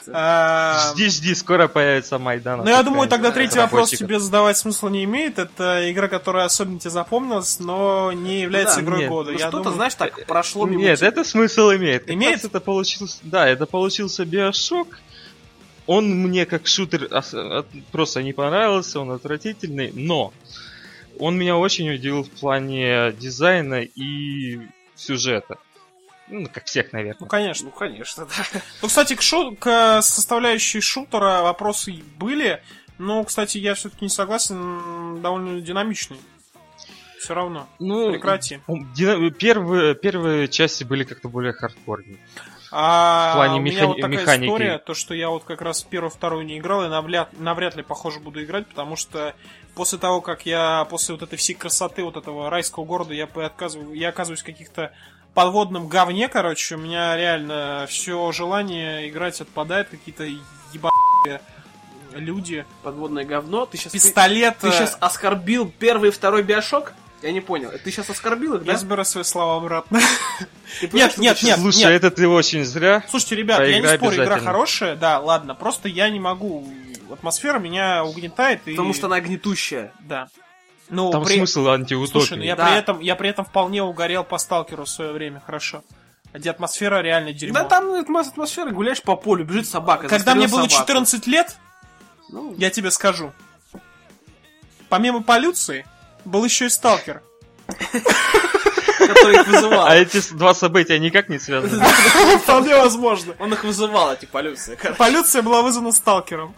[0.04, 2.64] Жди, жди, скоро появится Майдан.
[2.64, 5.38] Ну, я думаю, тогда да, третий вопрос тебе задавать смысла не имеет.
[5.38, 9.32] Это игра, которая особенно тебе запомнилась, но не является Да, игрой года.
[9.32, 12.10] Ну, что-то, знаешь, так прошло мимо Нет, это смысл имеет.
[12.10, 12.44] Имеет?
[12.44, 15.00] это получился, да, это получился Биошок.
[15.86, 17.10] Он мне как шутер
[17.92, 20.34] просто не понравился, он отвратительный, но
[21.20, 24.60] он меня очень удивил в плане дизайна и
[24.96, 25.58] сюжета.
[26.28, 27.18] Ну, как всех, наверное.
[27.20, 27.66] ну, конечно.
[27.66, 28.62] Ну, конечно, да.
[28.82, 32.62] Ну, кстати, к, шу- к составляющей шутера вопросы были,
[32.98, 36.18] но, кстати, я все-таки не согласен, довольно динамичный.
[37.20, 37.68] Все равно.
[37.80, 38.60] Ну, Прекрати.
[38.96, 42.18] дина- первые, первые части были как-то более хардкорные.
[42.74, 44.46] А В плане у меня механи- вот такая механики.
[44.48, 47.84] история, то, что я вот как раз первую, вторую не играл, и навряд, навряд ли,
[47.84, 49.36] похоже, буду играть, потому что
[49.76, 53.94] после того, как я, после вот этой всей красоты вот этого райского города, я, отказываю,
[53.94, 54.92] я оказываюсь в каких-то
[55.34, 60.26] подводном говне, короче, у меня реально все желание играть отпадает, какие-то
[60.74, 61.42] ебаные
[62.14, 62.66] люди.
[62.84, 63.66] Подводное говно.
[63.66, 63.94] Ты сейчас...
[63.94, 64.58] Пистолет.
[64.60, 66.94] Ты сейчас оскорбил первый и второй Биошок?
[67.22, 67.72] Я не понял.
[67.84, 68.72] Ты сейчас оскорбил их, да?
[68.74, 70.00] Я забираю свои слова обратно.
[70.80, 71.60] Ты Нет, нет, ты нет.
[71.60, 73.04] Слушай, это ты очень зря.
[73.10, 76.68] Слушайте, ребят, я не спорю, игра хорошая, да, ладно, просто я не могу.
[77.14, 78.72] Атмосфера меня угнетает и...
[78.72, 79.92] Потому что она гнетущая.
[80.02, 80.28] Да.
[80.90, 82.12] Ну, Там при- смысл антиутопии.
[82.12, 82.66] Слушай, ну я Да.
[82.68, 85.84] при этом я при этом вполне угорел по сталкеру в свое время, хорошо.
[86.34, 87.54] Где атмосфера реально дерьмо.
[87.54, 90.08] Да там атмос- атмосфера, гуляешь по полю, бежит собака.
[90.08, 90.74] Когда мне было собаку.
[90.82, 91.58] 14 лет,
[92.30, 93.32] Ну, я тебе скажу.
[94.90, 95.86] Помимо полюции,
[96.26, 97.22] был еще и сталкер.
[99.08, 99.86] который их вызывал.
[99.88, 101.84] А эти два события никак не связаны.
[102.44, 103.34] Вполне возможно.
[103.40, 104.76] Он их вызывал, эти полюции.
[104.76, 104.98] короче.
[104.98, 106.54] Полюция была вызвана сталкером.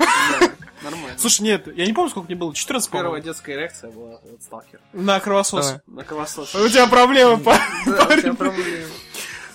[0.81, 1.17] Нормально.
[1.17, 3.25] Слушай, нет, я не помню, сколько мне было, 14, Первая по-моему.
[3.25, 4.81] детская реакция была от сталкера.
[4.91, 5.75] На кровосос.
[5.87, 6.53] На кровосос.
[6.55, 8.21] У тебя проблемы, па- Да, у парень.
[8.23, 8.87] тебя проблемы.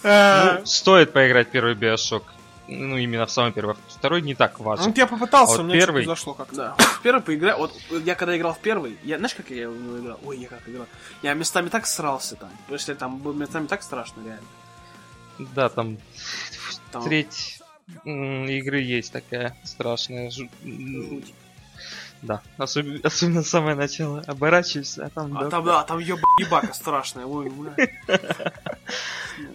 [0.05, 2.23] Э, Ну, стоит поиграть первый Биошок.
[2.69, 3.77] Ну, именно в самый первый.
[3.89, 4.85] Второй не так важен.
[4.87, 6.55] Ну, я попытался, А вот у меня первый- зашло как-то.
[6.55, 6.75] Да.
[6.79, 7.59] В первый поиграл.
[7.59, 7.73] Вот
[8.05, 10.21] я когда играл в первый, я знаешь, как я в него играл?
[10.25, 10.87] Ой, я как играл.
[11.23, 12.51] Я местами так срался там.
[12.65, 14.47] Потому что там было местами так страшно, реально.
[15.55, 15.97] Да, там
[16.93, 17.61] Там треть
[18.05, 20.31] м, игры есть такая страшная.
[20.31, 20.51] жуть.
[22.23, 24.25] Да, особенно, особенно самое начало.
[24.27, 25.37] Оборачиваешься, а там...
[25.39, 27.27] А да, там, да, там еб- ебака страшная.
[27.27, 27.75] Ой, бля.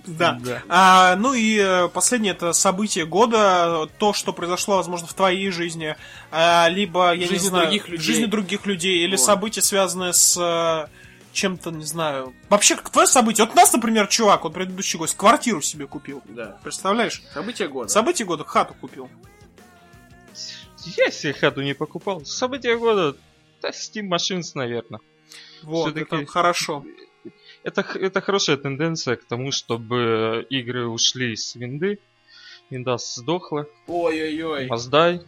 [0.05, 0.39] Да.
[0.41, 0.61] Да.
[0.69, 5.97] А, ну и э, последнее это событие года, то, что произошло, возможно, в твоей жизни,
[6.31, 8.05] а, либо, я жизни не знаю, других в людей.
[8.05, 9.25] жизни других людей, или Вот.
[9.25, 10.87] события, связанные с э,
[11.33, 12.33] чем-то, не знаю.
[12.49, 13.45] Вообще, как твое событие.
[13.45, 16.21] Вот у нас, например, чувак, вот предыдущий гость, квартиру себе купил.
[16.29, 16.57] Да.
[16.63, 17.21] Представляешь?
[17.33, 17.89] Событие года.
[17.89, 19.09] Событие года, хату купил.
[20.85, 22.25] Я себе хату не покупал.
[22.25, 23.15] События года...
[23.61, 24.99] Да, Steam Machines, наверное.
[25.61, 26.85] Вот, это хорошо.
[27.63, 31.99] Это, это хорошая тенденция к тому, чтобы игры ушли с винды.
[32.69, 33.67] Винда сдохла.
[33.87, 34.67] Ой-ой-ой.
[34.67, 35.21] Маздай.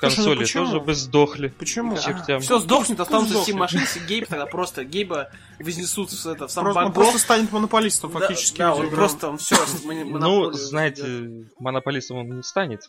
[0.00, 0.64] Консоли ну почему?
[0.64, 1.48] тоже бы сдохли.
[1.48, 1.96] Почему?
[1.96, 2.40] Чертям.
[2.40, 3.38] Все сдохнет, останутся.
[3.38, 7.18] Steam Machines и Гейб тогда просто Гейба вознесут в, это, в сам Просто, он просто
[7.18, 8.58] станет монополистом, Да, фактически.
[8.58, 12.88] Да, он просто, он все, Ну, знаете, монополистом он не станет.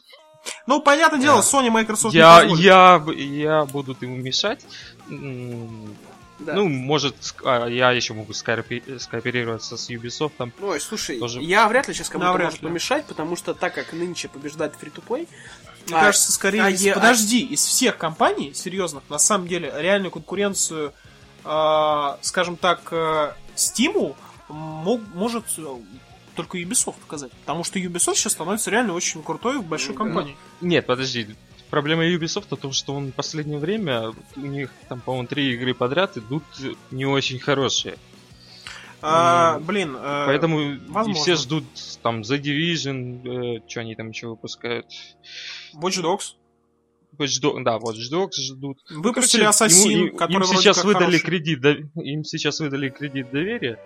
[0.67, 1.47] Ну, понятное дело, Да.
[1.47, 2.63] Sony, Microsoft не Я, позволит.
[2.63, 4.65] я, я буду ему мешать.
[6.39, 6.53] Да.
[6.55, 7.15] Ну, может,
[7.45, 10.31] а, я еще могу скоопе- скооперироваться с Ubisoft.
[10.39, 10.51] Там.
[10.61, 12.67] Ой, слушай, Тоже- я вряд ли сейчас кому-то Навряд может ли.
[12.67, 15.27] помешать, потому что так как нынче побеждает фри to play
[15.87, 16.63] Мне кажется, скорее...
[16.63, 20.93] а из- е- Подожди, из всех компаний, серьезных, на самом деле, реальную конкуренцию,
[21.45, 24.15] э, скажем так, э, Steam
[24.49, 25.45] мог- может
[26.35, 27.31] только Ubisoft показать.
[27.31, 30.35] Потому что Ubisoft сейчас становится реально очень крутой большой компанией.
[30.61, 31.27] Нет, подожди.
[31.69, 35.73] Проблема Ubisoft в том, что он в последнее время, у них там, по-моему, три игры
[35.73, 36.43] подряд идут
[36.91, 37.97] не очень хорошие.
[39.03, 41.23] А, блин, э, Поэтому и возможно.
[41.23, 41.63] все ждут
[42.03, 44.85] там The Division, что они там еще выпускают.
[45.75, 46.35] Watch Dogs.
[47.17, 48.77] Watch Dog- да, Watch Dogs ждут.
[48.91, 51.25] Выпустили Короче, Ассасин, ему- им- который им сейчас выдали хороший.
[51.25, 53.79] кредит, им сейчас выдали кредит доверия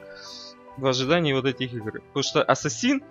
[0.77, 2.01] в ожидании вот этих игр.
[2.01, 3.03] Потому что Ассасин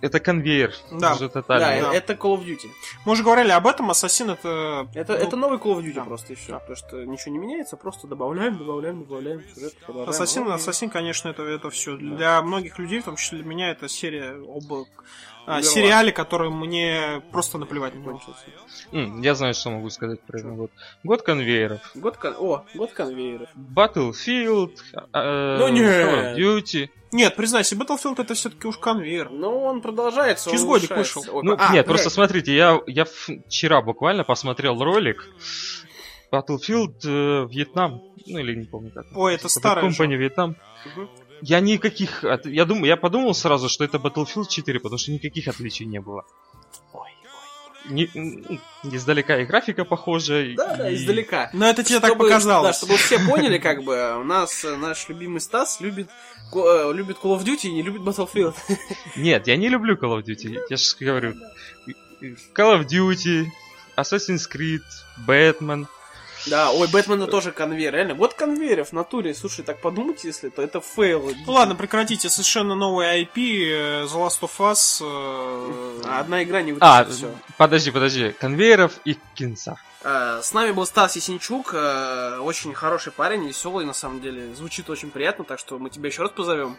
[0.00, 0.74] это конвейер.
[0.90, 1.14] Да.
[1.14, 1.94] Уже Да, да.
[1.94, 2.68] это Call of Duty.
[3.04, 4.88] Мы уже говорили об этом, Ассасин это...
[4.94, 6.04] Это, ну, это новый Call of Duty да.
[6.04, 6.52] просто и все.
[6.58, 9.74] Потому что ничего не меняется, просто добавляем, добавляем, добавляем сюжет.
[10.06, 11.96] Ассасин, и- Ассасин, конечно, это, это все.
[11.96, 14.86] Для многих людей, в том числе для меня, это серия об
[15.46, 18.20] а, сериале, который мне просто наплевать на него.
[18.92, 20.70] М, я знаю, что могу сказать про этот год.
[21.04, 21.80] Год конвейеров.
[21.94, 23.48] Год, кон- О, год конвейеров.
[23.56, 24.76] Battlefield,
[25.14, 26.06] э, Ну нет.
[26.06, 26.90] Call of Duty.
[27.12, 29.30] Нет, признайся, Battlefield это все-таки уж конвейер.
[29.30, 30.50] Но он продолжается.
[30.50, 31.24] Через он годик вышел.
[31.42, 31.86] Ну, а, нет, блядь.
[31.86, 35.26] просто смотрите, я, я вчера буквально посмотрел ролик
[36.30, 38.02] Battlefield э, Вьетнам.
[38.26, 39.06] Ну, или не помню как.
[39.14, 40.02] Ой, это старое же.
[40.02, 40.56] Company Вьетнам.
[40.84, 41.08] Мгм.
[41.40, 42.24] Я никаких...
[42.44, 46.24] Я, думаю, я подумал сразу, что это Battlefield 4, потому что никаких отличий не было.
[47.88, 48.04] Не,
[48.84, 50.44] издалека и графика похожа.
[50.56, 51.50] Да, да, и- издалека.
[51.52, 52.76] Но это тебе так Чтобы- Да, показалось.
[52.76, 56.08] чтобы все поняли, как бы, у нас э, наш любимый Стас любит,
[56.54, 58.54] э, любит Call of Duty и не любит Battlefield.
[59.16, 60.58] Нет, я не люблю Call of Duty.
[60.68, 61.34] Я же говорю.
[62.54, 63.46] Call of Duty,
[63.96, 64.82] Assassin's Creed,
[65.26, 65.86] Batman.
[66.50, 68.14] Да, ой, Бэтмена тоже конвейер, реально.
[68.14, 71.32] Вот конвейеров в натуре, слушай, так подумайте, если то это фейл.
[71.46, 74.98] Ну ладно, прекратите, совершенно новый IP, э, The Last of Us.
[75.02, 77.34] э, А Одна игра не А, вытащит все.
[77.56, 78.32] подожди, подожди.
[78.38, 79.76] Конвейеров и кинца.
[80.02, 84.54] С нами был Стас Ясенчук, э, очень хороший парень, веселый, на самом деле.
[84.54, 86.76] Звучит очень приятно, так что мы тебя еще раз позовем.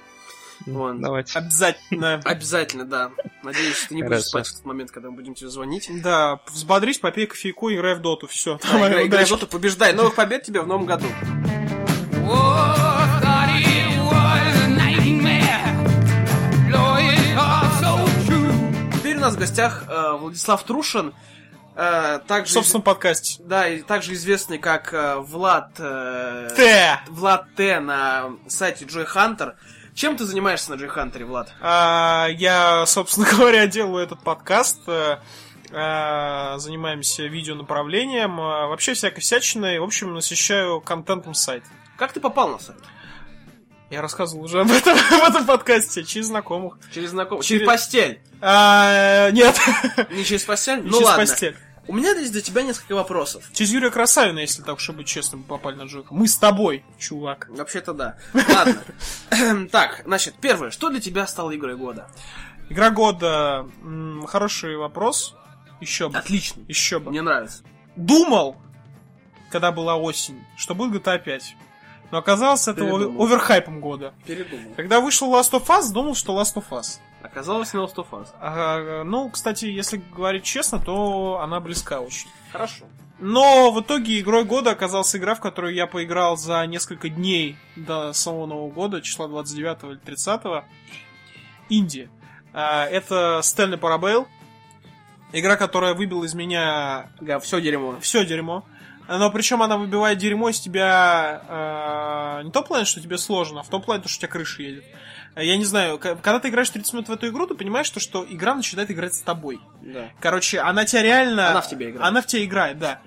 [0.65, 1.01] Вон.
[1.01, 1.37] Давайте.
[1.39, 2.15] Обязательно.
[2.25, 3.11] Обязательно, да.
[3.43, 4.29] Надеюсь, ты не будешь Хорошо.
[4.29, 5.89] спать в тот момент, когда мы будем тебе звонить.
[6.03, 8.59] Да, взбодрись, попей кофейку, играй в доту, все.
[8.71, 9.93] Да, играй, играй в доту, побеждай.
[9.93, 11.07] Новых побед тебе в новом году.
[18.93, 21.13] Теперь у нас в гостях э, Владислав Трушин.
[21.75, 23.41] э, также, В собственном подкасте.
[23.45, 25.71] да, и также известный как э, Влад...
[25.79, 26.99] э, Т.
[27.07, 29.53] Влад Т на сайте Joy Hunter.
[29.99, 31.51] Чем ты занимаешься на Hunter, Влад?
[31.59, 34.79] А, Я, собственно говоря, делаю этот подкаст.
[34.87, 35.17] э,
[36.57, 39.77] Занимаемся видеонаправлением, э, вообще всякой всячиной.
[39.79, 41.65] В общем, насыщаю контентом сайт.
[41.97, 42.79] Как ты попал на сайт?
[43.89, 46.77] Я рассказывал уже об этом в этом подкасте через знакомых.
[46.93, 47.43] Через знакомых?
[47.43, 48.21] Через- Через постель?
[48.39, 49.59] А, Нет,
[50.11, 50.77] Не через постель?
[50.77, 51.25] не ну через ладно.
[51.25, 51.57] постель.
[51.89, 53.49] У меня есть для тебя несколько вопросов.
[53.51, 56.13] Через Юрия Красавина, если так уж и быть честным, попали на Джока.
[56.13, 57.47] Мы с тобой, чувак.
[57.49, 58.15] Вообще-то да.
[58.31, 59.67] Ладно.
[59.71, 60.69] Так, значит, первое.
[60.69, 62.07] Что для тебя стало игрой года?
[62.69, 63.67] Игра года.
[64.27, 65.35] Хороший вопрос.
[65.81, 66.19] Еще бы.
[66.19, 66.61] Отлично.
[66.67, 67.09] Еще бы.
[67.09, 67.63] Мне нравится.
[67.95, 68.57] Думал,
[69.49, 71.55] когда была осень, что будет GTA 5.
[72.11, 74.13] Но оказалось, это оверхайпом года.
[74.27, 74.75] Передумал.
[74.75, 76.99] Когда вышел Last of Us, думал, что Last of Us.
[77.21, 78.27] Оказалось, не Last of Us.
[78.39, 82.29] А, ну, кстати, если говорить честно, то она близка очень.
[82.51, 82.85] Хорошо.
[83.19, 88.13] Но в итоге игрой года оказалась игра, в которую я поиграл за несколько дней до
[88.13, 90.41] самого Нового года, числа 29 или 30
[91.67, 92.09] Инди.
[92.53, 94.25] А, Это Stanley Parable.
[95.33, 97.99] Игра, которая выбила из меня Да, все дерьмо.
[97.99, 98.63] все дерьмо.
[99.07, 101.41] Но причем она выбивает дерьмо из тебя
[102.39, 104.27] э, не в том плане, что тебе сложно, а в том плане, что у тебя
[104.27, 104.85] крыша едет.
[105.39, 107.99] Э, Я не знаю, когда ты играешь 30 минут в эту игру, ты понимаешь, то,
[107.99, 109.59] что игра начинает играть с тобой.
[109.81, 110.09] Да.
[110.19, 111.49] Короче, она тебя реально...
[111.49, 112.07] Она в тебя играет.
[112.07, 113.01] Она в тебя играет, да.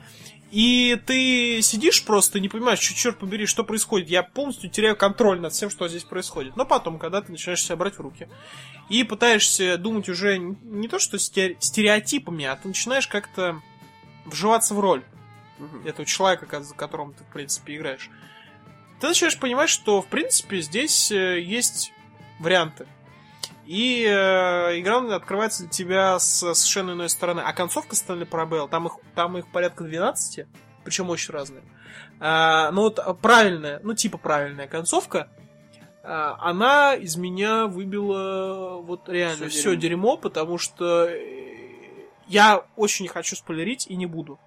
[0.50, 4.10] И ты сидишь просто, не понимаешь, что, черт побери, что происходит.
[4.10, 6.56] Я полностью теряю контроль над всем, что здесь происходит.
[6.56, 8.28] Но потом, когда ты начинаешь себя брать в руки
[8.90, 13.62] и пытаешься думать уже не то, что сте- стереотипами, а ты начинаешь как-то
[14.26, 15.02] вживаться в роль
[15.58, 15.86] Мгм.
[15.86, 18.10] этого человека, за которым ты, в принципе, играешь.
[19.00, 21.92] Ты начинаешь понимать, что, в принципе, здесь э, есть
[22.42, 22.86] варианты.
[23.64, 27.40] И э, игра открывается для тебя с совершенно иной стороны.
[27.40, 30.46] А концовка Stanley Parable, там их, там их порядка 12,
[30.84, 31.62] причем очень разные.
[32.18, 35.28] А, ну вот а, правильная, ну типа правильная концовка,
[36.02, 39.80] а, она из меня выбила вот реально Всё все дерьмо.
[39.80, 44.40] дерьмо, потому что э, я очень не хочу спойлерить и не буду.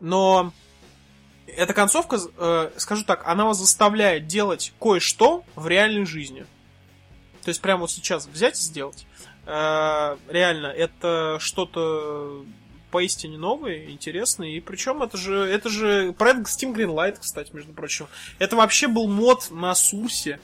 [0.00, 0.52] Но
[1.46, 6.46] эта концовка, э, скажу так, она вас заставляет делать кое-что в реальной жизни.
[7.42, 9.06] То есть прямо вот сейчас взять и сделать.
[9.46, 12.44] Э, реально, это что-то
[12.90, 14.48] поистине новое, интересное.
[14.50, 18.06] И причем это же, это же проект Steam Greenlight, кстати, между прочим.
[18.38, 20.38] Это вообще был мод на Сурсе.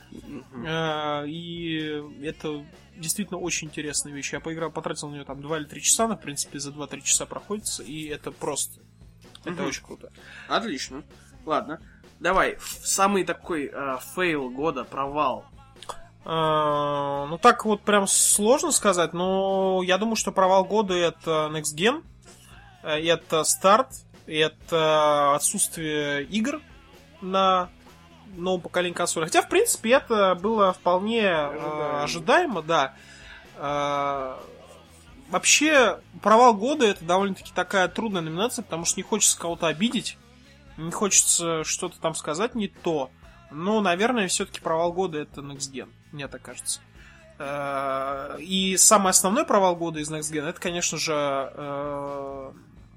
[0.67, 2.65] Э, и это
[2.97, 4.33] действительно очень интересная вещь.
[4.33, 7.03] Я поиграл, потратил на нее там 2 или 3 часа, на в принципе, за 2-3
[7.03, 8.81] часа проходится, и это просто.
[9.43, 9.67] Это Мгм.
[9.67, 10.11] очень круто.
[10.49, 11.05] Отлично.
[11.47, 11.81] Ладно.
[12.19, 15.45] Давай, самый такой э, фейл года, провал.
[16.31, 21.75] А, Ну, так вот прям сложно сказать, но я думаю, что провал года это Next
[21.75, 22.05] Gen,
[22.83, 23.89] э, это старт,
[24.27, 26.61] это отсутствие игр
[27.23, 27.71] на
[28.37, 29.27] новом поколении консолей.
[29.27, 32.03] Хотя, в принципе, это было вполне э, Ожидаемо.
[32.03, 32.95] ожидаемо, да.
[33.57, 34.39] А,
[35.31, 40.17] Вообще, провал года это довольно-таки такая трудная номинация, потому что не хочется кого-то обидеть,
[40.79, 43.11] не хочется что-то там сказать не то.
[43.51, 46.81] Но, наверное, все-таки провал года это Next Gen, мне так кажется.
[47.39, 52.53] Э, И самый основной провал года из Next Gen это, конечно же, э,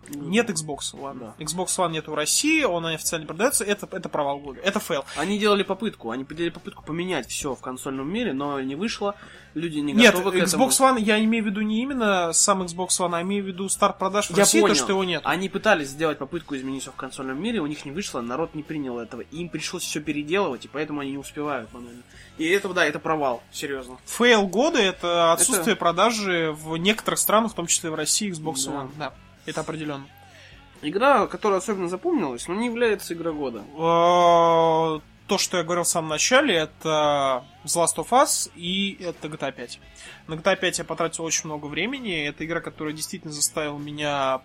[0.10, 1.34] нет Xbox One.
[1.38, 5.06] Xbox One нет в России, он официально продается, это, это провал года, это фейл.
[5.16, 9.16] Они делали попытку, они делали попытку поменять все в консольном мире, но не вышло,
[9.54, 10.98] люди не Нет, готовы к Xbox этому.
[10.98, 14.00] One, я имею в виду не именно сам Xbox One, а имею в виду старт
[14.00, 14.74] продаж в Я России, понял.
[14.74, 15.22] то, что его нет.
[15.24, 18.64] Они пытались сделать попытку изменить все в консольном мире, у них не вышло, народ не
[18.64, 19.22] принял этого.
[19.22, 22.02] Им пришлось все переделывать, и поэтому они не успевают банально.
[22.42, 24.00] И это, да, это провал, серьезно.
[24.08, 28.72] Фейл года это отсутствие продажи в некоторых странах, в том числе в России, Xbox Да.
[28.72, 28.90] One.
[28.98, 29.14] Да,
[29.46, 30.08] это определенно.
[30.82, 33.60] Игра, которая особенно запомнилась, но не является игрой года.
[33.76, 39.28] Э, То, что я говорил в самом начале, это The Last of Us и это
[39.28, 39.80] GTA 5.
[40.28, 42.26] На GTA 5 я потратил очень много времени.
[42.26, 44.42] Это игра, которая действительно заставила меня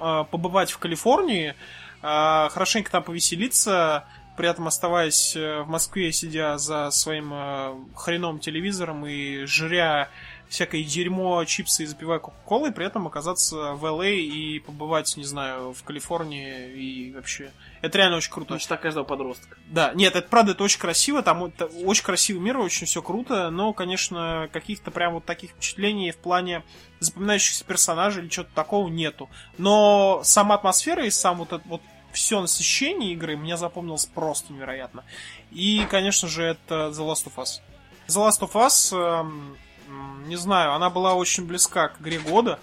[0.00, 1.54] э, побывать в Калифорнии,
[2.02, 8.38] э, хорошенько там повеселиться, при этом оставаясь э, в Москве, сидя за своим э, хреновым
[8.40, 10.08] телевизором и жря
[10.48, 15.72] всякое дерьмо, чипсы и запивая кока-колой, при этом оказаться в LA и побывать, не знаю,
[15.72, 17.50] в Калифорнии и вообще...
[17.82, 18.54] Это реально очень круто.
[18.54, 19.56] Мечта каждого подростка.
[19.66, 23.50] Да, нет, это правда, это очень красиво, там это очень красивый мир, очень все круто,
[23.50, 26.62] но, конечно, каких-то прям вот таких впечатлений в плане
[27.00, 29.28] запоминающихся персонажей или чего-то такого нету.
[29.58, 31.82] Но сама атмосфера и сам вот это вот
[32.14, 35.04] все насыщение игры мне запомнилось просто невероятно.
[35.50, 37.60] И, конечно же, это The Last of Us.
[38.08, 42.58] The Last of Us, м, не знаю, она была очень близка к игре года,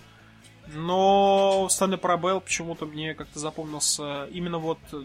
[0.67, 4.79] но Stanley Parable почему-то мне как-то запомнился именно вот...
[4.93, 5.03] э,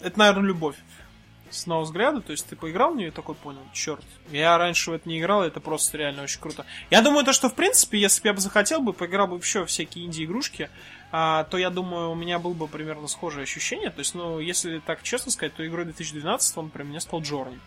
[0.00, 0.76] Это, наверное, любовь
[1.50, 4.90] с одного взгляда, то есть ты поиграл в нее и такой понял, черт, я раньше
[4.90, 6.66] в это не играл, это просто реально очень круто.
[6.90, 9.64] Я думаю, то, что в принципе, если бы я бы захотел бы, поиграл бы еще
[9.64, 10.68] всякие инди-игрушки,
[11.10, 13.90] а, то я думаю, у меня было бы примерно схожее ощущение.
[13.90, 17.58] То есть, ну, если так честно сказать, то игрой 2012 он при мне стал Джорни.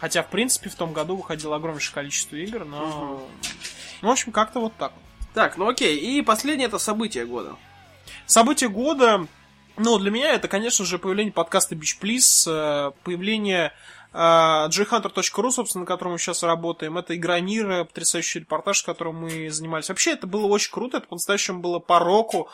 [0.00, 3.26] Хотя, в принципе, в том году выходило огромнейшее количество игр, но...
[4.00, 4.92] Ну, в общем, как-то вот так.
[5.34, 7.56] Так, ну окей, и последнее это событие года.
[8.26, 9.26] Событие года,
[9.76, 13.72] ну, для меня это, конечно же, появление подкаста Beach Please, э, появление
[14.12, 16.98] jhunter.ru, собственно, на котором мы сейчас работаем.
[16.98, 19.88] Это игра мира, потрясающий репортаж, которым мы занимались.
[19.88, 22.48] Вообще, это было очень круто, это по-настоящему было по року.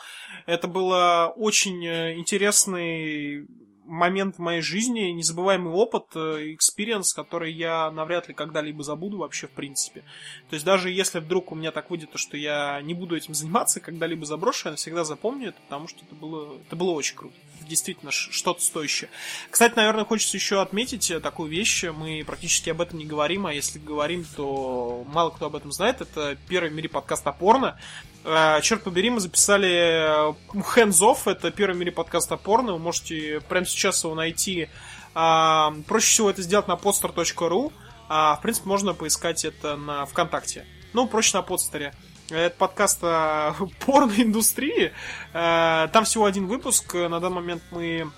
[0.45, 3.47] Это было очень э, интересный
[3.85, 9.51] момент в моей жизни, незабываемый опыт, experience, который я навряд ли когда-либо забуду вообще в
[9.51, 10.01] принципе.
[10.49, 13.33] То есть даже если вдруг у меня так выйдет, то, что я не буду этим
[13.35, 17.35] заниматься, когда-либо заброшу, я навсегда запомню это, потому что это было, это было очень круто.
[17.67, 19.09] Действительно, что-то стоящее.
[19.49, 21.83] Кстати, наверное, хочется еще отметить э, такую вещь.
[21.83, 25.99] Мы практически об этом не говорим, а если говорим, то мало кто об этом знает.
[26.01, 27.79] Это первый в мире подкаст о порно.
[28.25, 32.73] Э, Черт побери, мы записали э, Hands Off, это первый в мире подкаст о порно.
[32.73, 34.67] Вы можете прямо сейчас его найти.
[35.13, 37.71] А, Проще всего это сделать на podstar.ru.
[38.09, 40.65] А, в принципе, можно поискать это на ВКонтакте.
[40.93, 41.93] Ну, проще на подстере.
[42.29, 43.53] Это подкаст о
[43.85, 44.91] порноиндустрии.
[45.33, 46.93] Э, Там всего один выпуск.
[46.95, 48.09] На данный момент мы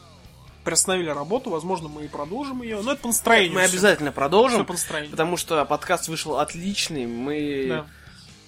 [0.63, 1.49] приостановили работу.
[1.49, 2.81] Возможно, мы и продолжим ее.
[2.81, 3.55] Но это по настроению.
[3.55, 3.71] Мы всё.
[3.73, 5.11] обязательно продолжим, Всё по настроению.
[5.11, 7.05] потому что подкаст вышел отличный.
[7.07, 7.85] Мы, Да.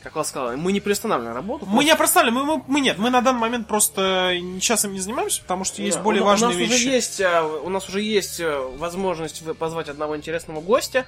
[0.04, 1.66] Как я сказал, мы не приостанавливаем работу.
[1.66, 5.00] Мы не опростали, мы, мы, мы нет, мы на данный момент просто сейчас им не
[5.00, 6.74] занимаемся, потому что есть Да, более у, важные у нас вещи.
[6.74, 11.06] Уже есть, а, у нас уже есть э, возможность позвать одного интересного гостя.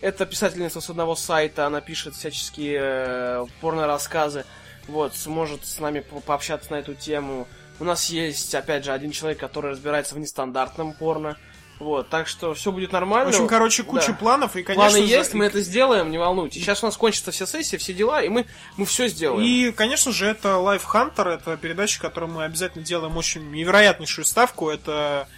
[0.00, 4.44] Это писательница с одного сайта, она пишет всяческие э, порно-рассказы.
[4.88, 7.48] Вот, сможет с нами по- пообщаться на эту тему.
[7.80, 11.38] У нас есть, опять же, один человек, который разбирается в нестандартном порно.
[11.80, 13.30] Вот, так что все будет В нормально.
[13.30, 14.14] общем, короче, куча Да.
[14.14, 16.62] планов, и, конечно Планы есть, мы это сделаем, не волнуйтесь.
[16.62, 18.46] Сейчас у нас кончатся все сессии, все дела, и мы,
[18.76, 19.42] мы все сделаем.
[19.44, 24.70] И, конечно же, это Life Hunter, это передача, которую мы обязательно делаем очень невероятнейшую ставку.
[24.70, 25.28] Это,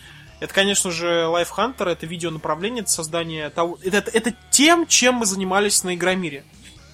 [0.40, 3.78] это конечно же, Life Hunter, это видеонаправление, это создание того...
[3.82, 6.44] Это, это, это тем, чем мы занимались на Игромире.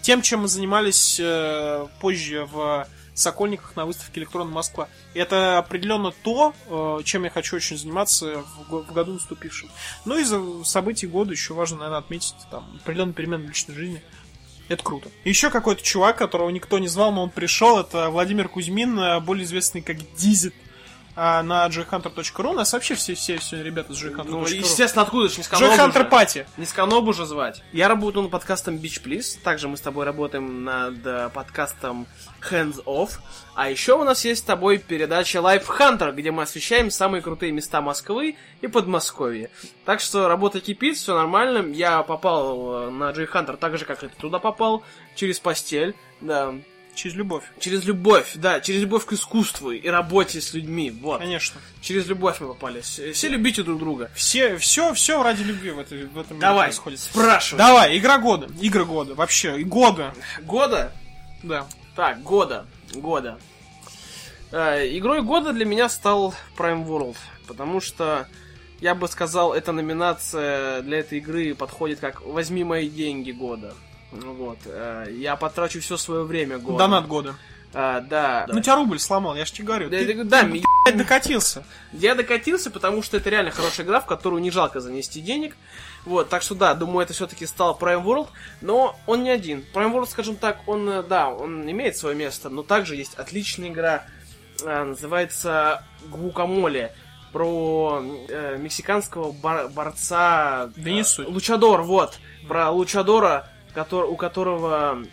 [0.02, 4.88] Тем, чем мы занимались э, позже в Сокольниках на выставке Электронная Москва.
[5.14, 9.70] И это определенно то, э, чем я хочу очень заниматься в году наступившем.
[10.04, 14.02] Ну и за событий года еще важно, наверное, отметить там определенные перемены в личной жизни.
[14.68, 15.10] Это круто.
[15.24, 19.44] Еще какой-то чувак, которого никто не звал, но он пришел, это Владимир Кузьмин, э, более
[19.44, 20.54] известный как Дизит.
[21.14, 22.50] А, на joyhunter.ru.
[22.50, 24.24] У нас вообще все, все, все ребята с joyhunter.ru.
[24.28, 26.04] Ну, естественно, откуда же не с Канобу Joyhunter же.
[26.04, 26.46] Пати.
[26.56, 27.62] Не с Канобу же звать.
[27.72, 29.38] Я работаю над подкастом Beach Please.
[29.42, 32.06] Также мы с тобой работаем над э, подкастом
[32.50, 33.18] Hands Off.
[33.54, 37.52] А еще у нас есть с тобой передача Life Hunter, где мы освещаем самые крутые
[37.52, 39.50] места Москвы и Подмосковья.
[39.84, 41.70] Так что работа кипит, все нормально.
[41.72, 44.82] Я попал э, на Joy Hunter так же, как и ты туда попал,
[45.14, 45.94] через постель.
[46.22, 46.54] Да,
[46.94, 47.44] Через любовь.
[47.58, 51.20] через любовь, да, через любовь к искусству и работе с людьми, вот.
[51.20, 51.60] Конечно.
[51.80, 52.80] Через любовь мы попали.
[52.82, 54.10] Все все любите друг друга.
[54.14, 57.00] Все, все, все ради любви в, этой, в этом мире Давай, происходит.
[57.00, 57.58] спрашивай.
[57.58, 58.48] Давай, игра года.
[58.60, 59.14] Игры года.
[59.14, 60.14] Вообще, и года.
[60.42, 60.92] Года?
[61.42, 61.66] Да.
[61.96, 62.66] Так, года.
[62.94, 63.38] Года.
[64.50, 67.16] Э, игрой года для меня стал Prime World,
[67.46, 68.28] потому что
[68.82, 73.74] я бы сказал, эта номинация для этой игры подходит как «Возьми мои деньги года».
[74.12, 74.58] Ну Вот.
[74.66, 76.78] э, Я потрачу все свое время года.
[76.78, 77.34] Донат года.
[77.74, 78.46] А, да.
[78.48, 79.88] Ну тебя рубль сломал, я ж тебе говорю.
[79.88, 81.64] Да, Ты, да, да, ты, блядь, докатился.
[81.92, 85.56] Я докатился, потому что это реально хорошая игра, в которую не жалко занести денег.
[86.04, 88.28] Вот, так что да, думаю, это все-таки стал Prime World,
[88.60, 89.64] но он не один.
[89.72, 93.68] Prime World, скажем так, он, э, да, он имеет свое место, но также есть отличная
[93.70, 94.04] игра,
[94.62, 96.92] называется Гукамоле,
[97.32, 100.70] про э, мексиканского бар- борца...
[100.76, 101.26] Да не суть.
[101.28, 105.04] Лучадор, вот, про Лучадора, котор- у которого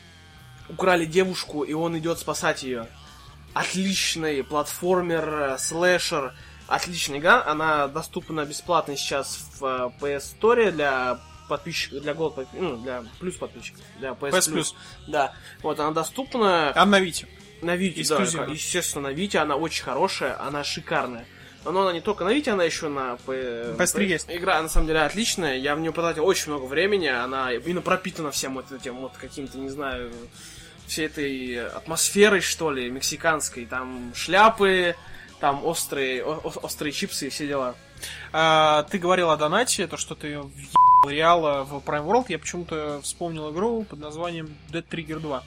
[0.68, 2.88] украли девушку, и он идет спасать ее.
[3.54, 6.34] Отличный платформер, э, слэшер,
[6.68, 7.44] отличная игра.
[7.46, 13.36] Она доступна бесплатно сейчас в э, PS Store для подписчиков, для Gold, ну, для плюс
[13.36, 14.76] подписчиков, для PS, PS Plus.
[15.08, 15.34] Да,
[15.64, 17.28] вот она доступна Обновите.
[17.64, 18.52] на Вите, да, эксклюзивно.
[18.54, 21.26] естественно, на Вите, она очень хорошая, она шикарная.
[21.72, 24.26] Но она не только на Вите, она еще на P- PS3 есть.
[24.30, 25.58] Игра, на самом деле, отличная.
[25.58, 27.08] Я в нее потратил очень много времени.
[27.08, 30.12] Она именно пропитана всем вот этим вот каким-то, не знаю,
[30.88, 33.66] всей этой атмосферой, что ли, мексиканской.
[33.66, 34.96] Там шляпы,
[35.40, 37.76] там острые, о- острые чипсы и все дела.
[38.32, 42.26] А, ты говорил о донате, то, что ты въебал Реала в Prime World.
[42.30, 45.44] Я почему-то вспомнил игру под названием Dead Trigger 2.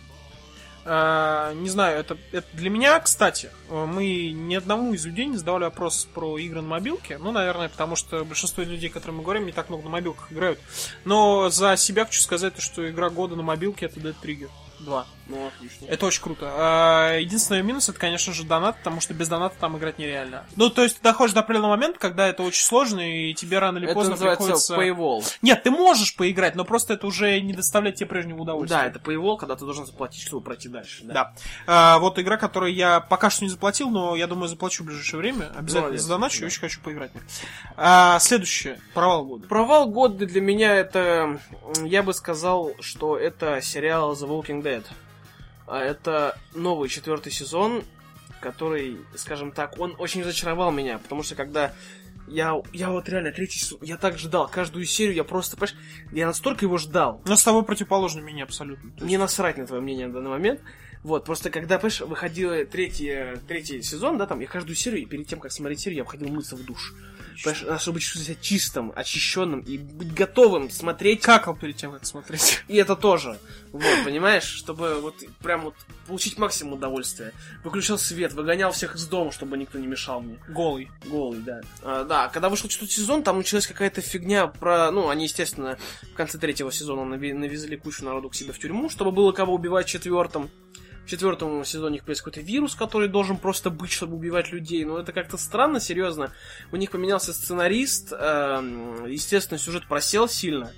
[0.85, 5.37] А, не знаю, это, это для меня, кстати, э, мы ни одному из людей не
[5.37, 7.19] задавали вопрос про игры на мобилке.
[7.19, 10.59] Ну, наверное, потому что большинство людей, которым мы говорим, не так много на мобилках играют.
[11.05, 14.51] Но за себя хочу сказать, что игра года на мобилке это Dead Trigger
[14.81, 15.07] 2.
[15.33, 15.87] Ну, отлично.
[15.87, 16.53] Это очень круто.
[16.55, 20.45] А, Единственный минус это, конечно же, донат, потому что без доната там играть нереально.
[20.57, 23.79] Ну, то есть ты доходишь до определенного момента, когда это очень сложно, и тебе рано
[23.79, 24.75] или Это поздно приходится...
[24.77, 25.25] Paywall.
[25.41, 28.77] Нет, ты можешь поиграть, но просто это уже не доставляет тебе прежнего удовольствия.
[28.79, 31.05] Да, это Paywall, когда ты должен заплатить, чтобы пройти дальше.
[31.05, 31.13] Да.
[31.15, 31.33] Да.
[31.67, 35.19] А, вот игра, которую я пока что не заплатил, но я думаю, заплачу в ближайшее
[35.21, 35.51] время.
[35.57, 36.03] Обязательно Молодец.
[36.03, 36.47] задоначу, Да.
[36.47, 37.11] очень хочу поиграть.
[37.77, 38.79] А, следующее.
[38.93, 39.47] Провал года.
[39.49, 41.41] Провал года для меня это,
[41.85, 44.85] я бы сказал, что это сериал The Walking Dead.
[45.73, 47.83] А это новый четвертый сезон,
[48.43, 51.73] который, скажем так, он очень разочаровал меня, потому что когда
[52.29, 55.75] я, я вот реально третий сезон, я так ждал, каждую серию я просто, понимаешь,
[56.13, 58.89] я настолько его ждал, Но с тобой противоположно мне абсолютно.
[58.89, 60.61] Есть- мне насрать на твое мнение на данный момент.
[61.03, 65.27] Вот, просто когда, понимаешь, выходил третий, третий сезон, да, там, я каждую серию, и перед
[65.27, 66.93] тем, как смотреть серию, я входил мыться в душ.
[67.37, 72.63] Чтобы чувствовать себя чистым, очищенным и быть готовым смотреть Какал перед тем, как смотреть.
[72.69, 73.39] и это тоже.
[73.73, 74.45] Вот, понимаешь?
[74.45, 75.75] Чтобы вот прям вот
[76.07, 77.33] получить максимум удовольствия.
[77.65, 80.39] Выключал свет, выгонял всех из дома, чтобы никто не мешал мне.
[80.49, 80.91] Голый.
[81.07, 81.61] Голый, да.
[81.83, 84.91] А, да, когда вышел четвертый сезон, там началась какая-то фигня про...
[84.91, 85.79] Ну, они, естественно,
[86.13, 89.87] в конце третьего сезона навезли кучу народу к себе в тюрьму, чтобы было кого убивать
[89.87, 90.51] в четвертом.
[91.05, 94.85] В четвертом сезоне появился какой-то вирус, который должен просто быть, чтобы убивать людей.
[94.85, 96.33] Но это как-то странно, серьезно.
[96.71, 98.13] У них поменялся сценарист.
[98.13, 100.73] эм, естественно, сюжет просел сильно.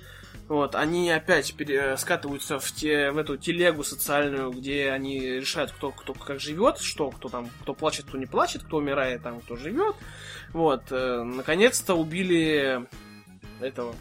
[0.47, 5.91] Вот, они опять пере- скатываются в, те, в эту телегу социальную, где они решают, кто,
[5.91, 9.55] кто как живет, что, кто там, кто плачет, кто не плачет, кто умирает, там, кто
[9.55, 9.95] живет.
[10.53, 12.85] Вот, э, наконец-то убили
[13.59, 13.95] этого.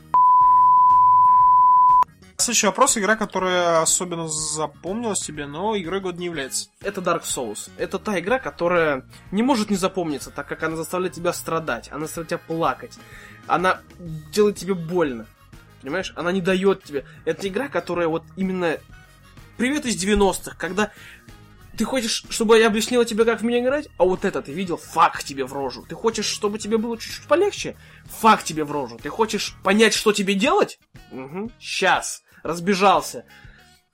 [2.45, 2.99] Следующий вопрос.
[2.99, 6.69] Игра, которая особенно запомнилась тебе, но игрой года не является.
[6.83, 7.71] Это Dark Souls.
[7.79, 12.01] Это та игра, которая не может не запомниться, так как она заставляет тебя страдать, она
[12.01, 12.99] заставляет тебя плакать,
[13.47, 15.25] она делает тебе больно.
[15.81, 16.13] Понимаешь?
[16.17, 17.07] Она не дает тебе.
[17.25, 18.77] Это игра, которая вот именно...
[19.57, 20.91] Привет из 90-х, когда
[21.79, 24.77] ты хочешь, чтобы я объяснила тебе, как в меня играть, а вот это ты видел,
[24.77, 25.87] фак тебе в рожу.
[25.89, 28.99] Ты хочешь, чтобы тебе было чуть-чуть полегче, фак тебе в рожу.
[29.03, 30.79] Ты хочешь понять, что тебе делать?
[31.11, 31.51] Угу.
[31.59, 32.24] Сейчас.
[32.45, 33.25] Разбежался.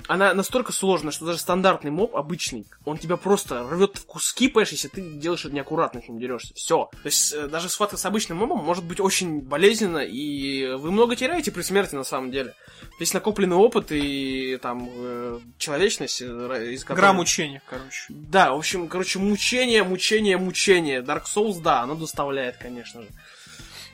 [0.09, 4.73] она настолько сложная, что даже стандартный моб, обычный, он тебя просто рвет в куски, понимаешь,
[4.73, 6.53] если ты делаешь это неаккуратно, с ним дерешься.
[6.55, 6.91] Все.
[6.91, 11.17] То есть э, даже схватка с обычным мобом может быть очень болезненно, и вы много
[11.17, 12.55] теряете при смерти на самом деле.
[12.99, 16.25] Весь накопленный опыт и там э, человечность, э,
[16.73, 16.99] из которой...
[16.99, 18.07] Игра мучения, короче.
[18.09, 21.03] Да, в общем, короче, мучение, мучение, мучение.
[21.03, 23.09] Dark Souls, да, оно доставляет, конечно же.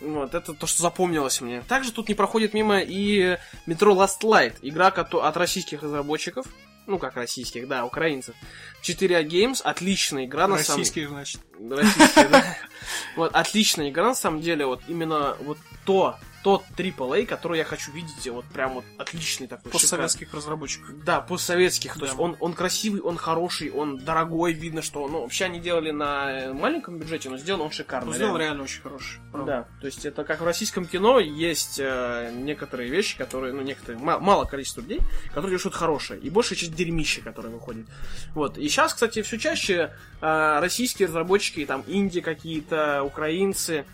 [0.00, 1.62] Вот, это то, что запомнилось мне.
[1.62, 6.46] Также тут не проходит мимо и Metro Last Light, игра от российских разработчиков.
[6.86, 8.36] Ну, как российских, да, украинцев.
[8.82, 11.40] 4A Games, отличная игра на самом Российские, значит.
[11.68, 12.44] Российские, да.
[13.16, 16.16] Вот, отличная игра, на самом деле, вот именно вот то,
[16.46, 19.72] тот AAA, который я хочу видеть, вот прям вот отличный такой.
[19.72, 21.02] Постсоветских разработчиков.
[21.04, 21.94] Да, постсоветских.
[21.94, 22.06] То Да.
[22.06, 26.30] есть он, он красивый, он хороший, он дорогой, видно, что ну, вообще они делали на
[26.30, 28.06] э, маленьком бюджете, но сделан он шикарно.
[28.06, 28.42] Ну, сделал реально.
[28.44, 29.18] реально очень хороший.
[29.32, 29.66] правда.
[29.68, 34.00] Да, то есть это как в российском кино есть э, некоторые вещи, которые, ну, некоторые,
[34.00, 35.00] ма- мало количество людей,
[35.34, 37.88] которые делают хорошее, и большая часть дерьмища, которое выходит.
[38.36, 39.90] Вот, и сейчас, кстати, все чаще
[40.20, 43.84] э, российские разработчики, там, инди какие-то, украинцы,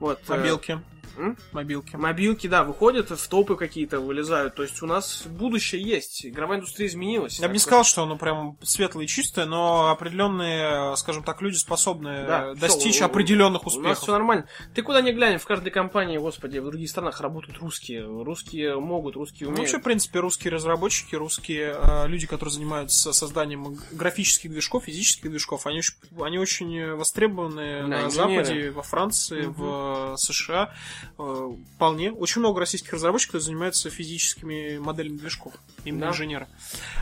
[0.00, 0.18] вот.
[0.26, 0.80] э, Мобилки.
[1.16, 1.36] М?
[1.52, 1.96] Мобилки.
[1.96, 4.54] Мобилки, да, выходят, в топы какие-то вылезают.
[4.54, 6.26] То есть у нас будущее есть.
[6.26, 7.38] Игровая индустрия изменилась.
[7.38, 11.56] Я бы не сказал, что оно прям светлое и чистое, но определенные, скажем так, люди
[11.56, 13.98] способны Да, э, достичь всё, у- определенных У нас успехов.
[14.02, 14.46] все нормально.
[14.74, 18.02] Ты куда ни глянь, в каждой компании, господи, в других странах работают русские.
[18.04, 19.68] Русские могут, русские Ну, умеют.
[19.70, 25.66] вообще, в принципе, русские разработчики, русские э, люди, которые занимаются созданием графических движков, физических движков,
[25.66, 28.44] они очень, они очень востребованы Да, на инженеры.
[28.44, 29.52] Западе, во Франции, Мгм.
[29.52, 30.72] в э, США.
[31.18, 32.10] Э, вполне.
[32.12, 35.52] Очень много российских разработчиков занимаются физическими моделями движков.
[35.84, 36.08] Именно Да.
[36.12, 36.46] инженеры.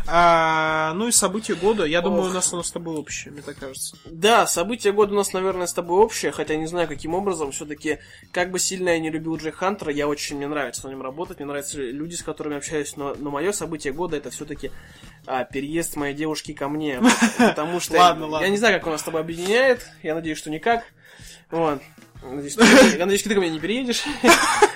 [0.06, 1.85] А, ну и события года.
[1.85, 2.31] Я думаю, Ох.
[2.31, 3.97] у нас оно с тобой общее, мне так кажется.
[4.05, 7.52] Да, события года у нас, наверное, с тобой общее, хотя не знаю, каким образом.
[7.52, 7.98] Все-таки,
[8.32, 11.39] как бы сильно я не любил Джей Хантера, я очень, мне нравится на нем работать,
[11.39, 14.70] мне нравятся люди, с которыми общаюсь, но, но мое событие года это все-таки
[15.52, 17.01] переезд моей девушки ко мне.
[17.39, 18.44] Потому что Ладно, я, ладно.
[18.44, 20.85] я не знаю, как он нас с тобой объединяет, я надеюсь, что никак.
[21.51, 21.81] Вот.
[22.22, 22.55] Надеюсь,
[23.22, 24.05] ты, ко мне не переедешь.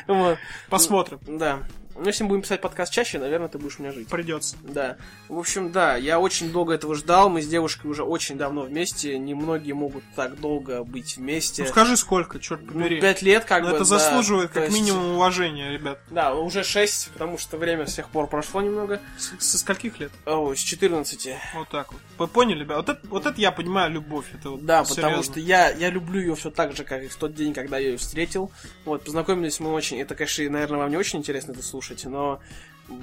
[0.69, 1.21] Посмотрим.
[1.27, 1.63] Да.
[1.97, 4.09] Ну, если мы будем писать подкаст чаще, наверное, ты будешь у меня жить.
[4.09, 4.57] Придется.
[4.63, 4.97] Да.
[5.29, 7.29] В общем, да, я очень долго этого ждал.
[7.31, 9.17] Мы с девушкой уже очень давно вместе.
[9.19, 11.63] Немногие могут так долго быть вместе.
[11.63, 13.01] Ну скажи сколько, черт Ну, побери.
[13.01, 13.77] пять лет, как Но бы.
[13.77, 13.85] это да.
[13.99, 16.01] заслуживает как есть- минимум уважения, ребят.
[16.11, 19.01] Да, уже шесть, потому что время с тех пор прошло немного.
[19.17, 20.11] С- Со скольких лет?
[20.27, 21.37] О, с 14.
[21.55, 22.01] Вот так вот.
[22.19, 22.77] Вы поняли, ребят?
[22.79, 24.27] Вот это, вот это я понимаю любовь.
[24.35, 25.23] Это вот Да, потому серьезно.
[25.33, 27.91] что я, я люблю ее все так же, как и в тот день, когда я
[27.91, 28.51] ее встретил.
[28.85, 30.01] Вот, познакомились мы очень.
[30.01, 32.41] Это, конечно, наверное, вам не очень интересно это слушать, но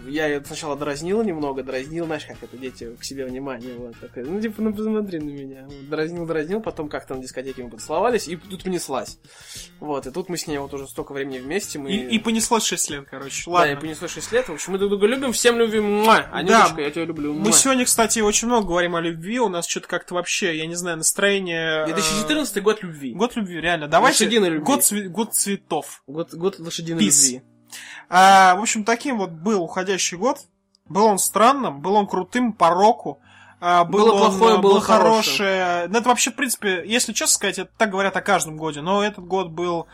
[0.07, 4.23] я ее сначала дразнил немного, дразнил, знаешь, как это дети к себе внимание, вот такой,
[4.25, 5.63] ну, типа, ну, посмотри на меня.
[5.65, 9.17] Вот, дразнил, дразнил, потом как-то на дискотеке мы поцеловались, и тут понеслась.
[9.79, 11.91] Вот, и тут мы с ней вот уже столько времени вместе, мы...
[11.91, 13.43] И, и понеслось 6 лет, короче.
[13.47, 13.71] Да, Ладно.
[13.71, 14.49] и понеслось 6 лет.
[14.49, 15.83] В общем, мы друг друга любим, всем любим.
[15.83, 16.17] Муа!
[16.17, 16.29] Да.
[16.31, 17.33] Анюточка, я тебя люблю.
[17.33, 17.51] Мы Муа!
[17.51, 19.39] сегодня, кстати, очень много говорим о любви.
[19.39, 21.85] У нас что-то как-то вообще, я не знаю, настроение...
[21.85, 23.13] э, 2014 год любви.
[23.15, 23.87] Год любви, реально.
[23.87, 24.25] Давайте.
[24.25, 24.63] Лошадиной любви.
[24.65, 26.03] Год, цве- год цветов.
[26.05, 27.31] Год, год лошадиной Peace.
[27.33, 27.50] любви.
[28.09, 30.39] А, в общем, таким вот был уходящий год.
[30.85, 33.19] Был он странным, был он крутым по року.
[33.61, 35.87] а, был Было он, плохое, было было хорошее.
[35.87, 38.81] Ну, это вообще, в принципе, если честно сказать, это так говорят о каждом годе.
[38.81, 39.87] Но этот год был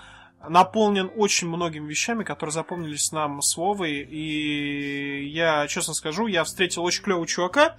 [0.47, 3.99] наполнен очень многими вещами, которые запомнились нам с Вовой.
[4.01, 7.75] И я, честно скажу, я встретил очень клевого чувака.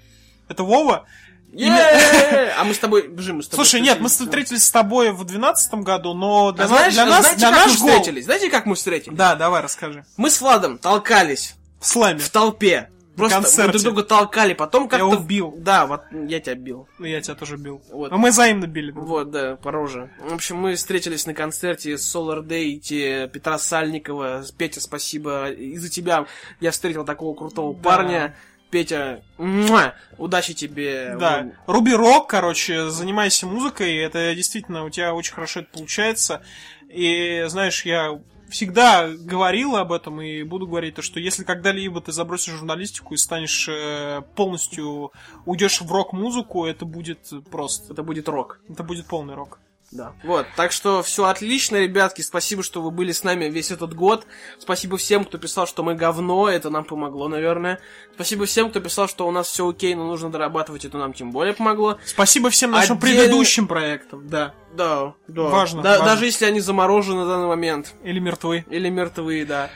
[0.49, 1.07] Это Вова.
[1.55, 3.65] А мы с тобой, бежим, мы с тобой.
[3.65, 4.65] Слушай, нет, мы встретились.
[4.65, 7.57] с тобой в 2012 году, но для, А на- знаешь, для нас, знаете, для как
[7.67, 8.25] наш мы гол- встретились?
[8.25, 9.17] Знаете, как мы встретились?
[9.17, 10.05] Да, давай, расскажи.
[10.17, 12.19] Мы с Владом толкались В слэме.
[12.21, 12.91] в толпе.
[13.17, 15.07] Просто мы друг друга толкали, потом Я как-то...
[15.07, 15.53] убил.
[15.59, 16.89] Да, вот я тебя бил.
[16.99, 17.83] Ну, Я тебя тоже бил.
[17.91, 18.13] Вот.
[18.13, 18.93] Но мы взаимно били.
[18.93, 20.09] друг Вот, да, по роже.
[20.21, 22.79] В общем, мы встретились на концерте Solar Day
[23.27, 24.45] Петра Сальникова.
[24.57, 25.51] Петя, спасибо.
[25.51, 26.27] Из-за тебя
[26.61, 27.83] я встретил такого крутого Да.
[27.83, 28.37] парня.
[28.71, 31.17] Петя, муа, удачи тебе.
[31.19, 31.53] Да.
[31.67, 36.43] Руби рок, короче, занимайся музыкой, это действительно у тебя очень хорошо это получается.
[36.89, 38.21] И знаешь, я
[38.51, 43.19] всегда говорил об этом и буду говорить то, что если когда-либо ты забросишь журналистику и
[43.19, 45.13] станешь э, полностью
[45.47, 47.21] уйдешь в рок-музыку, это будет
[47.51, 48.61] просто, Это будет рок.
[48.69, 49.61] это будет полный рок.
[49.91, 50.13] Да.
[50.23, 52.21] Вот, так что все отлично, ребятки.
[52.21, 54.27] Спасибо, что вы были с нами весь этот год.
[54.59, 56.49] Спасибо всем, кто писал, что мы говно.
[56.49, 57.81] Это нам помогло, наверное.
[58.15, 60.85] Спасибо всем, кто писал, что у нас все окей, но нужно дорабатывать.
[60.85, 61.99] Это нам тем более помогло.
[62.05, 64.53] Спасибо всем нашим Отдельно- предыдущим проектам, да.
[64.75, 65.43] Да, да.
[65.45, 66.05] Важно, Да- важно.
[66.05, 67.95] Даже если они заморожены на данный момент.
[68.05, 68.67] Или мертвы.
[68.69, 69.71] Или мертвые, да.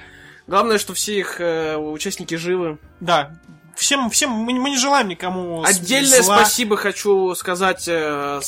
[0.47, 2.77] Главное, что все их э, участники живы.
[3.01, 3.33] Да.
[3.77, 6.37] всем, всем мы, не- мы не желаем никому Отдельное зла.
[6.37, 8.41] спасибо хочу сказать э,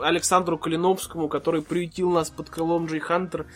[0.00, 3.46] Александру Калиновскому, который приютил нас под крылом Джей Хантер.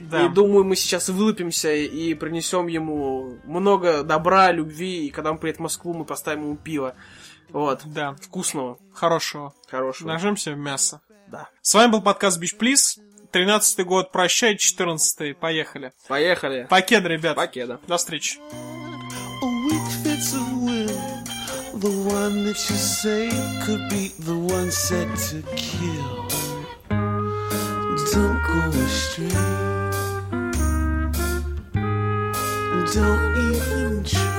[0.00, 0.24] Да.
[0.24, 5.06] И думаю, мы сейчас вылупимся и принесем ему много добра, любви.
[5.06, 6.94] И когда он приедет в Москву, мы поставим ему пиво.
[7.50, 7.82] Вот.
[7.84, 9.54] Да, Вкусного, хорошего.
[9.68, 10.08] хорошего.
[10.08, 11.00] Нажмемся в мясо.
[11.28, 11.48] Да.
[11.60, 12.98] С вами был подкаст Бич Плиз.
[13.30, 15.92] 13 год, прощай, 14 поехали.
[16.06, 16.66] Поехали.
[16.68, 17.34] Покеда, ребят.
[17.34, 17.80] Покеда.
[17.86, 18.38] До встречи.
[21.82, 23.28] The one that you say
[23.64, 26.28] could be the one set to kill.
[28.12, 29.28] Don't go astray.
[32.94, 34.31] Don't even try.